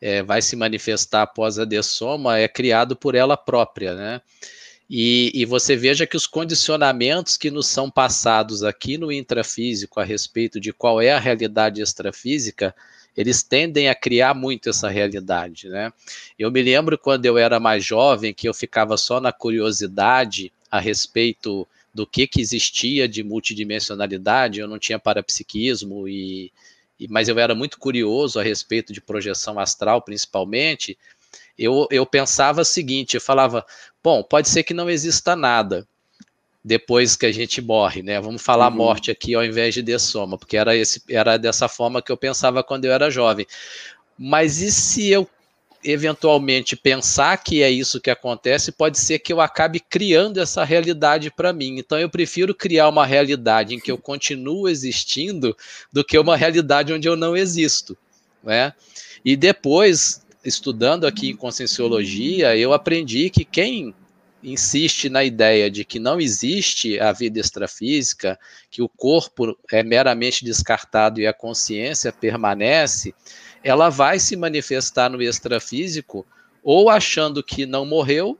é, 0.00 0.22
vai 0.22 0.42
se 0.42 0.56
manifestar 0.56 1.22
após 1.22 1.58
a 1.58 1.64
dessoma, 1.64 2.38
é 2.38 2.48
criado 2.48 2.96
por 2.96 3.14
ela 3.14 3.36
própria, 3.36 3.94
né? 3.94 4.20
E, 4.90 5.30
e, 5.34 5.46
você 5.46 5.74
veja 5.74 6.06
que 6.06 6.16
os 6.16 6.26
condicionamentos 6.26 7.38
que 7.38 7.50
nos 7.50 7.66
são 7.66 7.90
passados 7.90 8.62
aqui 8.62 8.98
no 8.98 9.10
intrafísico 9.10 10.00
a 10.00 10.04
respeito 10.04 10.60
de 10.60 10.70
qual 10.70 11.00
é 11.00 11.12
a 11.12 11.18
realidade 11.18 11.80
extrafísica, 11.80 12.74
eles 13.16 13.42
tendem 13.42 13.88
a 13.88 13.94
criar 13.94 14.34
muito 14.34 14.68
essa 14.68 14.90
realidade, 14.90 15.68
né? 15.68 15.92
Eu 16.38 16.50
me 16.50 16.62
lembro 16.62 16.98
quando 16.98 17.24
eu 17.24 17.38
era 17.38 17.60
mais 17.60 17.84
jovem 17.84 18.34
que 18.34 18.48
eu 18.48 18.52
ficava 18.52 18.96
só 18.96 19.20
na 19.20 19.32
curiosidade 19.32 20.52
a 20.72 20.80
respeito 20.80 21.68
do 21.92 22.06
que, 22.06 22.26
que 22.26 22.40
existia 22.40 23.06
de 23.06 23.22
multidimensionalidade, 23.22 24.58
eu 24.58 24.66
não 24.66 24.78
tinha 24.78 24.98
parapsiquismo, 24.98 26.08
e, 26.08 26.50
e, 26.98 27.06
mas 27.08 27.28
eu 27.28 27.38
era 27.38 27.54
muito 27.54 27.78
curioso 27.78 28.40
a 28.40 28.42
respeito 28.42 28.90
de 28.90 29.00
projeção 29.02 29.58
astral, 29.58 30.00
principalmente. 30.00 30.96
Eu, 31.58 31.86
eu 31.90 32.06
pensava 32.06 32.62
o 32.62 32.64
seguinte: 32.64 33.14
eu 33.14 33.20
falava, 33.20 33.66
bom, 34.02 34.22
pode 34.22 34.48
ser 34.48 34.62
que 34.62 34.72
não 34.72 34.88
exista 34.88 35.36
nada, 35.36 35.86
depois 36.64 37.16
que 37.16 37.26
a 37.26 37.32
gente 37.32 37.60
morre, 37.60 38.02
né? 38.02 38.18
Vamos 38.18 38.40
falar 38.40 38.70
uhum. 38.70 38.76
morte 38.76 39.10
aqui 39.10 39.34
ao 39.34 39.44
invés 39.44 39.74
de 39.74 39.82
dessoma, 39.82 40.38
porque 40.38 40.56
era, 40.56 40.74
esse, 40.74 41.02
era 41.06 41.36
dessa 41.36 41.68
forma 41.68 42.00
que 42.00 42.10
eu 42.10 42.16
pensava 42.16 42.64
quando 42.64 42.86
eu 42.86 42.92
era 42.92 43.10
jovem. 43.10 43.46
Mas 44.18 44.62
e 44.62 44.72
se 44.72 45.10
eu 45.10 45.28
eventualmente 45.84 46.76
pensar 46.76 47.36
que 47.42 47.62
é 47.62 47.70
isso 47.70 48.00
que 48.00 48.10
acontece, 48.10 48.72
pode 48.72 48.98
ser 48.98 49.18
que 49.18 49.32
eu 49.32 49.40
acabe 49.40 49.80
criando 49.80 50.38
essa 50.38 50.64
realidade 50.64 51.30
para 51.30 51.52
mim. 51.52 51.78
Então 51.78 51.98
eu 51.98 52.08
prefiro 52.08 52.54
criar 52.54 52.88
uma 52.88 53.06
realidade 53.06 53.74
em 53.74 53.80
que 53.80 53.90
eu 53.90 53.98
continuo 53.98 54.68
existindo 54.68 55.56
do 55.92 56.04
que 56.04 56.18
uma 56.18 56.36
realidade 56.36 56.92
onde 56.92 57.08
eu 57.08 57.16
não 57.16 57.36
existo, 57.36 57.96
né? 58.42 58.72
E 59.24 59.36
depois, 59.36 60.24
estudando 60.44 61.06
aqui 61.06 61.30
em 61.30 61.36
conscienciologia, 61.36 62.56
eu 62.56 62.72
aprendi 62.72 63.30
que 63.30 63.44
quem 63.44 63.94
insiste 64.42 65.08
na 65.08 65.22
ideia 65.22 65.70
de 65.70 65.84
que 65.84 65.98
não 65.98 66.20
existe 66.20 66.98
a 66.98 67.12
vida 67.12 67.38
extrafísica, 67.38 68.38
que 68.70 68.82
o 68.82 68.88
corpo 68.88 69.56
é 69.70 69.82
meramente 69.82 70.44
descartado 70.44 71.20
e 71.20 71.26
a 71.26 71.32
consciência 71.32 72.12
permanece, 72.12 73.14
ela 73.62 73.88
vai 73.88 74.18
se 74.18 74.36
manifestar 74.36 75.08
no 75.08 75.22
extrafísico 75.22 76.26
ou 76.62 76.90
achando 76.90 77.42
que 77.42 77.66
não 77.66 77.84
morreu, 77.84 78.38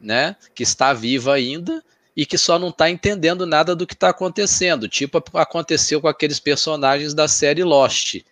né, 0.00 0.36
que 0.54 0.62
está 0.62 0.92
viva 0.92 1.34
ainda 1.34 1.82
e 2.16 2.26
que 2.26 2.38
só 2.38 2.58
não 2.58 2.68
está 2.68 2.90
entendendo 2.90 3.46
nada 3.46 3.76
do 3.76 3.86
que 3.86 3.94
está 3.94 4.08
acontecendo, 4.08 4.88
tipo 4.88 5.22
aconteceu 5.34 6.00
com 6.00 6.08
aqueles 6.08 6.40
personagens 6.40 7.14
da 7.14 7.28
série 7.28 7.62
Lost, 7.62 8.22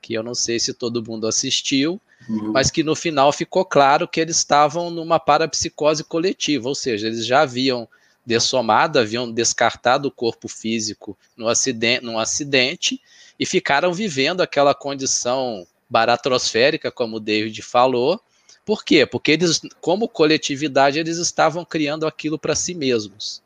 que 0.00 0.14
eu 0.14 0.22
não 0.22 0.34
sei 0.34 0.58
se 0.58 0.72
todo 0.72 1.04
mundo 1.04 1.26
assistiu, 1.26 2.00
uhum. 2.28 2.52
mas 2.52 2.70
que 2.70 2.82
no 2.82 2.94
final 2.94 3.32
ficou 3.32 3.64
claro 3.64 4.08
que 4.08 4.20
eles 4.20 4.36
estavam 4.36 4.90
numa 4.90 5.18
parapsicose 5.18 6.04
coletiva, 6.04 6.68
ou 6.68 6.74
seja, 6.74 7.06
eles 7.06 7.26
já 7.26 7.42
haviam 7.42 7.88
dessomado, 8.24 8.98
haviam 8.98 9.30
descartado 9.30 10.08
o 10.08 10.10
corpo 10.10 10.48
físico 10.48 11.16
no 11.36 11.48
acidente, 11.48 12.04
num 12.04 12.18
acidente 12.18 13.00
e 13.38 13.46
ficaram 13.46 13.92
vivendo 13.92 14.40
aquela 14.40 14.74
condição 14.74 15.66
baratrosférica, 15.88 16.90
como 16.90 17.16
o 17.16 17.20
David 17.20 17.62
falou. 17.62 18.20
Por 18.64 18.84
quê? 18.84 19.06
Porque 19.06 19.32
eles, 19.32 19.60
como 19.80 20.08
coletividade, 20.08 20.98
eles 20.98 21.18
estavam 21.18 21.64
criando 21.64 22.06
aquilo 22.06 22.38
para 22.38 22.56
si 22.56 22.74
mesmos. 22.74 23.40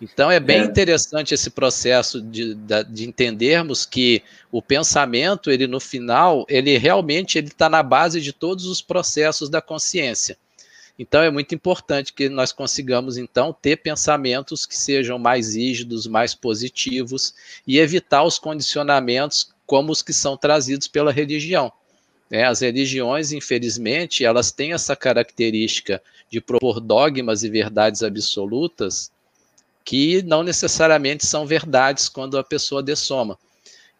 Então 0.00 0.30
é 0.30 0.40
bem 0.40 0.62
é. 0.62 0.64
interessante 0.64 1.34
esse 1.34 1.50
processo 1.50 2.22
de, 2.22 2.56
de, 2.88 3.06
entendermos 3.06 3.84
que 3.84 4.22
o 4.50 4.62
pensamento, 4.62 5.50
ele 5.50 5.66
no 5.66 5.78
final, 5.78 6.46
ele 6.48 6.78
realmente 6.78 7.36
ele 7.36 7.48
está 7.48 7.68
na 7.68 7.82
base 7.82 8.20
de 8.20 8.32
todos 8.32 8.64
os 8.64 8.80
processos 8.80 9.50
da 9.50 9.60
consciência. 9.60 10.38
Então 10.98 11.22
é 11.22 11.30
muito 11.30 11.54
importante 11.54 12.12
que 12.12 12.28
nós 12.28 12.50
consigamos 12.50 13.18
então 13.18 13.52
ter 13.52 13.76
pensamentos 13.76 14.64
que 14.64 14.76
sejam 14.76 15.18
mais 15.18 15.54
rígidos, 15.54 16.06
mais 16.06 16.34
positivos 16.34 17.34
e 17.66 17.78
evitar 17.78 18.22
os 18.22 18.38
condicionamentos 18.38 19.50
como 19.66 19.92
os 19.92 20.02
que 20.02 20.12
são 20.12 20.36
trazidos 20.36 20.88
pela 20.88 21.12
religião. 21.12 21.72
É, 22.30 22.44
as 22.44 22.60
religiões, 22.60 23.32
infelizmente, 23.32 24.24
elas 24.24 24.52
têm 24.52 24.72
essa 24.72 24.94
característica 24.94 26.02
de 26.30 26.40
propor 26.40 26.78
dogmas 26.80 27.42
e 27.42 27.50
verdades 27.50 28.02
absolutas 28.02 29.10
que 29.90 30.22
não 30.22 30.44
necessariamente 30.44 31.26
são 31.26 31.44
verdades 31.44 32.08
quando 32.08 32.38
a 32.38 32.44
pessoa 32.44 32.80
dessoma. 32.80 33.36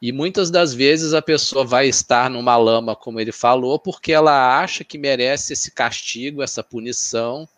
E 0.00 0.12
muitas 0.12 0.48
das 0.48 0.72
vezes 0.72 1.14
a 1.14 1.20
pessoa 1.20 1.64
vai 1.64 1.88
estar 1.88 2.30
numa 2.30 2.56
lama, 2.56 2.94
como 2.94 3.18
ele 3.18 3.32
falou, 3.32 3.76
porque 3.76 4.12
ela 4.12 4.56
acha 4.60 4.84
que 4.84 4.96
merece 4.96 5.52
esse 5.52 5.72
castigo, 5.72 6.44
essa 6.44 6.62
punição, 6.62 7.48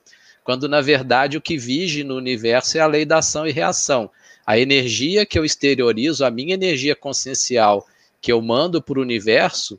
quando 0.42 0.66
na 0.66 0.80
verdade 0.80 1.36
o 1.36 1.42
que 1.42 1.58
vige 1.58 2.02
no 2.02 2.16
universo 2.16 2.78
é 2.78 2.80
a 2.80 2.86
lei 2.86 3.04
da 3.04 3.18
ação 3.18 3.46
e 3.46 3.52
reação. 3.52 4.10
A 4.46 4.58
energia 4.58 5.26
que 5.26 5.38
eu 5.38 5.44
exteriorizo, 5.44 6.24
a 6.24 6.30
minha 6.30 6.54
energia 6.54 6.96
consciencial 6.96 7.86
que 8.18 8.32
eu 8.32 8.40
mando 8.40 8.80
para 8.80 8.98
o 8.98 9.02
universo, 9.02 9.78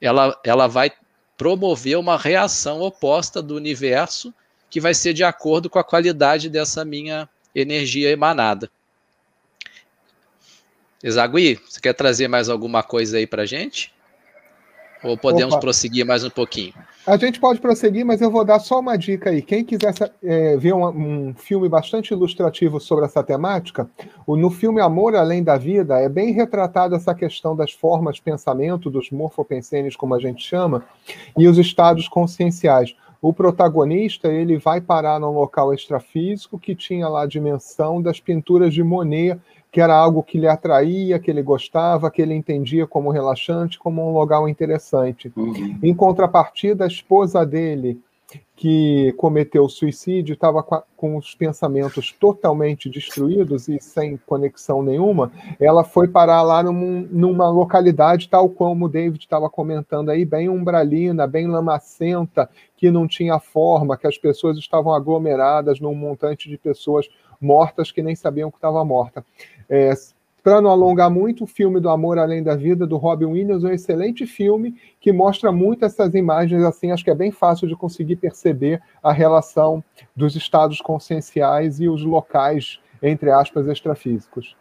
ela, 0.00 0.40
ela 0.42 0.66
vai 0.66 0.90
promover 1.36 1.98
uma 1.98 2.16
reação 2.16 2.80
oposta 2.80 3.42
do 3.42 3.54
universo 3.54 4.32
que 4.70 4.80
vai 4.80 4.94
ser 4.94 5.12
de 5.12 5.22
acordo 5.22 5.68
com 5.68 5.78
a 5.78 5.84
qualidade 5.84 6.48
dessa 6.48 6.82
minha 6.82 7.28
energia 7.54 8.10
emanada. 8.10 8.70
Exagui, 11.02 11.58
você 11.66 11.80
quer 11.80 11.94
trazer 11.94 12.28
mais 12.28 12.48
alguma 12.48 12.82
coisa 12.82 13.16
aí 13.16 13.26
para 13.26 13.46
gente? 13.46 13.92
Ou 15.02 15.16
podemos 15.16 15.54
Opa. 15.54 15.62
prosseguir 15.62 16.04
mais 16.04 16.22
um 16.24 16.28
pouquinho? 16.28 16.74
A 17.06 17.16
gente 17.16 17.40
pode 17.40 17.58
prosseguir, 17.58 18.04
mas 18.04 18.20
eu 18.20 18.30
vou 18.30 18.44
dar 18.44 18.58
só 18.58 18.80
uma 18.80 18.96
dica 18.98 19.30
aí. 19.30 19.40
Quem 19.40 19.64
quiser 19.64 19.94
é, 20.22 20.58
ver 20.58 20.74
um, 20.74 20.86
um, 20.86 21.34
filme 21.34 21.70
bastante 21.70 22.12
ilustrativo 22.12 22.78
sobre 22.78 23.06
essa 23.06 23.22
temática, 23.22 23.88
no 24.28 24.50
filme 24.50 24.78
Amor 24.80 25.16
Além 25.16 25.42
da 25.42 25.56
Vida, 25.56 25.98
é 25.98 26.08
bem 26.08 26.32
retratado 26.32 26.94
essa 26.94 27.14
questão 27.14 27.56
das 27.56 27.72
formas 27.72 28.16
de 28.16 28.22
pensamento, 28.22 28.90
dos 28.90 29.10
morfopensenes, 29.10 29.96
como 29.96 30.14
a 30.14 30.20
gente 30.20 30.46
chama, 30.46 30.84
e 31.36 31.48
os 31.48 31.56
estados 31.56 32.06
conscienciais 32.06 32.94
o 33.22 33.32
protagonista 33.32 34.28
ele 34.28 34.56
vai 34.56 34.80
parar 34.80 35.20
num 35.20 35.30
local 35.30 35.74
extrafísico 35.74 36.58
que 36.58 36.74
tinha 36.74 37.06
lá 37.08 37.22
a 37.22 37.26
dimensão 37.26 38.00
das 38.00 38.18
pinturas 38.18 38.72
de 38.72 38.82
Monet, 38.82 39.38
que 39.70 39.80
era 39.80 39.94
algo 39.94 40.22
que 40.22 40.38
lhe 40.38 40.48
atraía, 40.48 41.18
que 41.18 41.30
ele 41.30 41.42
gostava, 41.42 42.10
que 42.10 42.22
ele 42.22 42.34
entendia 42.34 42.86
como 42.86 43.10
relaxante, 43.10 43.78
como 43.78 44.08
um 44.08 44.18
lugar 44.18 44.48
interessante. 44.48 45.32
Uhum. 45.36 45.78
Em 45.82 45.94
contrapartida, 45.94 46.84
a 46.84 46.88
esposa 46.88 47.44
dele 47.44 48.00
que 48.54 49.12
cometeu 49.16 49.68
suicídio 49.68 50.34
estava 50.34 50.62
com 50.62 51.16
os 51.16 51.34
pensamentos 51.34 52.12
totalmente 52.12 52.90
destruídos 52.90 53.68
e 53.68 53.80
sem 53.80 54.16
conexão 54.18 54.82
nenhuma, 54.82 55.32
ela 55.58 55.82
foi 55.82 56.06
parar 56.08 56.42
lá 56.42 56.62
num, 56.62 57.08
numa 57.10 57.48
localidade 57.48 58.28
tal 58.28 58.48
como 58.48 58.84
o 58.84 58.88
David 58.88 59.24
estava 59.24 59.48
comentando 59.48 60.10
aí, 60.10 60.24
bem 60.24 60.48
umbralina, 60.48 61.26
bem 61.26 61.46
lamacenta, 61.46 62.50
que 62.76 62.90
não 62.90 63.08
tinha 63.08 63.38
forma, 63.38 63.96
que 63.96 64.06
as 64.06 64.18
pessoas 64.18 64.58
estavam 64.58 64.92
aglomeradas 64.92 65.80
num 65.80 65.94
montante 65.94 66.48
de 66.48 66.58
pessoas 66.58 67.08
mortas 67.40 67.90
que 67.90 68.02
nem 68.02 68.14
sabiam 68.14 68.50
que 68.50 68.58
estava 68.58 68.84
morta. 68.84 69.24
É, 69.68 69.92
para 70.42 70.60
não 70.60 70.70
alongar 70.70 71.10
muito, 71.10 71.44
o 71.44 71.46
filme 71.46 71.80
do 71.80 71.88
Amor 71.88 72.18
Além 72.18 72.42
da 72.42 72.56
Vida, 72.56 72.86
do 72.86 72.96
Robin 72.96 73.26
Williams, 73.26 73.64
é 73.64 73.68
um 73.68 73.72
excelente 73.72 74.26
filme 74.26 74.74
que 75.00 75.12
mostra 75.12 75.52
muito 75.52 75.84
essas 75.84 76.14
imagens, 76.14 76.62
assim, 76.64 76.90
acho 76.90 77.04
que 77.04 77.10
é 77.10 77.14
bem 77.14 77.30
fácil 77.30 77.68
de 77.68 77.76
conseguir 77.76 78.16
perceber 78.16 78.80
a 79.02 79.12
relação 79.12 79.82
dos 80.14 80.36
estados 80.36 80.80
conscienciais 80.80 81.80
e 81.80 81.88
os 81.88 82.04
locais, 82.04 82.78
entre 83.02 83.30
aspas, 83.30 83.66
extrafísicos. 83.66 84.56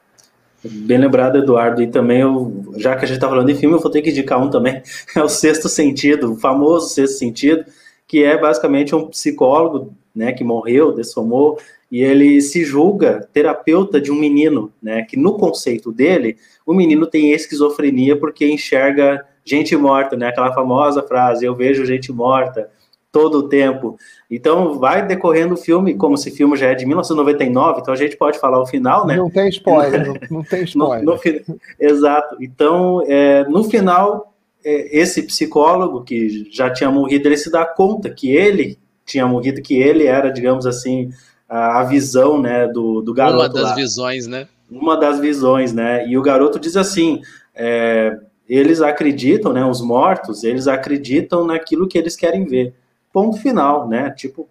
Bem 0.64 0.98
lembrado, 0.98 1.38
Eduardo, 1.38 1.82
e 1.82 1.88
também, 1.88 2.20
eu, 2.20 2.74
já 2.76 2.96
que 2.96 3.06
a 3.06 3.08
gente 3.08 3.16
está 3.16 3.30
falando 3.30 3.48
de 3.48 3.56
filme, 3.56 3.76
eu 3.76 3.80
vou 3.80 3.90
ter 3.90 4.02
que 4.02 4.10
indicar 4.10 4.42
um 4.42 4.50
também, 4.50 4.82
é 5.16 5.24
o 5.24 5.30
Sexto 5.30 5.70
Sentido, 5.70 6.34
o 6.34 6.36
famoso 6.36 6.90
Sexto 6.90 7.18
Sentido, 7.18 7.66
que 8.06 8.24
é 8.24 8.38
basicamente 8.38 8.94
um 8.94 9.08
psicólogo, 9.08 9.94
né, 10.14 10.34
que 10.34 10.44
morreu, 10.44 10.92
dessomou, 10.92 11.60
e 11.92 12.04
ele 12.04 12.40
se 12.42 12.64
julga 12.64 13.28
terapeuta 13.34 14.00
de 14.00 14.12
um 14.12 14.16
menino, 14.16 14.72
né, 14.82 15.04
que 15.04 15.18
no 15.18 15.34
conceito 15.34 15.92
dele, 15.92 16.38
o 16.66 16.74
menino 16.74 17.08
tem 17.08 17.32
esquizofrenia 17.32 18.18
porque 18.18 18.48
enxerga 18.48 19.26
gente 19.44 19.76
morta, 19.76 20.16
né, 20.16 20.28
aquela 20.28 20.54
famosa 20.54 21.02
frase, 21.02 21.46
eu 21.46 21.56
vejo 21.56 21.86
gente 21.86 22.12
morta 22.12 22.70
todo 23.12 23.40
o 23.40 23.50
tempo. 23.50 23.98
Então, 24.30 24.78
vai 24.78 25.06
decorrendo 25.06 25.56
o 25.56 25.58
filme, 25.58 25.96
como 25.96 26.18
se 26.18 26.30
o 26.30 26.36
filme 26.36 26.56
já 26.56 26.68
é 26.68 26.76
de 26.76 26.86
1999, 26.86 27.82
então 27.82 27.94
a 27.94 27.98
gente 27.98 28.16
pode 28.16 28.40
falar 28.40 28.62
o 28.62 28.68
final, 28.68 29.08
né? 29.08 29.16
Não 29.16 29.30
tem 29.30 29.50
spoiler, 29.50 30.08
não, 30.08 30.16
não 30.30 30.44
tem 30.44 30.62
spoiler. 30.66 31.04
no, 31.04 31.14
no, 31.14 31.60
exato. 31.80 32.38
Então, 32.40 33.04
é, 33.08 33.44
no 33.46 33.64
final, 33.64 34.34
é, 34.64 34.96
esse 34.98 35.24
psicólogo 35.24 36.04
que 36.04 36.48
já 36.52 36.70
tinha 36.70 36.92
morrido, 36.92 37.28
ele 37.28 37.38
se 37.38 37.52
dá 37.52 37.66
conta 37.66 38.10
que 38.10 38.30
ele 38.32 38.78
tinha 39.06 39.28
morrido, 39.28 39.62
que 39.62 39.76
ele 39.76 40.06
era, 40.06 40.30
digamos 40.30 40.68
assim, 40.68 41.10
a, 41.50 41.80
a 41.80 41.84
visão, 41.84 42.40
né, 42.40 42.68
do, 42.68 43.02
do 43.02 43.14
garoto. 43.14 43.38
Uma 43.38 43.50
das 43.50 43.64
lá. 43.64 43.76
visões, 43.76 44.28
né? 44.28 44.48
Uma 44.70 44.96
das 44.96 45.20
visões, 45.20 45.74
né? 45.74 46.08
E 46.08 46.18
o 46.18 46.22
garoto 46.22 46.60
diz 46.60 46.78
assim, 46.78 47.22
é, 47.56 48.18
eles 48.48 48.82
acreditam, 48.82 49.52
né, 49.52 49.66
os 49.66 49.82
mortos, 49.82 50.44
eles 50.44 50.68
acreditam 50.68 51.46
naquilo 51.46 51.88
que 51.88 51.98
eles 51.98 52.16
querem 52.16 52.46
ver 52.46 52.74
ponto 53.12 53.38
final, 53.38 53.88
né? 53.88 54.12
Tipo, 54.12 54.48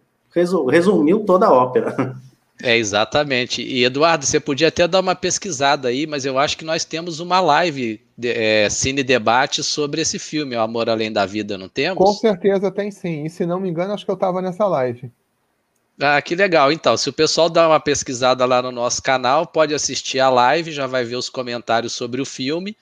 resumiu 0.69 1.21
toda 1.21 1.47
a 1.47 1.53
ópera. 1.53 1.95
É, 2.61 2.77
exatamente. 2.77 3.63
E 3.63 3.85
Eduardo, 3.85 4.27
você 4.27 4.41
podia 4.41 4.67
até 4.67 4.89
dar 4.89 4.99
uma 4.99 5.15
pesquisada 5.15 5.87
aí, 5.87 6.09
mas 6.09 6.25
eu 6.25 6.37
acho 6.37 6.59
que 6.59 6.65
nós 6.65 6.85
temos 6.85 7.21
uma 7.21 7.39
live 7.39 8.01
de, 8.17 8.31
é, 8.31 8.69
cine 8.69 9.05
debate 9.05 9.63
sobre 9.63 10.01
esse 10.01 10.19
filme, 10.19 10.57
O 10.57 10.61
Amor 10.61 10.91
Além 10.91 11.13
da 11.13 11.25
Vida, 11.25 11.57
não 11.57 11.69
temos? 11.69 12.03
Com 12.03 12.13
certeza 12.15 12.69
tem 12.73 12.91
sim. 12.91 13.25
E 13.25 13.31
se 13.31 13.47
não 13.47 13.61
me 13.61 13.69
engano, 13.69 13.93
acho 13.95 14.05
que 14.05 14.11
eu 14.11 14.17
estava 14.17 14.43
nessa 14.43 14.67
live. 14.67 15.09
Ah, 16.01 16.23
que 16.23 16.37
legal. 16.37 16.71
Então, 16.71 16.97
se 16.97 17.09
o 17.09 17.13
pessoal 17.13 17.51
dá 17.51 17.67
uma 17.67 17.81
pesquisada 17.81 18.45
lá 18.45 18.63
no 18.63 18.71
nosso 18.71 19.03
canal, 19.03 19.47
pode 19.47 19.75
assistir 19.75 20.21
a 20.21 20.31
live, 20.31 20.71
já 20.71 20.87
vai 20.87 21.05
ver 21.05 21.17
os 21.17 21.29
comentários 21.29 21.93
sobre 21.93 22.21
o 22.21 22.27
filme, 22.27 22.77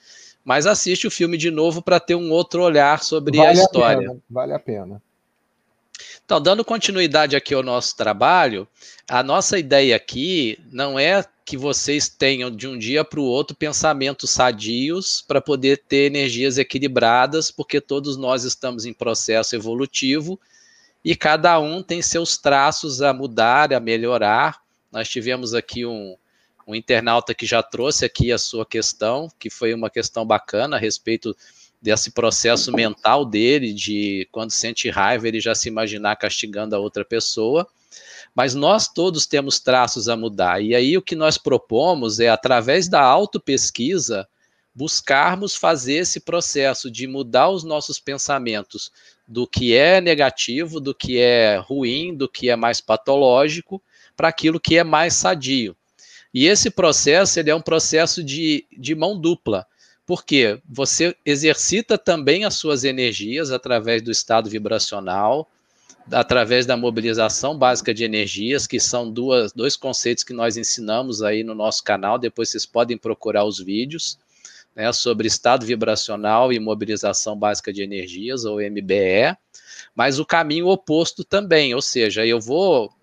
mas 0.45 0.67
assiste 0.67 1.07
o 1.07 1.11
filme 1.11 1.39
de 1.39 1.51
novo 1.51 1.81
para 1.81 1.99
ter 1.99 2.15
um 2.15 2.31
outro 2.31 2.63
olhar 2.63 3.03
sobre 3.03 3.39
vale 3.39 3.49
a 3.49 3.53
história. 3.53 4.07
A 4.07 4.11
pena, 4.11 4.23
vale 4.29 4.53
a 4.53 4.59
pena. 4.59 5.03
Então, 6.25 6.41
dando 6.41 6.65
continuidade 6.65 7.37
aqui 7.37 7.55
ao 7.55 7.63
nosso 7.63 7.97
trabalho, 7.97 8.69
a 9.09 9.23
nossa 9.23 9.59
ideia 9.59 9.97
aqui 9.97 10.59
não 10.71 10.99
é 10.99 11.25
que 11.45 11.57
vocês 11.57 12.09
tenham 12.09 12.51
de 12.51 12.67
um 12.67 12.77
dia 12.77 13.05
para 13.05 13.21
o 13.21 13.25
outro 13.25 13.57
pensamentos 13.57 14.31
sadios 14.31 15.25
para 15.27 15.41
poder 15.41 15.83
ter 15.89 16.07
energias 16.07 16.59
equilibradas, 16.59 17.51
porque 17.53 17.81
todos 17.81 18.17
nós 18.17 18.43
estamos 18.43 18.85
em 18.85 18.93
processo 18.93 19.55
evolutivo 19.55 20.39
e 21.07 21.15
cada 21.15 21.61
um 21.61 21.85
tem 21.85 22.03
seus 22.03 22.37
traços 22.37 23.01
a 23.01 23.15
mudar, 23.15 23.73
a 23.73 23.79
melhorar. 23.79 24.61
Nós 24.91 25.09
tivemos 25.09 25.55
aqui 25.55 25.87
um, 25.87 26.17
um 26.67 26.75
internauta 26.75 27.33
que 27.33 27.47
já 27.47 27.63
trouxe 27.63 28.05
aqui 28.05 28.33
a 28.33 28.39
sua 28.39 28.67
questão, 28.67 29.31
que 29.39 29.49
foi 29.49 29.73
uma 29.73 29.89
questão 29.89 30.27
bacana 30.27 30.75
a 30.75 30.81
respeito 30.81 31.33
desse 31.81 32.11
processo 32.11 32.73
mental 32.73 33.25
dele, 33.25 33.73
de 33.73 34.29
quando 34.33 34.51
sente 34.51 34.91
raiva, 34.91 35.29
ele 35.29 35.39
já 35.39 35.55
se 35.55 35.69
imaginar 35.69 36.17
castigando 36.17 36.75
a 36.75 36.81
outra 36.81 37.05
pessoa. 37.05 37.65
Mas 38.35 38.57
nós 38.57 38.89
todos 38.89 39.27
temos 39.27 39.61
traços 39.61 40.09
a 40.09 40.17
mudar. 40.17 40.61
E 40.61 40.75
aí 40.75 40.99
o 40.99 41.03
que 41.03 41.15
nós 41.15 41.39
propomos 41.39 42.19
é, 42.19 42.29
através 42.29 42.89
da 42.89 43.01
autopesquisa, 43.01 44.27
buscarmos 44.75 45.55
fazer 45.55 45.99
esse 45.99 46.19
processo 46.19 46.91
de 46.91 47.07
mudar 47.07 47.49
os 47.49 47.63
nossos 47.63 48.01
pensamentos 48.01 48.91
do 49.27 49.47
que 49.47 49.75
é 49.75 50.01
negativo, 50.01 50.81
do 50.81 50.95
que 50.95 51.19
é 51.19 51.57
ruim, 51.57 52.15
do 52.15 52.29
que 52.29 52.49
é 52.49 52.57
mais 52.57 52.81
patológico, 52.81 53.83
para 54.17 54.29
aquilo 54.29 54.61
que 54.61 54.79
é 54.79 54.85
mais 54.85 55.15
sadio. 55.15 55.77
E 56.33 56.47
esse 56.47 56.71
processo 56.71 57.41
ele 57.41 57.51
é 57.51 57.55
um 57.55 57.61
processo 57.61 58.23
de, 58.23 58.65
de 58.77 58.95
mão 58.95 59.19
dupla 59.19 59.67
porque 60.07 60.61
você 60.65 61.17
exercita 61.27 61.99
também 61.99 62.45
as 62.45 62.55
suas 62.55 62.85
energias 62.85 63.51
através 63.51 64.01
do 64.01 64.13
estado 64.13 64.49
vibracional, 64.49 65.49
através 66.13 66.65
da 66.65 66.77
mobilização 66.77 67.59
básica 67.59 67.93
de 67.93 68.05
energias, 68.05 68.69
que 68.69 68.79
são 68.79 69.11
duas, 69.11 69.53
dois 69.53 69.77
conceitos 69.77 70.23
que 70.23 70.33
nós 70.33 70.57
ensinamos 70.57 71.23
aí 71.23 71.43
no 71.43 71.57
nosso 71.57 71.83
canal. 71.83 72.19
Depois 72.19 72.49
vocês 72.49 72.65
podem 72.65 72.97
procurar 72.97 73.45
os 73.45 73.59
vídeos 73.59 74.17
né, 74.77 74.93
sobre 74.93 75.27
estado 75.27 75.65
vibracional 75.65 76.53
e 76.53 76.61
mobilização 76.61 77.37
básica 77.37 77.73
de 77.73 77.83
energias, 77.83 78.45
ou 78.45 78.61
MBE, 78.61 79.35
mas 79.95 80.19
o 80.19 80.27
caminho 80.27 80.69
oposto 80.69 81.25
também, 81.25 81.75
ou 81.75 81.81
seja, 81.81 82.27
eu 82.27 82.39
vou 82.39 82.95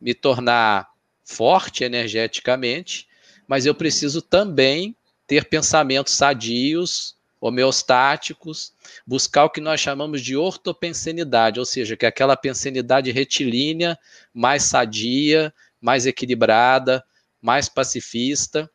me 0.00 0.12
tornar 0.12 0.88
forte 1.24 1.84
energeticamente, 1.84 3.06
mas 3.46 3.64
eu 3.64 3.74
preciso 3.74 4.20
também 4.20 4.96
ter 5.26 5.44
pensamentos 5.44 6.14
sadios, 6.14 7.16
homeostáticos, 7.40 8.72
buscar 9.06 9.44
o 9.44 9.50
que 9.50 9.60
nós 9.60 9.80
chamamos 9.80 10.20
de 10.20 10.36
ortopensenidade, 10.36 11.58
ou 11.58 11.66
seja, 11.66 11.96
que 11.96 12.04
é 12.04 12.08
aquela 12.08 12.36
pensenidade 12.36 13.10
retilínea, 13.10 13.98
mais 14.34 14.64
sadia, 14.64 15.52
mais 15.80 16.06
equilibrada, 16.06 17.04
mais 17.40 17.68
pacifista, 17.68 18.70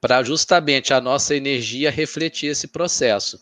para 0.00 0.22
justamente 0.22 0.94
a 0.94 1.00
nossa 1.00 1.34
energia 1.34 1.90
refletir 1.90 2.48
esse 2.48 2.66
processo. 2.66 3.40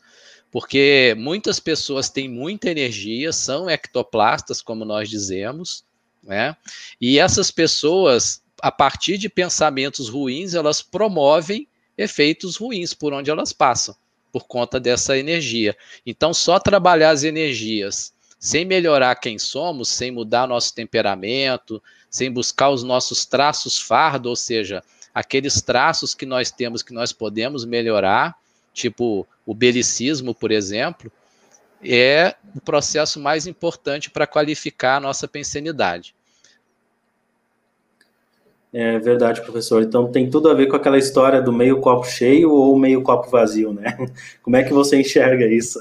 Porque 0.51 1.15
muitas 1.19 1.61
pessoas 1.61 2.09
têm 2.09 2.29
muita 2.29 2.71
energia, 2.71 3.33
são 3.33 3.69
ectoplastas, 3.69 4.63
como 4.63 4.85
nós 4.85 5.09
dizemos, 5.09 5.85
né? 6.23 6.57
E 7.01 7.19
essas 7.19 7.51
pessoas, 7.51 8.43
a 8.61 8.73
partir 8.73 9.19
de 9.19 9.29
pensamentos 9.29 10.09
ruins, 10.09 10.55
elas 10.55 10.83
promovem 10.83 11.69
efeitos 11.97 12.57
ruins 12.57 12.95
por 12.95 13.13
onde 13.13 13.31
elas 13.31 13.53
passam, 13.53 13.95
por 14.33 14.47
conta 14.47 14.81
dessa 14.81 15.19
energia. 15.19 15.77
Então, 16.07 16.33
só 16.33 16.59
trabalhar 16.59 17.11
as 17.11 17.25
energias 17.25 18.13
sem 18.39 18.65
melhorar 18.65 19.17
quem 19.17 19.39
somos, 19.39 19.89
sem 19.89 20.11
mudar 20.11 20.47
nosso 20.47 20.75
temperamento, 20.75 21.83
sem 22.09 22.31
buscar 22.31 22.71
os 22.71 22.83
nossos 22.83 23.27
traços 23.27 23.79
fardo, 23.79 24.29
ou 24.29 24.37
seja, 24.37 24.83
aqueles 25.19 25.61
traços 25.61 26.15
que 26.15 26.25
nós 26.25 26.53
temos 26.53 26.81
que 26.81 26.95
nós 26.95 27.13
podemos 27.13 27.65
melhorar, 27.65 28.37
tipo 28.73 29.27
o 29.45 29.53
belicismo, 29.53 30.33
por 30.33 30.53
exemplo, 30.53 31.11
é 31.83 32.37
o 32.55 32.61
processo 32.61 33.19
mais 33.19 33.45
importante 33.45 34.11
para 34.11 34.29
qualificar 34.29 34.97
a 34.97 35.01
nossa 35.01 35.27
pensenidade. 35.27 36.15
É 38.73 38.97
verdade, 39.01 39.41
professor. 39.41 39.83
Então 39.83 40.07
tem 40.13 40.31
tudo 40.31 40.49
a 40.51 40.55
ver 40.55 40.69
com 40.69 40.77
aquela 40.77 40.99
história 40.99 41.43
do 41.43 41.53
meio 41.53 41.81
copo 41.81 42.07
cheio 42.07 42.53
ou 42.53 42.79
meio 42.79 43.03
copo 43.03 43.29
vazio, 43.29 43.73
né? 43.73 43.97
Como 44.41 44.55
é 44.55 44.63
que 44.63 44.73
você 44.73 45.01
enxerga 45.01 45.47
isso? 45.47 45.81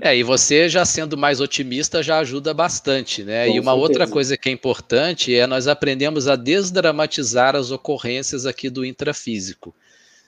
É, 0.00 0.16
e 0.16 0.22
você 0.22 0.68
já 0.68 0.84
sendo 0.84 1.16
mais 1.16 1.40
otimista 1.40 2.02
já 2.02 2.18
ajuda 2.18 2.52
bastante, 2.52 3.22
né? 3.22 3.46
Com 3.46 3.54
e 3.54 3.60
uma 3.60 3.72
certeza. 3.72 3.82
outra 3.82 4.06
coisa 4.08 4.36
que 4.36 4.48
é 4.48 4.52
importante 4.52 5.34
é 5.34 5.46
nós 5.46 5.68
aprendemos 5.68 6.26
a 6.26 6.36
desdramatizar 6.36 7.54
as 7.54 7.70
ocorrências 7.70 8.44
aqui 8.44 8.68
do 8.68 8.84
intrafísico. 8.84 9.74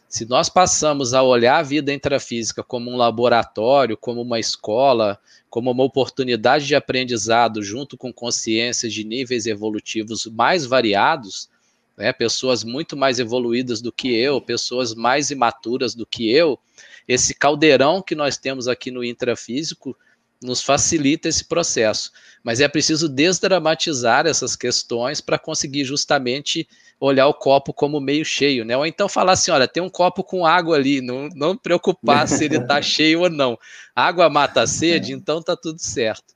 Se 0.08 0.24
nós 0.24 0.48
passamos 0.48 1.12
a 1.12 1.22
olhar 1.22 1.58
a 1.58 1.62
vida 1.62 1.92
intrafísica 1.92 2.62
como 2.62 2.90
um 2.90 2.96
laboratório, 2.96 3.96
como 3.96 4.22
uma 4.22 4.38
escola, 4.38 5.18
como 5.50 5.70
uma 5.70 5.82
oportunidade 5.82 6.66
de 6.66 6.74
aprendizado 6.74 7.62
junto 7.62 7.96
com 7.96 8.12
consciência 8.12 8.88
de 8.88 9.02
níveis 9.02 9.46
evolutivos 9.46 10.26
mais 10.26 10.64
variados, 10.64 11.48
né, 11.96 12.12
pessoas 12.12 12.62
muito 12.62 12.96
mais 12.96 13.18
evoluídas 13.18 13.80
do 13.80 13.90
que 13.90 14.14
eu, 14.14 14.40
pessoas 14.40 14.94
mais 14.94 15.30
imaturas 15.30 15.94
do 15.94 16.06
que 16.06 16.30
eu, 16.30 16.58
esse 17.06 17.34
caldeirão 17.34 18.02
que 18.02 18.14
nós 18.14 18.36
temos 18.36 18.68
aqui 18.68 18.90
no 18.90 19.04
intrafísico 19.04 19.96
nos 20.42 20.62
facilita 20.62 21.28
esse 21.28 21.44
processo. 21.44 22.12
Mas 22.42 22.60
é 22.60 22.68
preciso 22.68 23.08
desdramatizar 23.08 24.26
essas 24.26 24.54
questões 24.54 25.20
para 25.20 25.38
conseguir 25.38 25.84
justamente 25.84 26.68
olhar 26.98 27.26
o 27.26 27.34
copo 27.34 27.72
como 27.72 28.00
meio 28.00 28.24
cheio, 28.24 28.64
né? 28.64 28.76
Ou 28.76 28.86
então 28.86 29.08
falar 29.08 29.32
assim, 29.32 29.50
olha, 29.50 29.68
tem 29.68 29.82
um 29.82 29.90
copo 29.90 30.24
com 30.24 30.46
água 30.46 30.76
ali, 30.76 31.00
não, 31.00 31.28
não 31.34 31.56
preocupar 31.56 32.26
se 32.26 32.44
ele 32.44 32.56
está 32.56 32.80
cheio 32.82 33.20
ou 33.22 33.30
não. 33.30 33.58
Água 33.94 34.30
mata 34.30 34.62
a 34.62 34.66
sede, 34.66 35.12
então 35.12 35.42
tá 35.42 35.56
tudo 35.56 35.80
certo. 35.80 36.34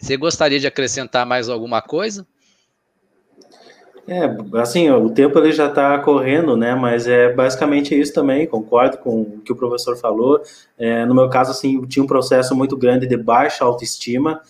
Você 0.00 0.16
gostaria 0.16 0.58
de 0.58 0.66
acrescentar 0.66 1.24
mais 1.24 1.48
alguma 1.48 1.80
coisa? 1.80 2.26
É, 4.06 4.36
assim, 4.58 4.90
o 4.90 5.10
tempo 5.10 5.38
ele 5.38 5.52
já 5.52 5.68
está 5.68 5.98
correndo, 5.98 6.56
né? 6.56 6.74
Mas 6.74 7.06
é 7.06 7.32
basicamente 7.32 7.98
isso 7.98 8.12
também. 8.12 8.46
Concordo 8.46 8.98
com 8.98 9.22
o 9.22 9.40
que 9.44 9.52
o 9.52 9.56
professor 9.56 9.96
falou. 9.96 10.42
É, 10.76 11.06
no 11.06 11.14
meu 11.14 11.28
caso, 11.28 11.52
assim, 11.52 11.80
tinha 11.82 12.02
um 12.02 12.06
processo 12.06 12.54
muito 12.54 12.76
grande 12.76 13.06
de 13.06 13.16
baixa 13.16 13.64
autoestima 13.64 14.40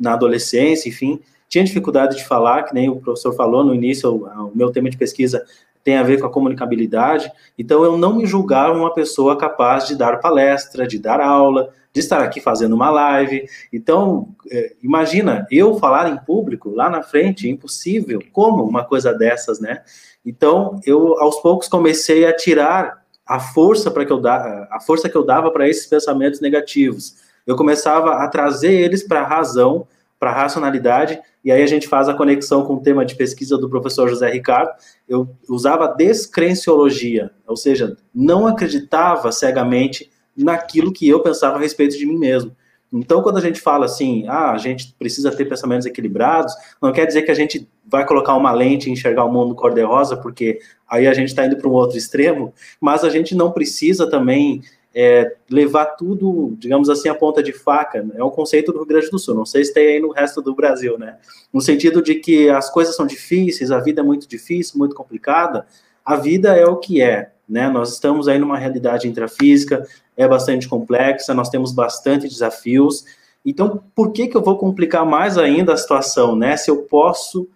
na 0.00 0.14
adolescência, 0.14 0.88
enfim 0.88 1.20
tinha 1.52 1.62
dificuldade 1.62 2.16
de 2.16 2.24
falar, 2.24 2.62
que 2.62 2.72
nem 2.72 2.88
o 2.88 2.96
professor 2.96 3.34
falou 3.34 3.62
no 3.62 3.74
início, 3.74 4.10
o, 4.10 4.50
meu 4.56 4.72
tema 4.72 4.88
de 4.88 4.96
pesquisa 4.96 5.44
tem 5.84 5.96
a 5.96 6.02
ver 6.02 6.20
com 6.20 6.26
a 6.26 6.32
comunicabilidade. 6.32 7.30
Então, 7.58 7.84
eu 7.84 7.96
não 7.96 8.16
me 8.16 8.26
julgava 8.26 8.76
uma 8.76 8.92
pessoa 8.92 9.36
capaz 9.36 9.86
de 9.86 9.96
dar 9.96 10.20
palestra, 10.20 10.86
de 10.86 10.98
dar 10.98 11.20
aula, 11.20 11.70
de 11.92 12.00
estar 12.00 12.22
aqui 12.22 12.40
fazendo 12.40 12.74
uma 12.74 12.90
live. 12.90 13.44
Então, 13.72 14.28
é, 14.50 14.74
imagina, 14.82 15.46
eu 15.50 15.78
falar 15.78 16.08
em 16.10 16.16
público 16.16 16.70
lá 16.70 16.88
na 16.88 17.02
frente, 17.02 17.48
impossível. 17.48 18.22
Como 18.32 18.64
uma 18.64 18.84
coisa 18.84 19.12
dessas, 19.12 19.60
né? 19.60 19.82
Então, 20.24 20.80
eu 20.86 21.18
aos 21.20 21.40
poucos 21.40 21.68
comecei 21.68 22.24
a 22.24 22.34
tirar 22.34 23.02
a 23.26 23.40
força 23.40 23.90
para 23.90 24.04
que 24.04 24.12
eu 24.12 24.20
da, 24.20 24.68
a 24.70 24.80
força 24.80 25.08
que 25.08 25.16
eu 25.16 25.24
dava 25.24 25.50
para 25.50 25.68
esses 25.68 25.86
pensamentos 25.86 26.40
negativos. 26.40 27.16
Eu 27.46 27.56
começava 27.56 28.14
a 28.16 28.28
trazer 28.28 28.72
eles 28.72 29.02
para 29.02 29.22
a 29.22 29.26
razão, 29.26 29.86
para 30.22 30.30
a 30.30 30.34
racionalidade, 30.34 31.20
e 31.44 31.50
aí 31.50 31.60
a 31.60 31.66
gente 31.66 31.88
faz 31.88 32.08
a 32.08 32.14
conexão 32.14 32.64
com 32.64 32.74
o 32.74 32.80
tema 32.80 33.04
de 33.04 33.16
pesquisa 33.16 33.58
do 33.58 33.68
professor 33.68 34.08
José 34.08 34.30
Ricardo. 34.30 34.70
Eu 35.08 35.28
usava 35.48 35.88
descrenciologia, 35.88 37.32
ou 37.44 37.56
seja, 37.56 37.96
não 38.14 38.46
acreditava 38.46 39.32
cegamente 39.32 40.12
naquilo 40.36 40.92
que 40.92 41.08
eu 41.08 41.18
pensava 41.24 41.56
a 41.56 41.60
respeito 41.60 41.98
de 41.98 42.06
mim 42.06 42.16
mesmo. 42.16 42.54
Então, 42.92 43.20
quando 43.20 43.38
a 43.38 43.40
gente 43.40 43.60
fala 43.60 43.86
assim, 43.86 44.24
ah, 44.28 44.52
a 44.52 44.58
gente 44.58 44.94
precisa 44.96 45.34
ter 45.34 45.46
pensamentos 45.46 45.86
equilibrados, 45.86 46.54
não 46.80 46.92
quer 46.92 47.04
dizer 47.04 47.22
que 47.22 47.32
a 47.32 47.34
gente 47.34 47.68
vai 47.84 48.06
colocar 48.06 48.36
uma 48.36 48.52
lente 48.52 48.88
e 48.88 48.92
enxergar 48.92 49.24
o 49.24 49.32
mundo 49.32 49.56
cor-de-rosa, 49.56 50.16
porque 50.16 50.60
aí 50.88 51.08
a 51.08 51.14
gente 51.14 51.30
está 51.30 51.44
indo 51.44 51.56
para 51.56 51.68
um 51.68 51.72
outro 51.72 51.98
extremo, 51.98 52.54
mas 52.80 53.02
a 53.02 53.10
gente 53.10 53.34
não 53.34 53.50
precisa 53.50 54.08
também 54.08 54.62
é, 54.94 55.34
levar 55.50 55.86
tudo, 55.86 56.54
digamos 56.58 56.88
assim, 56.88 57.08
a 57.08 57.14
ponta 57.14 57.42
de 57.42 57.52
faca. 57.52 58.02
Né? 58.02 58.14
É 58.16 58.24
um 58.24 58.30
conceito 58.30 58.72
do 58.72 58.78
Rio 58.78 58.86
Grande 58.86 59.10
do 59.10 59.18
Sul, 59.18 59.34
não 59.34 59.46
sei 59.46 59.64
se 59.64 59.72
tem 59.72 59.86
aí 59.86 60.00
no 60.00 60.10
resto 60.10 60.42
do 60.42 60.54
Brasil, 60.54 60.98
né? 60.98 61.16
No 61.52 61.60
sentido 61.60 62.02
de 62.02 62.16
que 62.16 62.48
as 62.48 62.70
coisas 62.70 62.94
são 62.94 63.06
difíceis, 63.06 63.70
a 63.70 63.78
vida 63.78 64.00
é 64.00 64.04
muito 64.04 64.28
difícil, 64.28 64.78
muito 64.78 64.94
complicada, 64.94 65.66
a 66.04 66.16
vida 66.16 66.56
é 66.56 66.66
o 66.66 66.76
que 66.76 67.00
é, 67.00 67.32
né? 67.48 67.68
Nós 67.68 67.92
estamos 67.92 68.28
aí 68.28 68.38
numa 68.38 68.58
realidade 68.58 69.08
intrafísica, 69.08 69.86
é 70.16 70.28
bastante 70.28 70.68
complexa, 70.68 71.32
nós 71.32 71.48
temos 71.48 71.72
bastante 71.72 72.28
desafios. 72.28 73.04
Então, 73.44 73.82
por 73.94 74.12
que 74.12 74.28
que 74.28 74.36
eu 74.36 74.42
vou 74.42 74.58
complicar 74.58 75.06
mais 75.06 75.38
ainda 75.38 75.72
a 75.72 75.76
situação, 75.76 76.36
né? 76.36 76.56
Se 76.56 76.70
eu 76.70 76.82
posso 76.82 77.48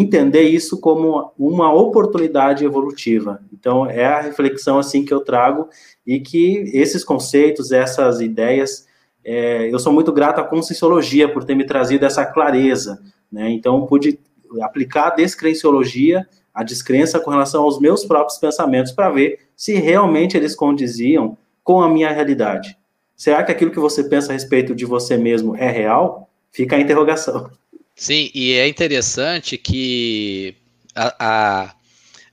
entender 0.00 0.42
isso 0.42 0.80
como 0.80 1.32
uma 1.38 1.72
oportunidade 1.72 2.64
evolutiva. 2.64 3.40
Então, 3.52 3.86
é 3.88 4.04
a 4.04 4.20
reflexão 4.20 4.78
assim 4.78 5.04
que 5.04 5.14
eu 5.14 5.20
trago 5.20 5.68
e 6.06 6.20
que 6.20 6.70
esses 6.72 7.04
conceitos, 7.04 7.72
essas 7.72 8.20
ideias, 8.20 8.86
é, 9.24 9.72
eu 9.72 9.78
sou 9.78 9.92
muito 9.92 10.12
grato 10.12 10.40
à 10.40 10.44
Conscienciologia 10.44 11.32
por 11.32 11.44
ter 11.44 11.54
me 11.54 11.64
trazido 11.64 12.04
essa 12.04 12.26
clareza, 12.26 13.00
né? 13.30 13.50
Então, 13.50 13.86
pude 13.86 14.18
aplicar 14.60 15.08
a 15.08 15.14
descrenciologia 15.14 16.26
a 16.54 16.62
descrença 16.62 17.18
com 17.18 17.32
relação 17.32 17.64
aos 17.64 17.80
meus 17.80 18.04
próprios 18.04 18.38
pensamentos 18.38 18.92
para 18.92 19.10
ver 19.10 19.40
se 19.56 19.74
realmente 19.74 20.36
eles 20.36 20.54
condiziam 20.54 21.36
com 21.64 21.82
a 21.82 21.88
minha 21.88 22.12
realidade. 22.12 22.78
Será 23.16 23.42
que 23.42 23.50
aquilo 23.50 23.72
que 23.72 23.80
você 23.80 24.04
pensa 24.04 24.30
a 24.30 24.34
respeito 24.34 24.74
de 24.74 24.84
você 24.84 25.16
mesmo 25.16 25.56
é 25.56 25.68
real? 25.68 26.30
Fica 26.52 26.76
a 26.76 26.80
interrogação. 26.80 27.50
Sim, 27.96 28.30
e 28.34 28.52
é 28.52 28.66
interessante 28.66 29.56
que 29.56 30.56
a, 30.94 31.14
a 31.18 31.74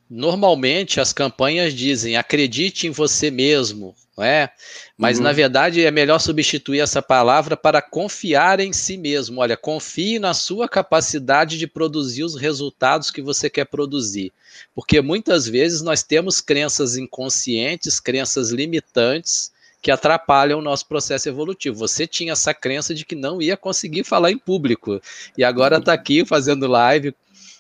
normalmente 0.09 0.99
as 0.99 1.14
campanhas 1.14 1.74
dizem 1.74 2.18
acredite 2.18 2.88
em 2.88 2.89
você 2.89 3.32
mesmo, 3.32 3.95
não 4.18 4.24
é? 4.24 4.51
Mas 4.97 5.18
uhum. 5.18 5.24
na 5.24 5.32
verdade 5.32 5.86
é 5.86 5.91
melhor 5.91 6.20
substituir 6.20 6.80
essa 6.80 7.01
palavra 7.01 7.55
para 7.55 7.82
confiar 7.82 8.59
em 8.59 8.74
si 8.74 8.97
mesmo. 8.97 9.39
Olha, 9.39 9.55
confie 9.55 10.20
na 10.20 10.34
sua 10.34 10.68
capacidade 10.68 11.57
de 11.57 11.68
produzir 11.68 12.24
os 12.24 12.36
resultados 12.36 13.09
que 13.09 13.22
você 13.22 13.49
quer 13.49 13.66
produzir. 13.66 14.34
Porque 14.76 14.99
muitas 14.99 15.47
vezes 15.47 15.82
nós 15.82 16.03
temos 16.03 16.41
crenças 16.41 16.97
inconscientes, 16.97 17.99
crenças 17.99 18.49
limitantes 18.49 19.51
que 19.82 19.89
atrapalham 19.89 20.59
o 20.59 20.61
nosso 20.61 20.86
processo 20.88 21.27
evolutivo. 21.27 21.77
Você 21.77 22.05
tinha 22.05 22.34
essa 22.34 22.53
crença 22.53 22.93
de 22.93 23.03
que 23.03 23.15
não 23.15 23.41
ia 23.41 23.57
conseguir 23.57 24.03
falar 24.03 24.32
em 24.32 24.38
público 24.38 25.01
e 25.38 25.43
agora 25.43 25.77
está 25.77 25.93
aqui 25.93 26.23
fazendo 26.25 26.67
live 26.67 27.15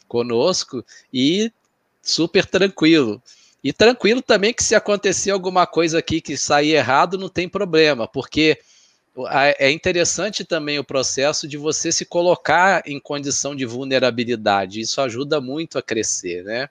conosco 0.07 0.85
e 1.11 1.51
super 2.01 2.45
tranquilo. 2.45 3.21
E 3.63 3.71
tranquilo 3.71 4.21
também 4.21 4.53
que 4.53 4.63
se 4.63 4.75
acontecer 4.75 5.31
alguma 5.31 5.65
coisa 5.65 5.99
aqui 5.99 6.19
que 6.19 6.35
sair 6.35 6.71
errado, 6.71 7.17
não 7.17 7.29
tem 7.29 7.47
problema, 7.47 8.07
porque 8.07 8.59
é 9.59 9.69
interessante 9.69 10.43
também 10.43 10.79
o 10.79 10.83
processo 10.83 11.47
de 11.47 11.57
você 11.57 11.91
se 11.91 12.05
colocar 12.05 12.81
em 12.85 12.99
condição 12.99 13.55
de 13.55 13.65
vulnerabilidade. 13.65 14.79
Isso 14.79 15.01
ajuda 15.01 15.41
muito 15.41 15.77
a 15.77 15.81
crescer, 15.81 16.43
né? 16.43 16.69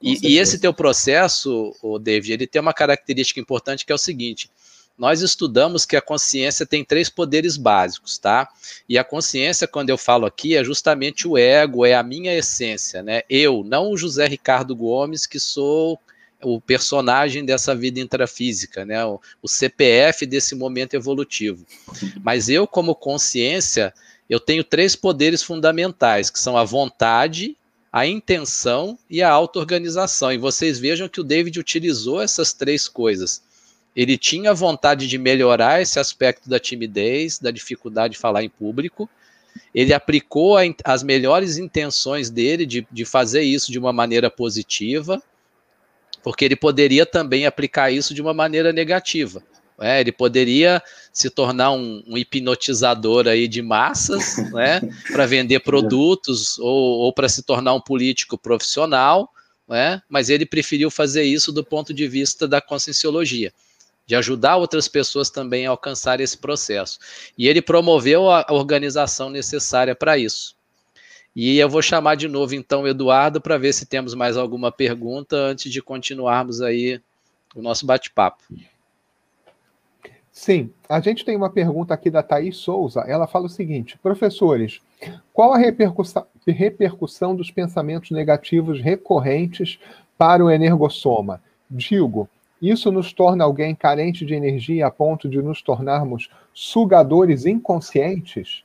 E, 0.00 0.34
e, 0.34 0.38
esse 0.38 0.60
teu 0.60 0.72
processo, 0.72 1.74
o 1.82 1.98
David, 1.98 2.32
ele 2.32 2.46
tem 2.46 2.62
uma 2.62 2.72
característica 2.72 3.40
importante 3.40 3.84
que 3.84 3.90
é 3.90 3.94
o 3.94 3.98
seguinte: 3.98 4.48
nós 4.98 5.22
estudamos 5.22 5.86
que 5.86 5.96
a 5.96 6.02
consciência 6.02 6.66
tem 6.66 6.84
três 6.84 7.08
poderes 7.08 7.56
básicos, 7.56 8.18
tá? 8.18 8.48
E 8.88 8.98
a 8.98 9.04
consciência, 9.04 9.68
quando 9.68 9.90
eu 9.90 9.96
falo 9.96 10.26
aqui, 10.26 10.56
é 10.56 10.64
justamente 10.64 11.28
o 11.28 11.38
ego, 11.38 11.86
é 11.86 11.94
a 11.94 12.02
minha 12.02 12.36
essência, 12.36 13.00
né? 13.00 13.22
Eu, 13.30 13.62
não 13.64 13.92
o 13.92 13.96
José 13.96 14.26
Ricardo 14.26 14.74
Gomes, 14.74 15.24
que 15.24 15.38
sou 15.38 16.00
o 16.42 16.60
personagem 16.60 17.44
dessa 17.44 17.74
vida 17.76 18.00
intrafísica, 18.00 18.84
né? 18.84 19.04
O, 19.04 19.20
o 19.40 19.48
CPF 19.48 20.26
desse 20.26 20.56
momento 20.56 20.94
evolutivo. 20.94 21.64
Mas 22.20 22.48
eu, 22.48 22.66
como 22.66 22.94
consciência, 22.94 23.94
eu 24.28 24.40
tenho 24.40 24.64
três 24.64 24.96
poderes 24.96 25.44
fundamentais, 25.44 26.28
que 26.28 26.40
são 26.40 26.56
a 26.56 26.64
vontade, 26.64 27.56
a 27.92 28.04
intenção 28.04 28.98
e 29.08 29.22
a 29.22 29.30
auto-organização. 29.30 30.32
E 30.32 30.38
vocês 30.38 30.76
vejam 30.76 31.08
que 31.08 31.20
o 31.20 31.24
David 31.24 31.58
utilizou 31.60 32.20
essas 32.20 32.52
três 32.52 32.88
coisas 32.88 33.46
ele 33.98 34.16
tinha 34.16 34.54
vontade 34.54 35.08
de 35.08 35.18
melhorar 35.18 35.82
esse 35.82 35.98
aspecto 35.98 36.48
da 36.48 36.60
timidez, 36.60 37.40
da 37.40 37.50
dificuldade 37.50 38.12
de 38.12 38.20
falar 38.20 38.44
em 38.44 38.48
público. 38.48 39.10
Ele 39.74 39.92
aplicou 39.92 40.56
a, 40.56 40.62
as 40.84 41.02
melhores 41.02 41.58
intenções 41.58 42.30
dele 42.30 42.64
de, 42.64 42.86
de 42.92 43.04
fazer 43.04 43.42
isso 43.42 43.72
de 43.72 43.78
uma 43.78 43.92
maneira 43.92 44.30
positiva, 44.30 45.20
porque 46.22 46.44
ele 46.44 46.54
poderia 46.54 47.04
também 47.04 47.44
aplicar 47.44 47.90
isso 47.90 48.14
de 48.14 48.22
uma 48.22 48.32
maneira 48.32 48.72
negativa. 48.72 49.42
É, 49.80 50.00
ele 50.00 50.12
poderia 50.12 50.80
se 51.12 51.28
tornar 51.28 51.72
um, 51.72 52.00
um, 52.06 52.16
hipnotizador 52.16 53.26
aí 53.26 53.48
de 53.48 53.62
massas, 53.62 54.36
né, 54.54 54.80
para 55.10 55.26
vender 55.26 55.58
produtos 55.58 56.56
ou, 56.60 57.00
ou 57.00 57.12
para 57.12 57.28
se 57.28 57.42
tornar 57.42 57.74
um 57.74 57.80
político 57.80 58.38
profissional, 58.38 59.28
né, 59.68 60.00
mas 60.08 60.30
ele 60.30 60.46
preferiu 60.46 60.88
fazer 60.88 61.24
isso 61.24 61.50
do 61.50 61.64
ponto 61.64 61.92
de 61.92 62.06
vista 62.06 62.46
da 62.46 62.60
conscienciologia 62.60 63.52
de 64.08 64.16
ajudar 64.16 64.56
outras 64.56 64.88
pessoas 64.88 65.28
também 65.28 65.66
a 65.66 65.70
alcançar 65.70 66.18
esse 66.18 66.38
processo. 66.38 66.98
E 67.36 67.46
ele 67.46 67.60
promoveu 67.60 68.30
a 68.30 68.46
organização 68.48 69.28
necessária 69.28 69.94
para 69.94 70.16
isso. 70.16 70.56
E 71.36 71.58
eu 71.58 71.68
vou 71.68 71.82
chamar 71.82 72.14
de 72.14 72.26
novo 72.26 72.54
então 72.54 72.88
Eduardo 72.88 73.38
para 73.38 73.58
ver 73.58 73.74
se 73.74 73.84
temos 73.84 74.14
mais 74.14 74.38
alguma 74.38 74.72
pergunta 74.72 75.36
antes 75.36 75.70
de 75.70 75.82
continuarmos 75.82 76.62
aí 76.62 77.02
o 77.54 77.60
nosso 77.60 77.84
bate-papo. 77.84 78.42
Sim, 80.32 80.70
a 80.88 81.00
gente 81.00 81.22
tem 81.22 81.36
uma 81.36 81.50
pergunta 81.50 81.92
aqui 81.92 82.08
da 82.08 82.22
Thaís 82.22 82.56
Souza. 82.56 83.00
Ela 83.00 83.26
fala 83.26 83.44
o 83.44 83.50
seguinte: 83.50 83.98
professores, 83.98 84.80
qual 85.34 85.52
a 85.52 85.58
repercussão, 85.58 86.26
repercussão 86.46 87.36
dos 87.36 87.50
pensamentos 87.50 88.10
negativos 88.10 88.80
recorrentes 88.80 89.78
para 90.16 90.42
o 90.42 90.50
energossoma? 90.50 91.42
Digo, 91.70 92.26
isso 92.60 92.90
nos 92.90 93.12
torna 93.12 93.44
alguém 93.44 93.74
carente 93.74 94.24
de 94.24 94.34
energia 94.34 94.86
a 94.86 94.90
ponto 94.90 95.28
de 95.28 95.40
nos 95.40 95.62
tornarmos 95.62 96.28
sugadores 96.52 97.46
inconscientes? 97.46 98.64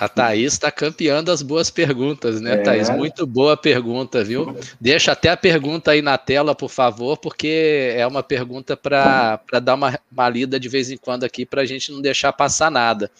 A 0.00 0.08
Thaís 0.08 0.54
está 0.54 0.70
campeando 0.70 1.30
as 1.30 1.42
boas 1.42 1.70
perguntas, 1.70 2.40
né, 2.40 2.54
é. 2.54 2.56
Thaís? 2.58 2.88
Muito 2.88 3.26
boa 3.26 3.54
pergunta, 3.54 4.24
viu? 4.24 4.56
Deixa 4.80 5.12
até 5.12 5.28
a 5.28 5.36
pergunta 5.36 5.90
aí 5.90 6.00
na 6.00 6.16
tela, 6.16 6.54
por 6.54 6.70
favor, 6.70 7.18
porque 7.18 7.92
é 7.94 8.06
uma 8.06 8.22
pergunta 8.22 8.78
para 8.78 9.40
dar 9.62 9.74
uma, 9.74 9.98
uma 10.10 10.28
lida 10.30 10.58
de 10.58 10.70
vez 10.70 10.90
em 10.90 10.96
quando 10.96 11.24
aqui, 11.24 11.44
para 11.44 11.60
a 11.60 11.66
gente 11.66 11.92
não 11.92 12.00
deixar 12.00 12.32
passar 12.32 12.70
nada. 12.70 13.10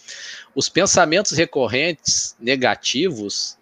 Os 0.55 0.69
pensamentos 0.69 1.33
recorrentes 1.33 2.35
negativos, 2.39 3.57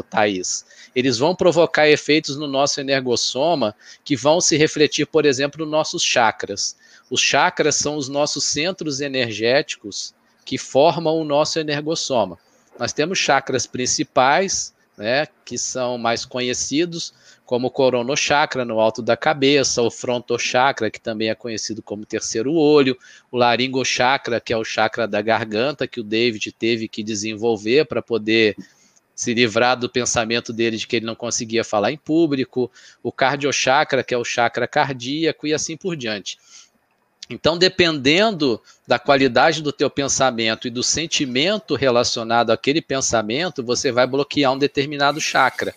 o 0.00 0.02
Thaís, 0.02 0.64
eles 0.94 1.18
vão 1.18 1.34
provocar 1.34 1.88
efeitos 1.88 2.36
no 2.36 2.46
nosso 2.46 2.80
energossoma 2.80 3.74
que 4.04 4.16
vão 4.16 4.40
se 4.40 4.56
refletir, 4.56 5.06
por 5.06 5.24
exemplo, 5.24 5.64
nos 5.64 5.70
nossos 5.70 6.02
chakras. 6.02 6.76
Os 7.10 7.20
chakras 7.20 7.76
são 7.76 7.96
os 7.96 8.08
nossos 8.08 8.44
centros 8.44 9.00
energéticos 9.00 10.14
que 10.44 10.58
formam 10.58 11.16
o 11.16 11.24
nosso 11.24 11.58
energossoma. 11.58 12.38
Nós 12.78 12.92
temos 12.92 13.18
chakras 13.18 13.66
principais, 13.66 14.74
né, 14.96 15.26
que 15.44 15.56
são 15.56 15.96
mais 15.96 16.24
conhecidos, 16.24 17.12
como 17.46 17.66
o 17.66 17.70
coronochakra 17.70 18.64
no 18.64 18.78
alto 18.78 19.02
da 19.02 19.16
cabeça, 19.16 19.82
o 19.82 19.90
frontochakra, 19.90 20.90
que 20.90 21.00
também 21.00 21.30
é 21.30 21.34
conhecido 21.34 21.82
como 21.82 22.06
terceiro 22.06 22.52
olho, 22.52 22.96
o 23.30 23.36
laringochakra, 23.36 24.40
que 24.40 24.52
é 24.52 24.56
o 24.56 24.64
chakra 24.64 25.08
da 25.08 25.20
garganta, 25.20 25.88
que 25.88 25.98
o 25.98 26.04
David 26.04 26.52
teve 26.52 26.86
que 26.86 27.02
desenvolver 27.02 27.86
para 27.86 28.00
poder 28.00 28.56
se 29.20 29.34
livrar 29.34 29.76
do 29.76 29.86
pensamento 29.86 30.50
dele 30.50 30.78
de 30.78 30.86
que 30.86 30.96
ele 30.96 31.04
não 31.04 31.14
conseguia 31.14 31.62
falar 31.62 31.92
em 31.92 31.98
público, 31.98 32.70
o 33.02 33.12
cardiochakra, 33.12 34.02
que 34.02 34.14
é 34.14 34.16
o 34.16 34.24
chakra 34.24 34.66
cardíaco, 34.66 35.46
e 35.46 35.52
assim 35.52 35.76
por 35.76 35.94
diante. 35.94 36.38
Então, 37.28 37.58
dependendo 37.58 38.58
da 38.88 38.98
qualidade 38.98 39.62
do 39.62 39.72
teu 39.72 39.90
pensamento 39.90 40.66
e 40.66 40.70
do 40.70 40.82
sentimento 40.82 41.74
relacionado 41.74 42.48
àquele 42.50 42.80
pensamento, 42.80 43.62
você 43.62 43.92
vai 43.92 44.06
bloquear 44.06 44.54
um 44.54 44.58
determinado 44.58 45.20
chakra. 45.20 45.74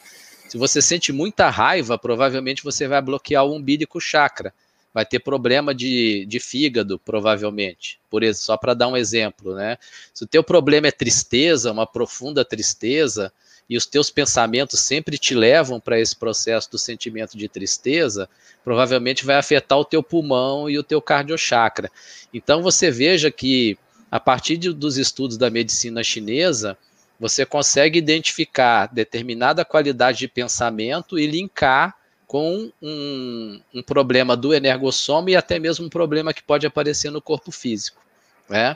Se 0.47 0.57
você 0.57 0.81
sente 0.81 1.11
muita 1.11 1.49
raiva, 1.49 1.97
provavelmente 1.97 2.63
você 2.63 2.87
vai 2.87 3.01
bloquear 3.01 3.43
o 3.43 3.53
umbilico 3.53 3.99
chakra. 3.99 4.53
Vai 4.93 5.05
ter 5.05 5.19
problema 5.19 5.73
de, 5.73 6.25
de 6.27 6.39
fígado, 6.39 6.99
provavelmente. 6.99 7.99
Por 8.09 8.23
isso, 8.23 8.43
só 8.43 8.55
para 8.55 8.73
dar 8.73 8.87
um 8.87 8.97
exemplo, 8.97 9.55
né? 9.55 9.77
Se 10.13 10.23
o 10.23 10.27
teu 10.27 10.43
problema 10.43 10.87
é 10.87 10.91
tristeza, 10.91 11.71
uma 11.71 11.87
profunda 11.87 12.45
tristeza, 12.45 13.33
e 13.69 13.77
os 13.77 13.85
teus 13.85 14.09
pensamentos 14.09 14.79
sempre 14.79 15.17
te 15.17 15.33
levam 15.33 15.79
para 15.79 15.99
esse 15.99 16.15
processo 16.15 16.69
do 16.69 16.77
sentimento 16.77 17.37
de 17.37 17.47
tristeza, 17.47 18.29
provavelmente 18.63 19.25
vai 19.25 19.35
afetar 19.35 19.79
o 19.79 19.85
teu 19.85 20.03
pulmão 20.03 20.69
e 20.69 20.77
o 20.77 20.83
teu 20.83 21.01
cardiochakra. 21.01 21.89
Então 22.33 22.61
você 22.61 22.91
veja 22.91 23.31
que 23.31 23.77
a 24.11 24.19
partir 24.19 24.57
de, 24.57 24.71
dos 24.71 24.97
estudos 24.97 25.37
da 25.37 25.49
medicina 25.49 26.03
chinesa, 26.03 26.77
você 27.19 27.45
consegue 27.45 27.97
identificar 27.97 28.87
determinada 28.87 29.65
qualidade 29.65 30.19
de 30.19 30.27
pensamento 30.27 31.17
e 31.17 31.25
linkar 31.25 31.95
com 32.33 32.71
um, 32.81 33.61
um 33.71 33.83
problema 33.83 34.35
do 34.35 34.55
energossoma 34.55 35.29
e 35.29 35.35
até 35.35 35.59
mesmo 35.59 35.85
um 35.85 35.89
problema 35.89 36.33
que 36.33 36.41
pode 36.41 36.65
aparecer 36.65 37.11
no 37.11 37.21
corpo 37.21 37.51
físico. 37.51 38.01
Né? 38.49 38.75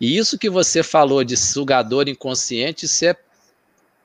E 0.00 0.18
isso 0.18 0.36
que 0.36 0.50
você 0.50 0.82
falou 0.82 1.22
de 1.22 1.36
sugador 1.36 2.08
inconsciente, 2.08 2.86
isso 2.86 3.04
é 3.04 3.14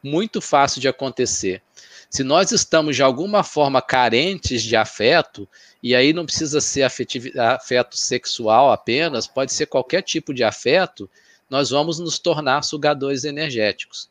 muito 0.04 0.40
fácil 0.40 0.80
de 0.80 0.88
acontecer. 0.88 1.64
Se 2.12 2.24
nós 2.24 2.52
estamos 2.52 2.96
de 2.96 3.02
alguma 3.02 3.44
forma 3.44 3.82
carentes 3.82 4.62
de 4.62 4.76
afeto, 4.76 5.50
e 5.82 5.96
aí 5.96 6.14
não 6.14 6.24
precisa 6.24 6.62
ser 6.62 6.84
afeto 6.84 7.98
sexual 7.98 8.72
apenas, 8.72 9.26
pode 9.26 9.52
ser 9.52 9.66
qualquer 9.66 10.04
tipo 10.04 10.32
de 10.32 10.44
afeto, 10.44 11.10
nós 11.50 11.72
vamos 11.72 11.98
nos 11.98 12.20
tornar 12.20 12.64
sugadores 12.64 13.24
energéticos. 13.24 14.11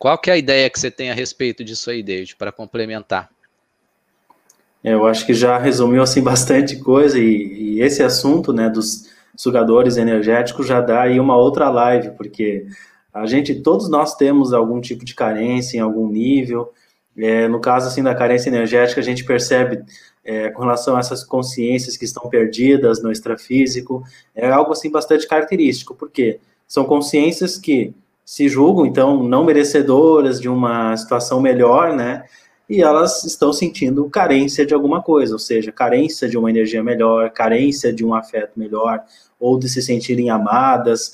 Qual 0.00 0.16
que 0.16 0.30
é 0.30 0.32
a 0.32 0.38
ideia 0.38 0.70
que 0.70 0.80
você 0.80 0.90
tem 0.90 1.10
a 1.10 1.14
respeito 1.14 1.62
disso 1.62 1.90
aí, 1.90 2.02
David, 2.02 2.34
para 2.36 2.50
complementar? 2.50 3.28
É, 4.82 4.94
eu 4.94 5.06
acho 5.06 5.26
que 5.26 5.34
já 5.34 5.58
resumiu 5.58 6.02
assim 6.02 6.22
bastante 6.24 6.76
coisa 6.78 7.18
e, 7.18 7.74
e, 7.76 7.82
esse 7.82 8.02
assunto, 8.02 8.50
né, 8.50 8.70
dos 8.70 9.10
sugadores 9.36 9.98
energéticos 9.98 10.66
já 10.66 10.80
dá 10.80 11.02
aí 11.02 11.20
uma 11.20 11.36
outra 11.36 11.68
live, 11.68 12.12
porque 12.12 12.66
a 13.12 13.26
gente, 13.26 13.56
todos 13.56 13.90
nós 13.90 14.14
temos 14.16 14.54
algum 14.54 14.80
tipo 14.80 15.04
de 15.04 15.14
carência 15.14 15.76
em 15.76 15.80
algum 15.80 16.08
nível. 16.08 16.72
É, 17.14 17.46
no 17.46 17.60
caso 17.60 17.86
assim 17.86 18.02
da 18.02 18.14
carência 18.14 18.48
energética, 18.48 19.02
a 19.02 19.04
gente 19.04 19.22
percebe 19.22 19.84
é, 20.24 20.48
com 20.48 20.62
relação 20.62 20.96
a 20.96 21.00
essas 21.00 21.22
consciências 21.22 21.98
que 21.98 22.06
estão 22.06 22.26
perdidas 22.30 23.02
no 23.02 23.12
extrafísico, 23.12 24.02
é 24.34 24.48
algo 24.48 24.72
assim 24.72 24.90
bastante 24.90 25.28
característico, 25.28 25.94
porque 25.94 26.40
são 26.66 26.86
consciências 26.86 27.58
que 27.58 27.92
se 28.30 28.48
julgam 28.48 28.86
então 28.86 29.24
não 29.24 29.42
merecedoras 29.42 30.40
de 30.40 30.48
uma 30.48 30.96
situação 30.96 31.40
melhor, 31.40 31.96
né? 31.96 32.22
E 32.68 32.80
elas 32.80 33.24
estão 33.24 33.52
sentindo 33.52 34.08
carência 34.08 34.64
de 34.64 34.72
alguma 34.72 35.02
coisa, 35.02 35.32
ou 35.32 35.38
seja, 35.40 35.72
carência 35.72 36.28
de 36.28 36.38
uma 36.38 36.48
energia 36.48 36.80
melhor, 36.80 37.30
carência 37.30 37.92
de 37.92 38.04
um 38.06 38.14
afeto 38.14 38.52
melhor, 38.56 39.02
ou 39.40 39.58
de 39.58 39.68
se 39.68 39.82
sentirem 39.82 40.30
amadas, 40.30 41.10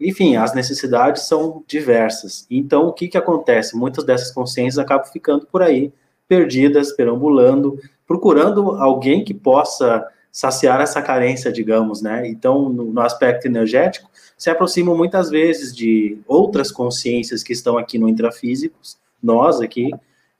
enfim, 0.00 0.34
as 0.34 0.56
necessidades 0.56 1.28
são 1.28 1.62
diversas. 1.68 2.48
Então, 2.50 2.88
o 2.88 2.92
que, 2.92 3.06
que 3.06 3.16
acontece? 3.16 3.76
Muitas 3.76 4.02
dessas 4.02 4.32
consciências 4.32 4.80
acabam 4.80 5.06
ficando 5.06 5.46
por 5.46 5.62
aí, 5.62 5.92
perdidas, 6.26 6.90
perambulando, 6.90 7.78
procurando 8.08 8.72
alguém 8.72 9.22
que 9.22 9.32
possa 9.32 10.04
saciar 10.36 10.80
essa 10.80 11.00
carência, 11.00 11.50
digamos, 11.52 12.02
né? 12.02 12.28
Então, 12.28 12.68
no, 12.68 12.92
no, 12.92 13.00
aspecto 13.00 13.46
energético, 13.46 14.10
se 14.36 14.50
aproximam 14.50 14.96
muitas 14.96 15.30
vezes 15.30 15.74
de 15.74 16.18
outras 16.26 16.70
consciências 16.70 17.42
que 17.42 17.52
estão 17.52 17.78
aqui 17.78 17.98
no 17.98 18.08
intrafísicos, 18.08 18.98
nós 19.22 19.60
aqui, 19.60 19.90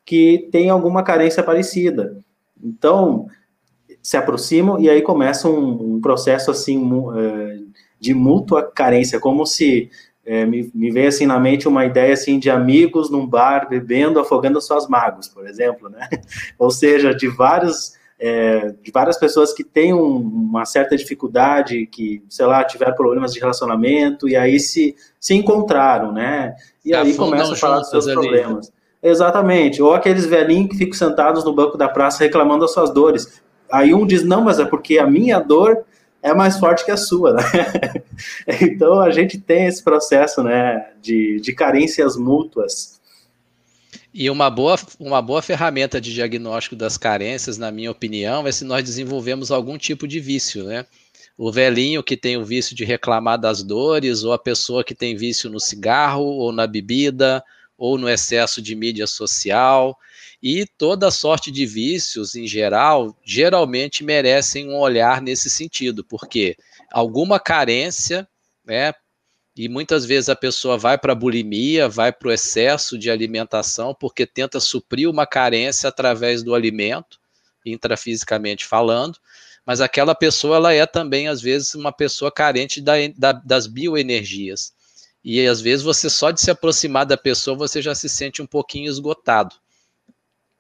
que 0.04 0.48
têm 0.52 0.70
alguma 0.70 1.02
carência 1.02 1.42
parecida. 1.42 2.18
Então, 2.62 3.28
se 4.02 4.16
aproximam 4.16 4.78
e 4.78 4.88
aí 4.88 5.02
começa 5.02 5.48
um, 5.48 5.96
um 5.96 6.00
processo 6.00 6.50
assim 6.50 6.78
uh, 6.78 7.66
de 7.98 8.14
mútua 8.14 8.62
carência, 8.62 9.18
como 9.18 9.46
se 9.46 9.90
é, 10.24 10.44
me, 10.44 10.70
me 10.74 11.06
assim 11.06 11.24
na 11.24 11.38
mente 11.38 11.68
uma 11.68 11.84
ideia 11.84 12.12
assim 12.12 12.38
de 12.38 12.50
amigos 12.50 13.10
num 13.10 13.26
bar 13.26 13.68
bebendo, 13.68 14.20
afogando 14.20 14.60
suas 14.60 14.88
mágoas, 14.88 15.28
por 15.28 15.46
exemplo, 15.46 15.88
né? 15.88 16.08
Ou 16.58 16.70
seja, 16.70 17.14
de 17.14 17.28
vários 17.28 17.95
é, 18.18 18.74
de 18.82 18.90
várias 18.90 19.18
pessoas 19.18 19.52
que 19.52 19.62
têm 19.62 19.92
um, 19.92 20.16
uma 20.16 20.64
certa 20.64 20.96
dificuldade, 20.96 21.86
que 21.86 22.22
sei 22.28 22.46
lá 22.46 22.64
tiveram 22.64 22.94
problemas 22.94 23.32
de 23.32 23.40
relacionamento 23.40 24.28
e 24.28 24.36
aí 24.36 24.58
se 24.58 24.94
se 25.20 25.34
encontraram, 25.34 26.12
né? 26.12 26.54
E 26.84 26.94
aí 26.94 27.14
começam 27.14 27.52
a 27.52 27.56
falar 27.56 27.78
dos 27.80 27.90
seus 27.90 28.06
ali. 28.06 28.14
problemas. 28.14 28.72
Exatamente. 29.02 29.82
Ou 29.82 29.92
aqueles 29.92 30.24
velhinhos 30.24 30.70
que 30.70 30.78
ficam 30.78 30.94
sentados 30.94 31.44
no 31.44 31.52
banco 31.52 31.76
da 31.76 31.88
praça 31.88 32.24
reclamando 32.24 32.60
das 32.60 32.72
suas 32.72 32.90
dores. 32.90 33.40
Aí 33.70 33.92
um 33.92 34.06
diz 34.06 34.24
não, 34.24 34.42
mas 34.42 34.58
é 34.58 34.64
porque 34.64 34.98
a 34.98 35.06
minha 35.06 35.38
dor 35.38 35.84
é 36.22 36.34
mais 36.34 36.58
forte 36.58 36.84
que 36.84 36.90
a 36.90 36.96
sua, 36.96 37.34
né? 37.34 37.42
então 38.62 39.00
a 39.00 39.10
gente 39.10 39.38
tem 39.38 39.66
esse 39.66 39.82
processo, 39.82 40.42
né, 40.42 40.88
de, 41.00 41.40
de 41.40 41.52
carências 41.52 42.16
mútuas. 42.16 42.95
E 44.18 44.30
uma 44.30 44.48
boa, 44.48 44.78
uma 44.98 45.20
boa 45.20 45.42
ferramenta 45.42 46.00
de 46.00 46.10
diagnóstico 46.10 46.74
das 46.74 46.96
carências, 46.96 47.58
na 47.58 47.70
minha 47.70 47.90
opinião, 47.90 48.46
é 48.46 48.50
se 48.50 48.64
nós 48.64 48.82
desenvolvemos 48.82 49.50
algum 49.50 49.76
tipo 49.76 50.08
de 50.08 50.18
vício, 50.20 50.64
né? 50.64 50.86
O 51.36 51.52
velhinho 51.52 52.02
que 52.02 52.16
tem 52.16 52.38
o 52.38 52.42
vício 52.42 52.74
de 52.74 52.82
reclamar 52.82 53.38
das 53.38 53.62
dores, 53.62 54.24
ou 54.24 54.32
a 54.32 54.38
pessoa 54.38 54.82
que 54.82 54.94
tem 54.94 55.14
vício 55.14 55.50
no 55.50 55.60
cigarro, 55.60 56.24
ou 56.24 56.50
na 56.50 56.66
bebida, 56.66 57.44
ou 57.76 57.98
no 57.98 58.08
excesso 58.08 58.62
de 58.62 58.74
mídia 58.74 59.06
social, 59.06 59.94
e 60.42 60.64
toda 60.78 61.10
sorte 61.10 61.50
de 61.50 61.66
vícios, 61.66 62.34
em 62.34 62.46
geral, 62.46 63.14
geralmente 63.22 64.02
merecem 64.02 64.70
um 64.70 64.78
olhar 64.78 65.20
nesse 65.20 65.50
sentido, 65.50 66.02
porque 66.02 66.56
alguma 66.90 67.38
carência, 67.38 68.26
né? 68.64 68.94
E 69.56 69.68
muitas 69.68 70.04
vezes 70.04 70.28
a 70.28 70.36
pessoa 70.36 70.76
vai 70.76 70.98
para 70.98 71.12
a 71.12 71.16
bulimia, 71.16 71.88
vai 71.88 72.12
para 72.12 72.28
o 72.28 72.32
excesso 72.32 72.98
de 72.98 73.10
alimentação, 73.10 73.94
porque 73.94 74.26
tenta 74.26 74.60
suprir 74.60 75.08
uma 75.08 75.26
carência 75.26 75.88
através 75.88 76.42
do 76.42 76.54
alimento, 76.54 77.18
intrafisicamente 77.64 78.66
falando, 78.66 79.18
mas 79.64 79.80
aquela 79.80 80.14
pessoa 80.14 80.56
ela 80.56 80.72
é 80.72 80.86
também, 80.86 81.26
às 81.26 81.40
vezes, 81.40 81.74
uma 81.74 81.90
pessoa 81.90 82.30
carente 82.30 82.80
da, 82.80 82.94
da, 83.16 83.32
das 83.32 83.66
bioenergias. 83.66 84.72
E 85.24 85.44
às 85.44 85.60
vezes 85.60 85.82
você 85.82 86.08
só 86.08 86.30
de 86.30 86.40
se 86.40 86.52
aproximar 86.52 87.04
da 87.04 87.16
pessoa, 87.16 87.56
você 87.56 87.82
já 87.82 87.94
se 87.96 88.08
sente 88.08 88.40
um 88.40 88.46
pouquinho 88.46 88.88
esgotado. 88.88 89.56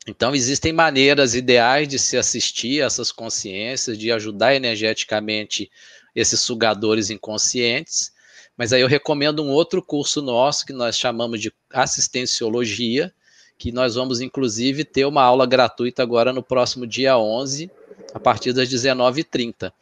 Então, 0.08 0.34
existem 0.34 0.72
maneiras 0.72 1.34
ideais 1.34 1.86
de 1.86 1.98
se 1.98 2.16
assistir 2.16 2.82
a 2.82 2.86
essas 2.86 3.12
consciências, 3.12 3.96
de 3.96 4.10
ajudar 4.10 4.54
energeticamente 4.54 5.70
esses 6.14 6.40
sugadores 6.40 7.10
inconscientes. 7.10 8.12
Mas 8.56 8.72
aí 8.72 8.80
eu 8.80 8.88
recomendo 8.88 9.42
um 9.42 9.50
outro 9.50 9.82
curso 9.82 10.22
nosso 10.22 10.64
que 10.64 10.72
nós 10.72 10.96
chamamos 10.96 11.40
de 11.40 11.52
assistenciologia, 11.70 13.12
que 13.58 13.70
nós 13.70 13.94
vamos 13.94 14.20
inclusive 14.20 14.84
ter 14.84 15.04
uma 15.04 15.22
aula 15.22 15.46
gratuita 15.46 16.02
agora 16.02 16.32
no 16.32 16.42
próximo 16.42 16.86
dia 16.86 17.18
11, 17.18 17.70
a 18.14 18.20
partir 18.20 18.52
das 18.52 18.68
19h30. 18.68 19.72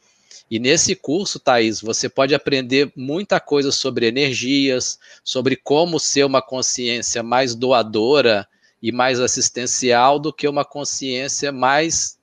E 0.49 0.59
nesse 0.59 0.95
curso, 0.95 1.39
Thaís, 1.39 1.81
você 1.81 2.07
pode 2.07 2.35
aprender 2.35 2.91
muita 2.95 3.39
coisa 3.39 3.71
sobre 3.71 4.05
energias, 4.05 4.99
sobre 5.23 5.55
como 5.55 5.99
ser 5.99 6.23
uma 6.23 6.41
consciência 6.41 7.23
mais 7.23 7.55
doadora 7.55 8.47
e 8.81 8.91
mais 8.91 9.19
assistencial 9.19 10.19
do 10.19 10.31
que 10.31 10.47
uma 10.47 10.63
consciência 10.63 11.51
mais 11.51 12.19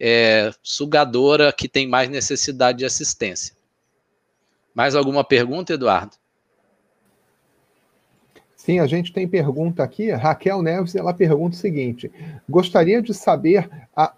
é, 0.00 0.52
sugadora 0.62 1.52
que 1.52 1.68
tem 1.68 1.86
mais 1.86 2.08
necessidade 2.08 2.78
de 2.78 2.84
assistência. 2.86 3.55
Mais 4.76 4.94
alguma 4.94 5.24
pergunta, 5.24 5.72
Eduardo? 5.72 6.16
Sim, 8.54 8.78
a 8.78 8.86
gente 8.86 9.10
tem 9.10 9.26
pergunta 9.26 9.82
aqui. 9.82 10.10
Raquel 10.10 10.60
Neves, 10.60 10.94
ela 10.94 11.14
pergunta 11.14 11.56
o 11.56 11.58
seguinte: 11.58 12.12
gostaria 12.46 13.00
de 13.00 13.14
saber 13.14 13.70
a, 13.96 14.12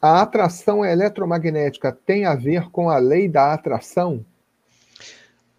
a 0.00 0.22
atração 0.22 0.84
eletromagnética 0.84 1.90
tem 1.90 2.26
a 2.26 2.36
ver 2.36 2.70
com 2.70 2.88
a 2.88 2.98
lei 2.98 3.28
da 3.28 3.52
atração? 3.52 4.24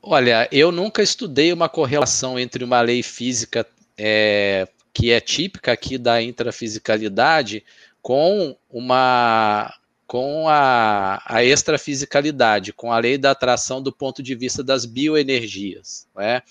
Olha, 0.02 0.48
eu 0.54 0.72
nunca 0.72 1.04
estudei 1.04 1.52
uma 1.52 1.68
correlação 1.68 2.40
entre 2.40 2.64
uma 2.64 2.80
lei 2.80 3.04
física 3.04 3.68
é, 3.98 4.70
que 4.94 5.12
é 5.12 5.20
típica 5.20 5.74
aqui 5.74 5.98
da 5.98 6.22
intrafisicalidade, 6.22 7.66
com 8.02 8.56
uma 8.70 9.74
com 10.10 10.50
a, 10.50 11.22
a 11.24 11.44
extrafisicalidade, 11.44 12.74
com 12.74 12.92
a 12.92 12.98
lei 12.98 13.16
da 13.16 13.30
atração 13.30 13.80
do 13.80 13.94
ponto 13.94 14.24
de 14.24 14.34
vista 14.34 14.64
das 14.64 14.84
bioenergias. 14.84 16.08
Né? 16.18 16.42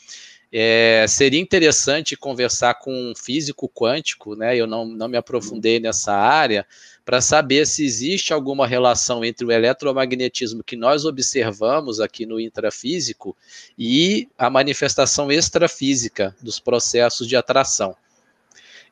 É, 0.53 1.05
seria 1.09 1.41
interessante 1.41 2.17
conversar 2.17 2.75
com 2.75 2.93
um 2.93 3.17
físico 3.17 3.69
quântico, 3.69 4.37
né? 4.37 4.57
Eu 4.57 4.69
não, 4.69 4.87
não 4.87 5.09
me 5.09 5.17
aprofundei 5.17 5.81
nessa 5.81 6.15
área, 6.15 6.65
para 7.05 7.21
saber 7.21 7.67
se 7.67 7.85
existe 7.85 8.33
alguma 8.33 8.65
relação 8.65 9.25
entre 9.25 9.45
o 9.45 9.51
eletromagnetismo 9.51 10.63
que 10.63 10.77
nós 10.77 11.05
observamos 11.05 11.99
aqui 11.99 12.25
no 12.25 12.39
intrafísico 12.39 13.37
e 13.77 14.29
a 14.39 14.49
manifestação 14.49 15.33
extrafísica 15.33 16.33
dos 16.41 16.61
processos 16.61 17.27
de 17.27 17.35
atração. 17.35 17.97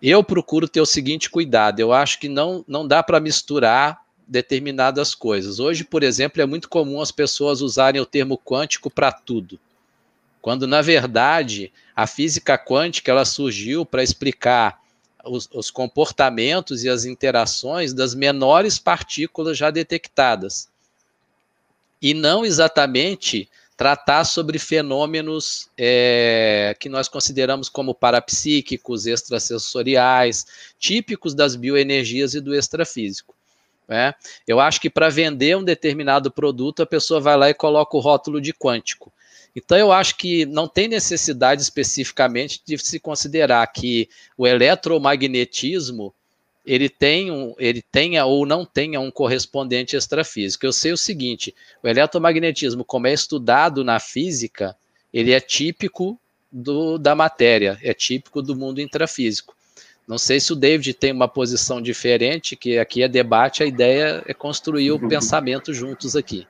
Eu 0.02 0.24
procuro 0.24 0.66
ter 0.66 0.80
o 0.80 0.86
seguinte 0.86 1.30
cuidado: 1.30 1.78
eu 1.78 1.92
acho 1.92 2.18
que 2.18 2.28
não, 2.28 2.64
não 2.66 2.84
dá 2.84 3.00
para 3.00 3.20
misturar 3.20 4.04
determinadas 4.26 5.14
coisas. 5.14 5.60
Hoje, 5.60 5.84
por 5.84 6.02
exemplo, 6.02 6.42
é 6.42 6.46
muito 6.46 6.68
comum 6.68 7.00
as 7.00 7.12
pessoas 7.12 7.60
usarem 7.60 8.00
o 8.00 8.06
termo 8.06 8.36
quântico 8.36 8.90
para 8.90 9.12
tudo, 9.12 9.58
quando 10.42 10.66
na 10.66 10.82
verdade 10.82 11.72
a 11.94 12.06
física 12.06 12.58
quântica 12.58 13.10
ela 13.10 13.24
surgiu 13.24 13.86
para 13.86 14.02
explicar 14.02 14.80
os, 15.24 15.48
os 15.52 15.70
comportamentos 15.70 16.84
e 16.84 16.88
as 16.88 17.04
interações 17.04 17.92
das 17.92 18.14
menores 18.14 18.78
partículas 18.78 19.56
já 19.56 19.70
detectadas. 19.70 20.68
E 22.00 22.14
não 22.14 22.44
exatamente 22.44 23.48
tratar 23.76 24.24
sobre 24.24 24.58
fenômenos 24.58 25.68
é, 25.76 26.74
que 26.80 26.88
nós 26.88 27.08
consideramos 27.08 27.68
como 27.68 27.94
parapsíquicos, 27.94 29.06
extrasensoriais, 29.06 30.46
típicos 30.78 31.34
das 31.34 31.54
bioenergias 31.54 32.34
e 32.34 32.40
do 32.40 32.54
extrafísico. 32.54 33.34
Né? 33.88 34.14
Eu 34.46 34.60
acho 34.60 34.80
que 34.80 34.90
para 34.90 35.08
vender 35.08 35.56
um 35.56 35.64
determinado 35.64 36.30
produto, 36.30 36.82
a 36.82 36.86
pessoa 36.86 37.20
vai 37.20 37.36
lá 37.36 37.50
e 37.50 37.54
coloca 37.54 37.96
o 37.96 38.00
rótulo 38.00 38.40
de 38.40 38.52
quântico. 38.52 39.12
Então, 39.54 39.78
eu 39.78 39.90
acho 39.90 40.16
que 40.16 40.44
não 40.44 40.68
tem 40.68 40.86
necessidade 40.86 41.62
especificamente 41.62 42.60
de 42.66 42.76
se 42.76 43.00
considerar 43.00 43.66
que 43.68 44.08
o 44.36 44.46
eletromagnetismo 44.46 46.12
ele 46.66 46.88
tem 46.88 47.30
um, 47.30 47.54
ele 47.58 47.80
tenha 47.80 48.26
ou 48.26 48.44
não 48.44 48.66
tenha 48.66 49.00
um 49.00 49.10
correspondente 49.10 49.96
extrafísico. 49.96 50.66
Eu 50.66 50.72
sei 50.72 50.92
o 50.92 50.96
seguinte: 50.96 51.54
o 51.82 51.88
eletromagnetismo, 51.88 52.84
como 52.84 53.06
é 53.06 53.12
estudado 53.12 53.84
na 53.84 54.00
física, 54.00 54.76
ele 55.14 55.32
é 55.32 55.40
típico 55.40 56.20
do, 56.50 56.98
da 56.98 57.14
matéria, 57.14 57.78
é 57.82 57.94
típico 57.94 58.42
do 58.42 58.56
mundo 58.56 58.80
intrafísico. 58.80 59.55
Não 60.06 60.18
sei 60.18 60.38
se 60.38 60.52
o 60.52 60.56
David 60.56 60.94
tem 60.94 61.12
uma 61.12 61.26
posição 61.26 61.82
diferente, 61.82 62.54
que 62.54 62.78
aqui 62.78 63.02
é 63.02 63.08
debate, 63.08 63.62
a 63.62 63.66
ideia 63.66 64.22
é 64.26 64.32
construir 64.32 64.92
o 64.92 65.08
pensamento 65.08 65.74
juntos 65.74 66.14
aqui. 66.14 66.46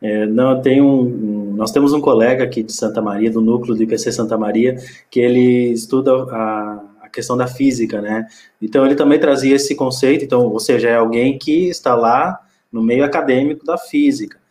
É, 0.00 0.26
não, 0.26 0.60
tem 0.60 0.80
um, 0.80 1.54
nós 1.56 1.70
temos 1.70 1.92
um 1.92 2.00
colega 2.00 2.42
aqui 2.42 2.62
de 2.62 2.72
Santa 2.72 3.00
Maria, 3.00 3.30
do 3.30 3.40
núcleo 3.40 3.74
do 3.74 3.82
IPC 3.82 4.10
Santa 4.10 4.36
Maria, 4.36 4.76
que 5.08 5.20
ele 5.20 5.72
estuda 5.72 6.12
a, 6.24 6.84
a 7.02 7.08
questão 7.08 7.36
da 7.36 7.46
física, 7.46 8.00
né? 8.00 8.26
Então 8.60 8.84
ele 8.84 8.96
também 8.96 9.20
trazia 9.20 9.54
esse 9.54 9.76
conceito, 9.76 10.24
então, 10.24 10.48
ou 10.48 10.58
seja, 10.58 10.88
é 10.88 10.96
alguém 10.96 11.38
que 11.38 11.68
está 11.68 11.94
lá 11.94 12.40
no 12.70 12.82
meio 12.82 13.04
acadêmico 13.04 13.64
da 13.64 13.78
física. 13.78 14.41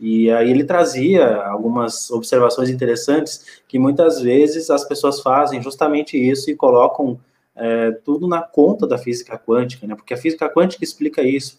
E 0.00 0.30
aí 0.30 0.50
ele 0.50 0.64
trazia 0.64 1.36
algumas 1.42 2.10
observações 2.10 2.70
interessantes 2.70 3.60
que 3.68 3.78
muitas 3.78 4.20
vezes 4.20 4.70
as 4.70 4.82
pessoas 4.82 5.20
fazem 5.20 5.62
justamente 5.62 6.16
isso 6.16 6.50
e 6.50 6.56
colocam 6.56 7.20
é, 7.54 7.90
tudo 8.02 8.26
na 8.26 8.40
conta 8.40 8.86
da 8.86 8.96
física 8.96 9.38
quântica, 9.38 9.86
né? 9.86 9.94
Porque 9.94 10.14
a 10.14 10.16
física 10.16 10.48
quântica 10.48 10.82
explica 10.82 11.22
isso. 11.22 11.58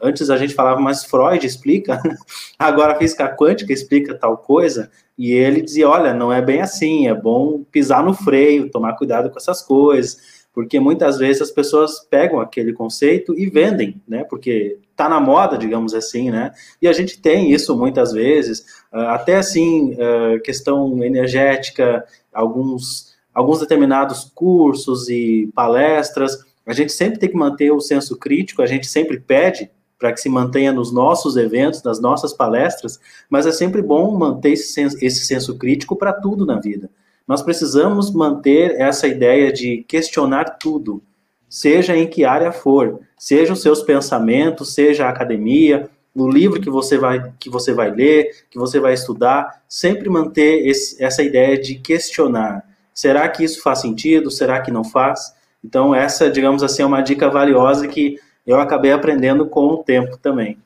Antes 0.00 0.30
a 0.30 0.36
gente 0.38 0.54
falava, 0.54 0.80
mas 0.80 1.04
Freud 1.04 1.44
explica, 1.44 2.00
agora 2.58 2.94
a 2.94 2.96
física 2.96 3.28
quântica 3.36 3.72
explica 3.72 4.14
tal 4.14 4.38
coisa, 4.38 4.90
e 5.18 5.32
ele 5.32 5.60
dizia: 5.60 5.88
olha, 5.88 6.14
não 6.14 6.32
é 6.32 6.40
bem 6.40 6.62
assim, 6.62 7.08
é 7.08 7.14
bom 7.14 7.64
pisar 7.70 8.02
no 8.02 8.14
freio, 8.14 8.70
tomar 8.70 8.94
cuidado 8.96 9.28
com 9.28 9.36
essas 9.36 9.60
coisas, 9.60 10.37
porque 10.52 10.80
muitas 10.80 11.18
vezes 11.18 11.42
as 11.42 11.50
pessoas 11.50 12.00
pegam 12.10 12.40
aquele 12.40 12.72
conceito 12.72 13.38
e 13.38 13.48
vendem, 13.48 14.00
né? 14.06 14.24
Porque 14.24 14.78
tá 14.96 15.08
na 15.08 15.20
moda, 15.20 15.56
digamos 15.56 15.94
assim, 15.94 16.30
né? 16.30 16.52
E 16.82 16.88
a 16.88 16.92
gente 16.92 17.20
tem 17.20 17.52
isso 17.52 17.76
muitas 17.76 18.12
vezes, 18.12 18.64
ah, 18.92 19.14
até 19.14 19.36
assim, 19.36 19.96
ah, 20.00 20.38
questão 20.40 21.02
energética, 21.04 22.04
alguns, 22.32 23.16
alguns 23.32 23.60
determinados 23.60 24.30
cursos 24.34 25.08
e 25.08 25.50
palestras 25.54 26.48
a 26.68 26.74
gente 26.74 26.92
sempre 26.92 27.18
tem 27.18 27.30
que 27.30 27.36
manter 27.36 27.70
o 27.70 27.80
senso 27.80 28.14
crítico, 28.14 28.60
a 28.60 28.66
gente 28.66 28.86
sempre 28.86 29.18
pede 29.18 29.70
para 29.98 30.12
que 30.12 30.20
se 30.20 30.28
mantenha 30.28 30.70
nos 30.70 30.92
nossos 30.92 31.34
eventos, 31.34 31.82
nas 31.82 31.98
nossas 31.98 32.34
palestras, 32.34 33.00
mas 33.30 33.46
é 33.46 33.52
sempre 33.52 33.80
bom 33.80 34.14
manter 34.18 34.52
esse 34.52 34.74
senso, 34.74 34.98
esse 35.00 35.24
senso 35.24 35.56
crítico 35.56 35.96
para 35.96 36.12
tudo 36.12 36.44
na 36.44 36.60
vida. 36.60 36.90
Nós 37.28 37.42
precisamos 37.42 38.10
manter 38.10 38.80
essa 38.80 39.06
ideia 39.06 39.52
de 39.52 39.84
questionar 39.86 40.56
tudo, 40.58 41.02
seja 41.46 41.94
em 41.94 42.06
que 42.06 42.24
área 42.24 42.50
for, 42.50 43.00
seja 43.18 43.52
os 43.52 43.60
seus 43.60 43.82
pensamentos, 43.82 44.72
seja 44.72 45.04
a 45.04 45.10
academia, 45.10 45.90
o 46.14 46.26
livro 46.26 46.58
que 46.58 46.70
você 46.70 46.96
vai, 46.96 47.30
que 47.38 47.50
você 47.50 47.74
vai 47.74 47.90
ler, 47.90 48.30
que 48.50 48.58
você 48.58 48.80
vai 48.80 48.94
estudar, 48.94 49.62
sempre 49.68 50.08
manter 50.08 50.66
esse, 50.66 51.02
essa 51.04 51.22
ideia 51.22 51.60
de 51.60 51.74
questionar. 51.74 52.64
Será 52.94 53.28
que 53.28 53.44
isso 53.44 53.62
faz 53.62 53.80
sentido? 53.80 54.30
Será 54.30 54.62
que 54.62 54.70
não 54.70 54.82
faz? 54.82 55.34
Então, 55.62 55.94
essa, 55.94 56.30
digamos 56.30 56.62
assim, 56.62 56.82
é 56.82 56.86
uma 56.86 57.02
dica 57.02 57.28
valiosa 57.28 57.86
que 57.86 58.18
eu 58.46 58.58
acabei 58.58 58.90
aprendendo 58.90 59.46
com 59.46 59.66
o 59.66 59.84
tempo 59.84 60.16
também. 60.16 60.56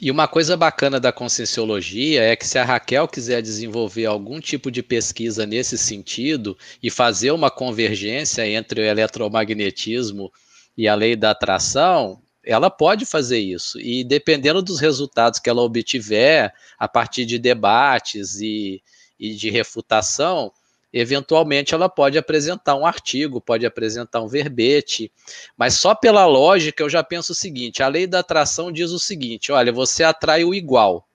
E 0.00 0.12
uma 0.12 0.28
coisa 0.28 0.56
bacana 0.56 1.00
da 1.00 1.12
conscienciologia 1.12 2.22
é 2.22 2.36
que 2.36 2.46
se 2.46 2.56
a 2.56 2.64
Raquel 2.64 3.08
quiser 3.08 3.42
desenvolver 3.42 4.06
algum 4.06 4.38
tipo 4.40 4.70
de 4.70 4.80
pesquisa 4.80 5.44
nesse 5.44 5.76
sentido 5.76 6.56
e 6.80 6.88
fazer 6.88 7.32
uma 7.32 7.50
convergência 7.50 8.46
entre 8.48 8.80
o 8.80 8.84
eletromagnetismo 8.84 10.32
e 10.76 10.86
a 10.86 10.94
lei 10.94 11.16
da 11.16 11.32
atração, 11.32 12.22
ela 12.44 12.70
pode 12.70 13.04
fazer 13.04 13.40
isso. 13.40 13.80
E 13.80 14.04
dependendo 14.04 14.62
dos 14.62 14.78
resultados 14.78 15.40
que 15.40 15.50
ela 15.50 15.62
obtiver 15.62 16.54
a 16.78 16.86
partir 16.86 17.26
de 17.26 17.36
debates 17.36 18.40
e, 18.40 18.80
e 19.18 19.34
de 19.34 19.50
refutação, 19.50 20.52
eventualmente 20.92 21.74
ela 21.74 21.88
pode 21.88 22.16
apresentar 22.16 22.74
um 22.74 22.86
artigo, 22.86 23.40
pode 23.40 23.66
apresentar 23.66 24.20
um 24.20 24.28
verbete, 24.28 25.12
mas 25.56 25.74
só 25.74 25.94
pela 25.94 26.26
lógica 26.26 26.82
eu 26.82 26.88
já 26.88 27.02
penso 27.02 27.32
o 27.32 27.36
seguinte: 27.36 27.82
a 27.82 27.88
lei 27.88 28.06
da 28.06 28.20
atração 28.20 28.72
diz 28.72 28.90
o 28.90 28.98
seguinte: 28.98 29.52
olha, 29.52 29.72
você 29.72 30.02
atrai 30.02 30.44
o 30.44 30.54
igual, 30.54 31.06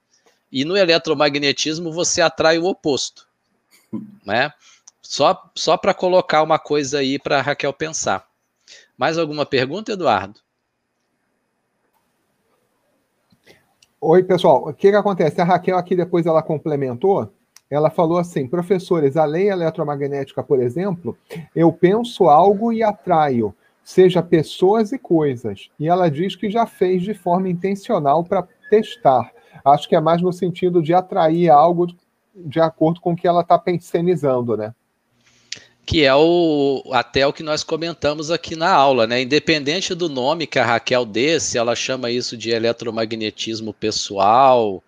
e 0.50 0.64
no 0.64 0.76
eletromagnetismo 0.76 1.92
você 1.92 2.20
atrai 2.20 2.58
o 2.58 2.66
oposto, 2.66 3.26
né? 4.24 4.52
Só, 5.02 5.50
só 5.54 5.76
para 5.76 5.92
colocar 5.92 6.42
uma 6.42 6.58
coisa 6.58 6.98
aí 6.98 7.18
para 7.18 7.42
Raquel 7.42 7.72
pensar. 7.72 8.26
Mais 8.96 9.18
alguma 9.18 9.44
pergunta, 9.44 9.92
Eduardo? 9.92 10.40
Oi, 14.00 14.22
pessoal. 14.22 14.68
O 14.68 14.72
que, 14.72 14.90
que 14.90 14.96
acontece? 14.96 15.40
A 15.40 15.44
Raquel 15.44 15.76
aqui 15.76 15.94
depois 15.94 16.26
ela 16.26 16.42
complementou 16.42 17.32
ela 17.70 17.90
falou 17.90 18.18
assim: 18.18 18.46
professores, 18.46 19.16
a 19.16 19.24
lei 19.24 19.48
eletromagnética, 19.48 20.42
por 20.42 20.60
exemplo, 20.60 21.16
eu 21.54 21.72
penso 21.72 22.28
algo 22.28 22.72
e 22.72 22.82
atraio, 22.82 23.54
seja 23.82 24.22
pessoas 24.22 24.92
e 24.92 24.98
coisas. 24.98 25.70
E 25.78 25.88
ela 25.88 26.10
diz 26.10 26.36
que 26.36 26.50
já 26.50 26.66
fez 26.66 27.02
de 27.02 27.14
forma 27.14 27.48
intencional 27.48 28.24
para 28.24 28.46
testar. 28.70 29.30
Acho 29.64 29.88
que 29.88 29.96
é 29.96 30.00
mais 30.00 30.20
no 30.20 30.32
sentido 30.32 30.82
de 30.82 30.92
atrair 30.92 31.48
algo 31.50 31.86
de 32.34 32.60
acordo 32.60 33.00
com 33.00 33.12
o 33.12 33.16
que 33.16 33.28
ela 33.28 33.42
está 33.42 33.58
pensionizando, 33.58 34.56
né? 34.56 34.74
que 35.86 36.04
é 36.04 36.14
o 36.14 36.82
até 36.92 37.26
o 37.26 37.32
que 37.32 37.42
nós 37.42 37.62
comentamos 37.62 38.30
aqui 38.30 38.56
na 38.56 38.70
aula, 38.70 39.06
né? 39.06 39.20
Independente 39.20 39.94
do 39.94 40.08
nome 40.08 40.46
que 40.46 40.58
a 40.58 40.64
Raquel 40.64 41.04
dê, 41.04 41.38
se 41.38 41.58
ela 41.58 41.76
chama 41.76 42.10
isso 42.10 42.36
de 42.36 42.50
eletromagnetismo 42.50 43.74
pessoal, 43.74 44.82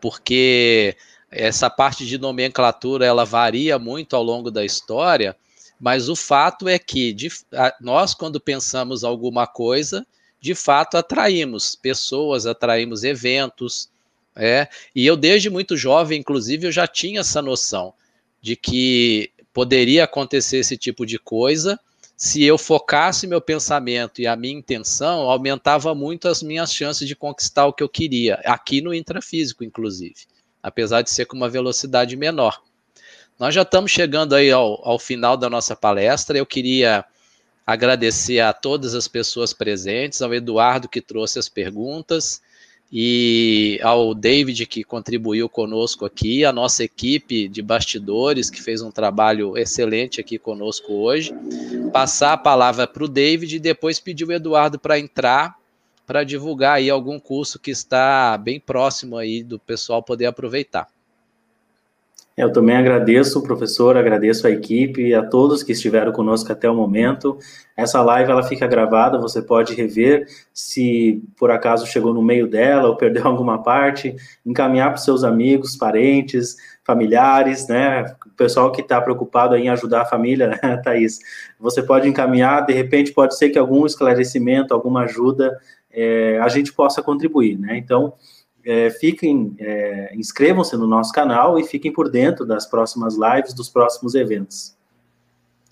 porque 0.00 0.96
essa 1.30 1.70
parte 1.70 2.04
de 2.04 2.18
nomenclatura 2.18 3.06
ela 3.06 3.24
varia 3.24 3.78
muito 3.78 4.16
ao 4.16 4.22
longo 4.22 4.50
da 4.50 4.64
história, 4.64 5.36
mas 5.78 6.08
o 6.08 6.16
fato 6.16 6.68
é 6.68 6.78
que 6.78 7.12
de, 7.12 7.30
a, 7.52 7.74
nós, 7.80 8.12
quando 8.14 8.40
pensamos 8.40 9.04
alguma 9.04 9.46
coisa, 9.46 10.06
de 10.40 10.54
fato 10.54 10.96
atraímos 10.96 11.76
pessoas, 11.76 12.46
atraímos 12.46 13.04
eventos. 13.04 13.88
É, 14.34 14.68
e 14.94 15.06
eu, 15.06 15.16
desde 15.16 15.48
muito 15.50 15.76
jovem, 15.76 16.20
inclusive, 16.20 16.66
eu 16.66 16.72
já 16.72 16.86
tinha 16.86 17.20
essa 17.20 17.40
noção 17.40 17.94
de 18.40 18.56
que 18.56 19.30
poderia 19.52 20.04
acontecer 20.04 20.58
esse 20.58 20.76
tipo 20.76 21.04
de 21.06 21.18
coisa 21.18 21.78
se 22.16 22.44
eu 22.44 22.58
focasse 22.58 23.26
meu 23.26 23.40
pensamento 23.40 24.20
e 24.20 24.26
a 24.26 24.36
minha 24.36 24.58
intenção, 24.58 25.20
aumentava 25.30 25.94
muito 25.94 26.28
as 26.28 26.42
minhas 26.42 26.70
chances 26.70 27.08
de 27.08 27.16
conquistar 27.16 27.64
o 27.66 27.72
que 27.72 27.82
eu 27.82 27.88
queria, 27.88 28.34
aqui 28.44 28.82
no 28.82 28.92
intrafísico, 28.92 29.64
inclusive 29.64 30.26
apesar 30.62 31.02
de 31.02 31.10
ser 31.10 31.26
com 31.26 31.36
uma 31.36 31.48
velocidade 31.48 32.16
menor. 32.16 32.60
Nós 33.38 33.54
já 33.54 33.62
estamos 33.62 33.90
chegando 33.90 34.34
aí 34.34 34.50
ao, 34.50 34.86
ao 34.86 34.98
final 34.98 35.36
da 35.36 35.48
nossa 35.48 35.74
palestra. 35.74 36.36
Eu 36.36 36.44
queria 36.44 37.04
agradecer 37.66 38.40
a 38.40 38.52
todas 38.52 38.94
as 38.94 39.08
pessoas 39.08 39.52
presentes, 39.52 40.20
ao 40.20 40.34
Eduardo 40.34 40.88
que 40.88 41.00
trouxe 41.00 41.38
as 41.38 41.48
perguntas 41.48 42.42
e 42.92 43.78
ao 43.82 44.14
David 44.14 44.66
que 44.66 44.82
contribuiu 44.82 45.48
conosco 45.48 46.04
aqui, 46.04 46.44
a 46.44 46.52
nossa 46.52 46.82
equipe 46.82 47.46
de 47.48 47.62
bastidores 47.62 48.50
que 48.50 48.60
fez 48.60 48.82
um 48.82 48.90
trabalho 48.90 49.56
excelente 49.56 50.20
aqui 50.20 50.38
conosco 50.38 50.92
hoje. 50.94 51.32
Passar 51.92 52.32
a 52.32 52.36
palavra 52.36 52.88
para 52.88 53.04
o 53.04 53.08
David 53.08 53.56
e 53.56 53.60
depois 53.60 54.00
pedir 54.00 54.24
o 54.24 54.32
Eduardo 54.32 54.78
para 54.78 54.98
entrar 54.98 55.59
para 56.10 56.24
divulgar 56.24 56.74
aí 56.74 56.90
algum 56.90 57.20
curso 57.20 57.56
que 57.60 57.70
está 57.70 58.36
bem 58.36 58.58
próximo 58.58 59.16
aí 59.16 59.44
do 59.44 59.60
pessoal 59.60 60.02
poder 60.02 60.26
aproveitar. 60.26 60.88
Eu 62.36 62.52
também 62.52 62.74
agradeço, 62.74 63.40
professor, 63.44 63.96
agradeço 63.96 64.44
a 64.44 64.50
equipe 64.50 65.06
e 65.06 65.14
a 65.14 65.22
todos 65.22 65.62
que 65.62 65.70
estiveram 65.70 66.10
conosco 66.10 66.50
até 66.50 66.68
o 66.68 66.74
momento. 66.74 67.38
Essa 67.76 68.02
live 68.02 68.28
ela 68.28 68.42
fica 68.42 68.66
gravada, 68.66 69.20
você 69.20 69.40
pode 69.40 69.72
rever 69.72 70.26
se 70.52 71.22
por 71.38 71.52
acaso 71.52 71.86
chegou 71.86 72.12
no 72.12 72.22
meio 72.22 72.48
dela 72.48 72.88
ou 72.88 72.96
perdeu 72.96 73.24
alguma 73.28 73.62
parte, 73.62 74.16
encaminhar 74.44 74.88
para 74.88 74.96
seus 74.96 75.22
amigos, 75.22 75.76
parentes, 75.76 76.56
familiares, 76.82 77.68
né? 77.68 78.04
O 78.26 78.30
pessoal 78.30 78.72
que 78.72 78.80
está 78.80 79.00
preocupado 79.00 79.54
em 79.54 79.68
ajudar 79.68 80.02
a 80.02 80.06
família, 80.06 80.48
né, 80.48 80.76
Thaís? 80.82 81.20
Você 81.60 81.84
pode 81.84 82.08
encaminhar, 82.08 82.66
de 82.66 82.72
repente 82.72 83.12
pode 83.12 83.36
ser 83.36 83.50
que 83.50 83.58
algum 83.58 83.86
esclarecimento, 83.86 84.74
alguma 84.74 85.02
ajuda 85.02 85.56
é, 85.92 86.38
a 86.38 86.48
gente 86.48 86.72
possa 86.72 87.02
contribuir, 87.02 87.58
né? 87.58 87.76
Então, 87.76 88.14
é, 88.64 88.90
fiquem, 88.90 89.54
é, 89.58 90.12
inscrevam-se 90.14 90.76
no 90.76 90.86
nosso 90.86 91.12
canal 91.12 91.58
e 91.58 91.64
fiquem 91.64 91.92
por 91.92 92.10
dentro 92.10 92.44
das 92.44 92.66
próximas 92.66 93.16
lives, 93.16 93.54
dos 93.54 93.68
próximos 93.68 94.14
eventos. 94.14 94.76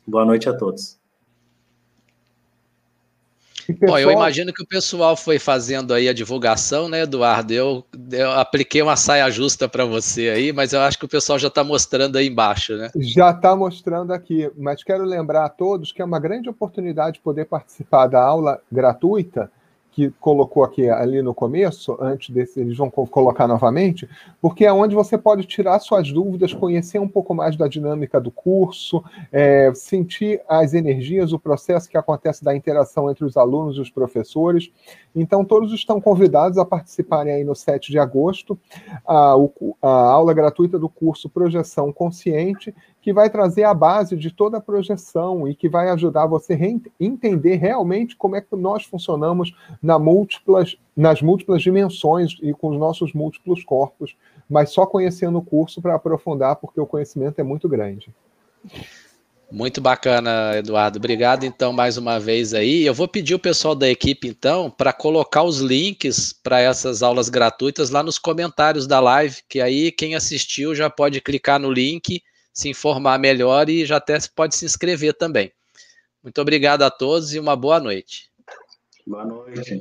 Boa 0.06 0.24
noite 0.24 0.48
a 0.48 0.56
todos. 0.56 0.98
Pessoal... 3.66 3.90
Bom, 3.90 3.98
eu 3.98 4.10
imagino 4.10 4.50
que 4.50 4.62
o 4.62 4.66
pessoal 4.66 5.14
foi 5.14 5.38
fazendo 5.38 5.92
aí 5.92 6.08
a 6.08 6.14
divulgação, 6.14 6.88
né, 6.88 7.02
Eduardo? 7.02 7.52
Eu, 7.52 7.84
eu 8.12 8.32
apliquei 8.32 8.80
uma 8.80 8.96
saia 8.96 9.30
justa 9.30 9.68
para 9.68 9.84
você 9.84 10.30
aí, 10.30 10.52
mas 10.54 10.72
eu 10.72 10.80
acho 10.80 10.98
que 10.98 11.04
o 11.04 11.08
pessoal 11.08 11.38
já 11.38 11.48
está 11.48 11.62
mostrando 11.62 12.16
aí 12.16 12.28
embaixo, 12.28 12.74
né? 12.76 12.88
Já 12.96 13.30
está 13.30 13.54
mostrando 13.54 14.14
aqui, 14.14 14.50
mas 14.56 14.82
quero 14.82 15.04
lembrar 15.04 15.44
a 15.44 15.50
todos 15.50 15.92
que 15.92 16.00
é 16.00 16.04
uma 16.04 16.18
grande 16.18 16.48
oportunidade 16.48 17.20
poder 17.20 17.44
participar 17.44 18.06
da 18.06 18.22
aula 18.22 18.58
gratuita 18.72 19.50
que 19.98 20.10
colocou 20.20 20.62
aqui 20.62 20.88
ali 20.88 21.20
no 21.20 21.34
começo, 21.34 21.98
antes 22.00 22.30
desse, 22.30 22.60
eles 22.60 22.76
vão 22.76 22.88
colocar 22.88 23.48
novamente, 23.48 24.08
porque 24.40 24.64
é 24.64 24.72
onde 24.72 24.94
você 24.94 25.18
pode 25.18 25.44
tirar 25.44 25.76
suas 25.80 26.12
dúvidas, 26.12 26.54
conhecer 26.54 27.00
um 27.00 27.08
pouco 27.08 27.34
mais 27.34 27.56
da 27.56 27.66
dinâmica 27.66 28.20
do 28.20 28.30
curso, 28.30 29.02
é, 29.32 29.72
sentir 29.74 30.40
as 30.48 30.72
energias, 30.72 31.32
o 31.32 31.38
processo 31.38 31.88
que 31.88 31.98
acontece 31.98 32.44
da 32.44 32.54
interação 32.54 33.10
entre 33.10 33.24
os 33.24 33.36
alunos 33.36 33.76
e 33.76 33.80
os 33.80 33.90
professores. 33.90 34.70
Então, 35.16 35.44
todos 35.44 35.72
estão 35.72 36.00
convidados 36.00 36.58
a 36.58 36.64
participarem 36.64 37.32
aí 37.32 37.42
no 37.42 37.56
7 37.56 37.90
de 37.90 37.98
agosto, 37.98 38.56
a, 39.04 39.34
a 39.82 39.88
aula 39.88 40.32
gratuita 40.32 40.78
do 40.78 40.88
curso 40.88 41.28
Projeção 41.28 41.92
Consciente, 41.92 42.72
que 43.08 43.12
vai 43.14 43.30
trazer 43.30 43.64
a 43.64 43.72
base 43.72 44.14
de 44.18 44.30
toda 44.30 44.58
a 44.58 44.60
projeção 44.60 45.48
e 45.48 45.54
que 45.54 45.66
vai 45.66 45.88
ajudar 45.88 46.26
você 46.26 46.52
a 46.52 47.02
entender 47.02 47.54
realmente 47.56 48.14
como 48.14 48.36
é 48.36 48.40
que 48.42 48.54
nós 48.54 48.84
funcionamos 48.84 49.56
na 49.82 49.98
múltiplas, 49.98 50.76
nas 50.94 51.22
múltiplas 51.22 51.62
dimensões 51.62 52.36
e 52.42 52.52
com 52.52 52.68
os 52.68 52.78
nossos 52.78 53.14
múltiplos 53.14 53.64
corpos, 53.64 54.14
mas 54.46 54.72
só 54.72 54.84
conhecendo 54.84 55.38
o 55.38 55.42
curso 55.42 55.80
para 55.80 55.94
aprofundar, 55.94 56.56
porque 56.56 56.78
o 56.78 56.84
conhecimento 56.84 57.38
é 57.38 57.42
muito 57.42 57.66
grande. 57.66 58.14
Muito 59.50 59.80
bacana, 59.80 60.58
Eduardo. 60.58 60.98
Obrigado 60.98 61.44
então 61.44 61.72
mais 61.72 61.96
uma 61.96 62.20
vez 62.20 62.52
aí. 62.52 62.84
Eu 62.84 62.92
vou 62.92 63.08
pedir 63.08 63.34
o 63.34 63.38
pessoal 63.38 63.74
da 63.74 63.88
equipe 63.88 64.28
então 64.28 64.70
para 64.70 64.92
colocar 64.92 65.44
os 65.44 65.60
links 65.60 66.34
para 66.34 66.60
essas 66.60 67.02
aulas 67.02 67.30
gratuitas 67.30 67.88
lá 67.88 68.02
nos 68.02 68.18
comentários 68.18 68.86
da 68.86 69.00
live, 69.00 69.36
que 69.48 69.62
aí 69.62 69.90
quem 69.90 70.14
assistiu 70.14 70.74
já 70.74 70.90
pode 70.90 71.22
clicar 71.22 71.58
no 71.58 71.72
link 71.72 72.20
se 72.58 72.68
informar 72.68 73.20
melhor 73.20 73.68
e 73.68 73.86
já 73.86 73.98
até 73.98 74.18
pode 74.34 74.56
se 74.56 74.64
inscrever 74.64 75.14
também. 75.14 75.52
Muito 76.20 76.40
obrigado 76.40 76.82
a 76.82 76.90
todos 76.90 77.32
e 77.32 77.38
uma 77.38 77.54
boa 77.54 77.78
noite. 77.78 78.32
Boa 79.06 79.24
noite. 79.24 79.80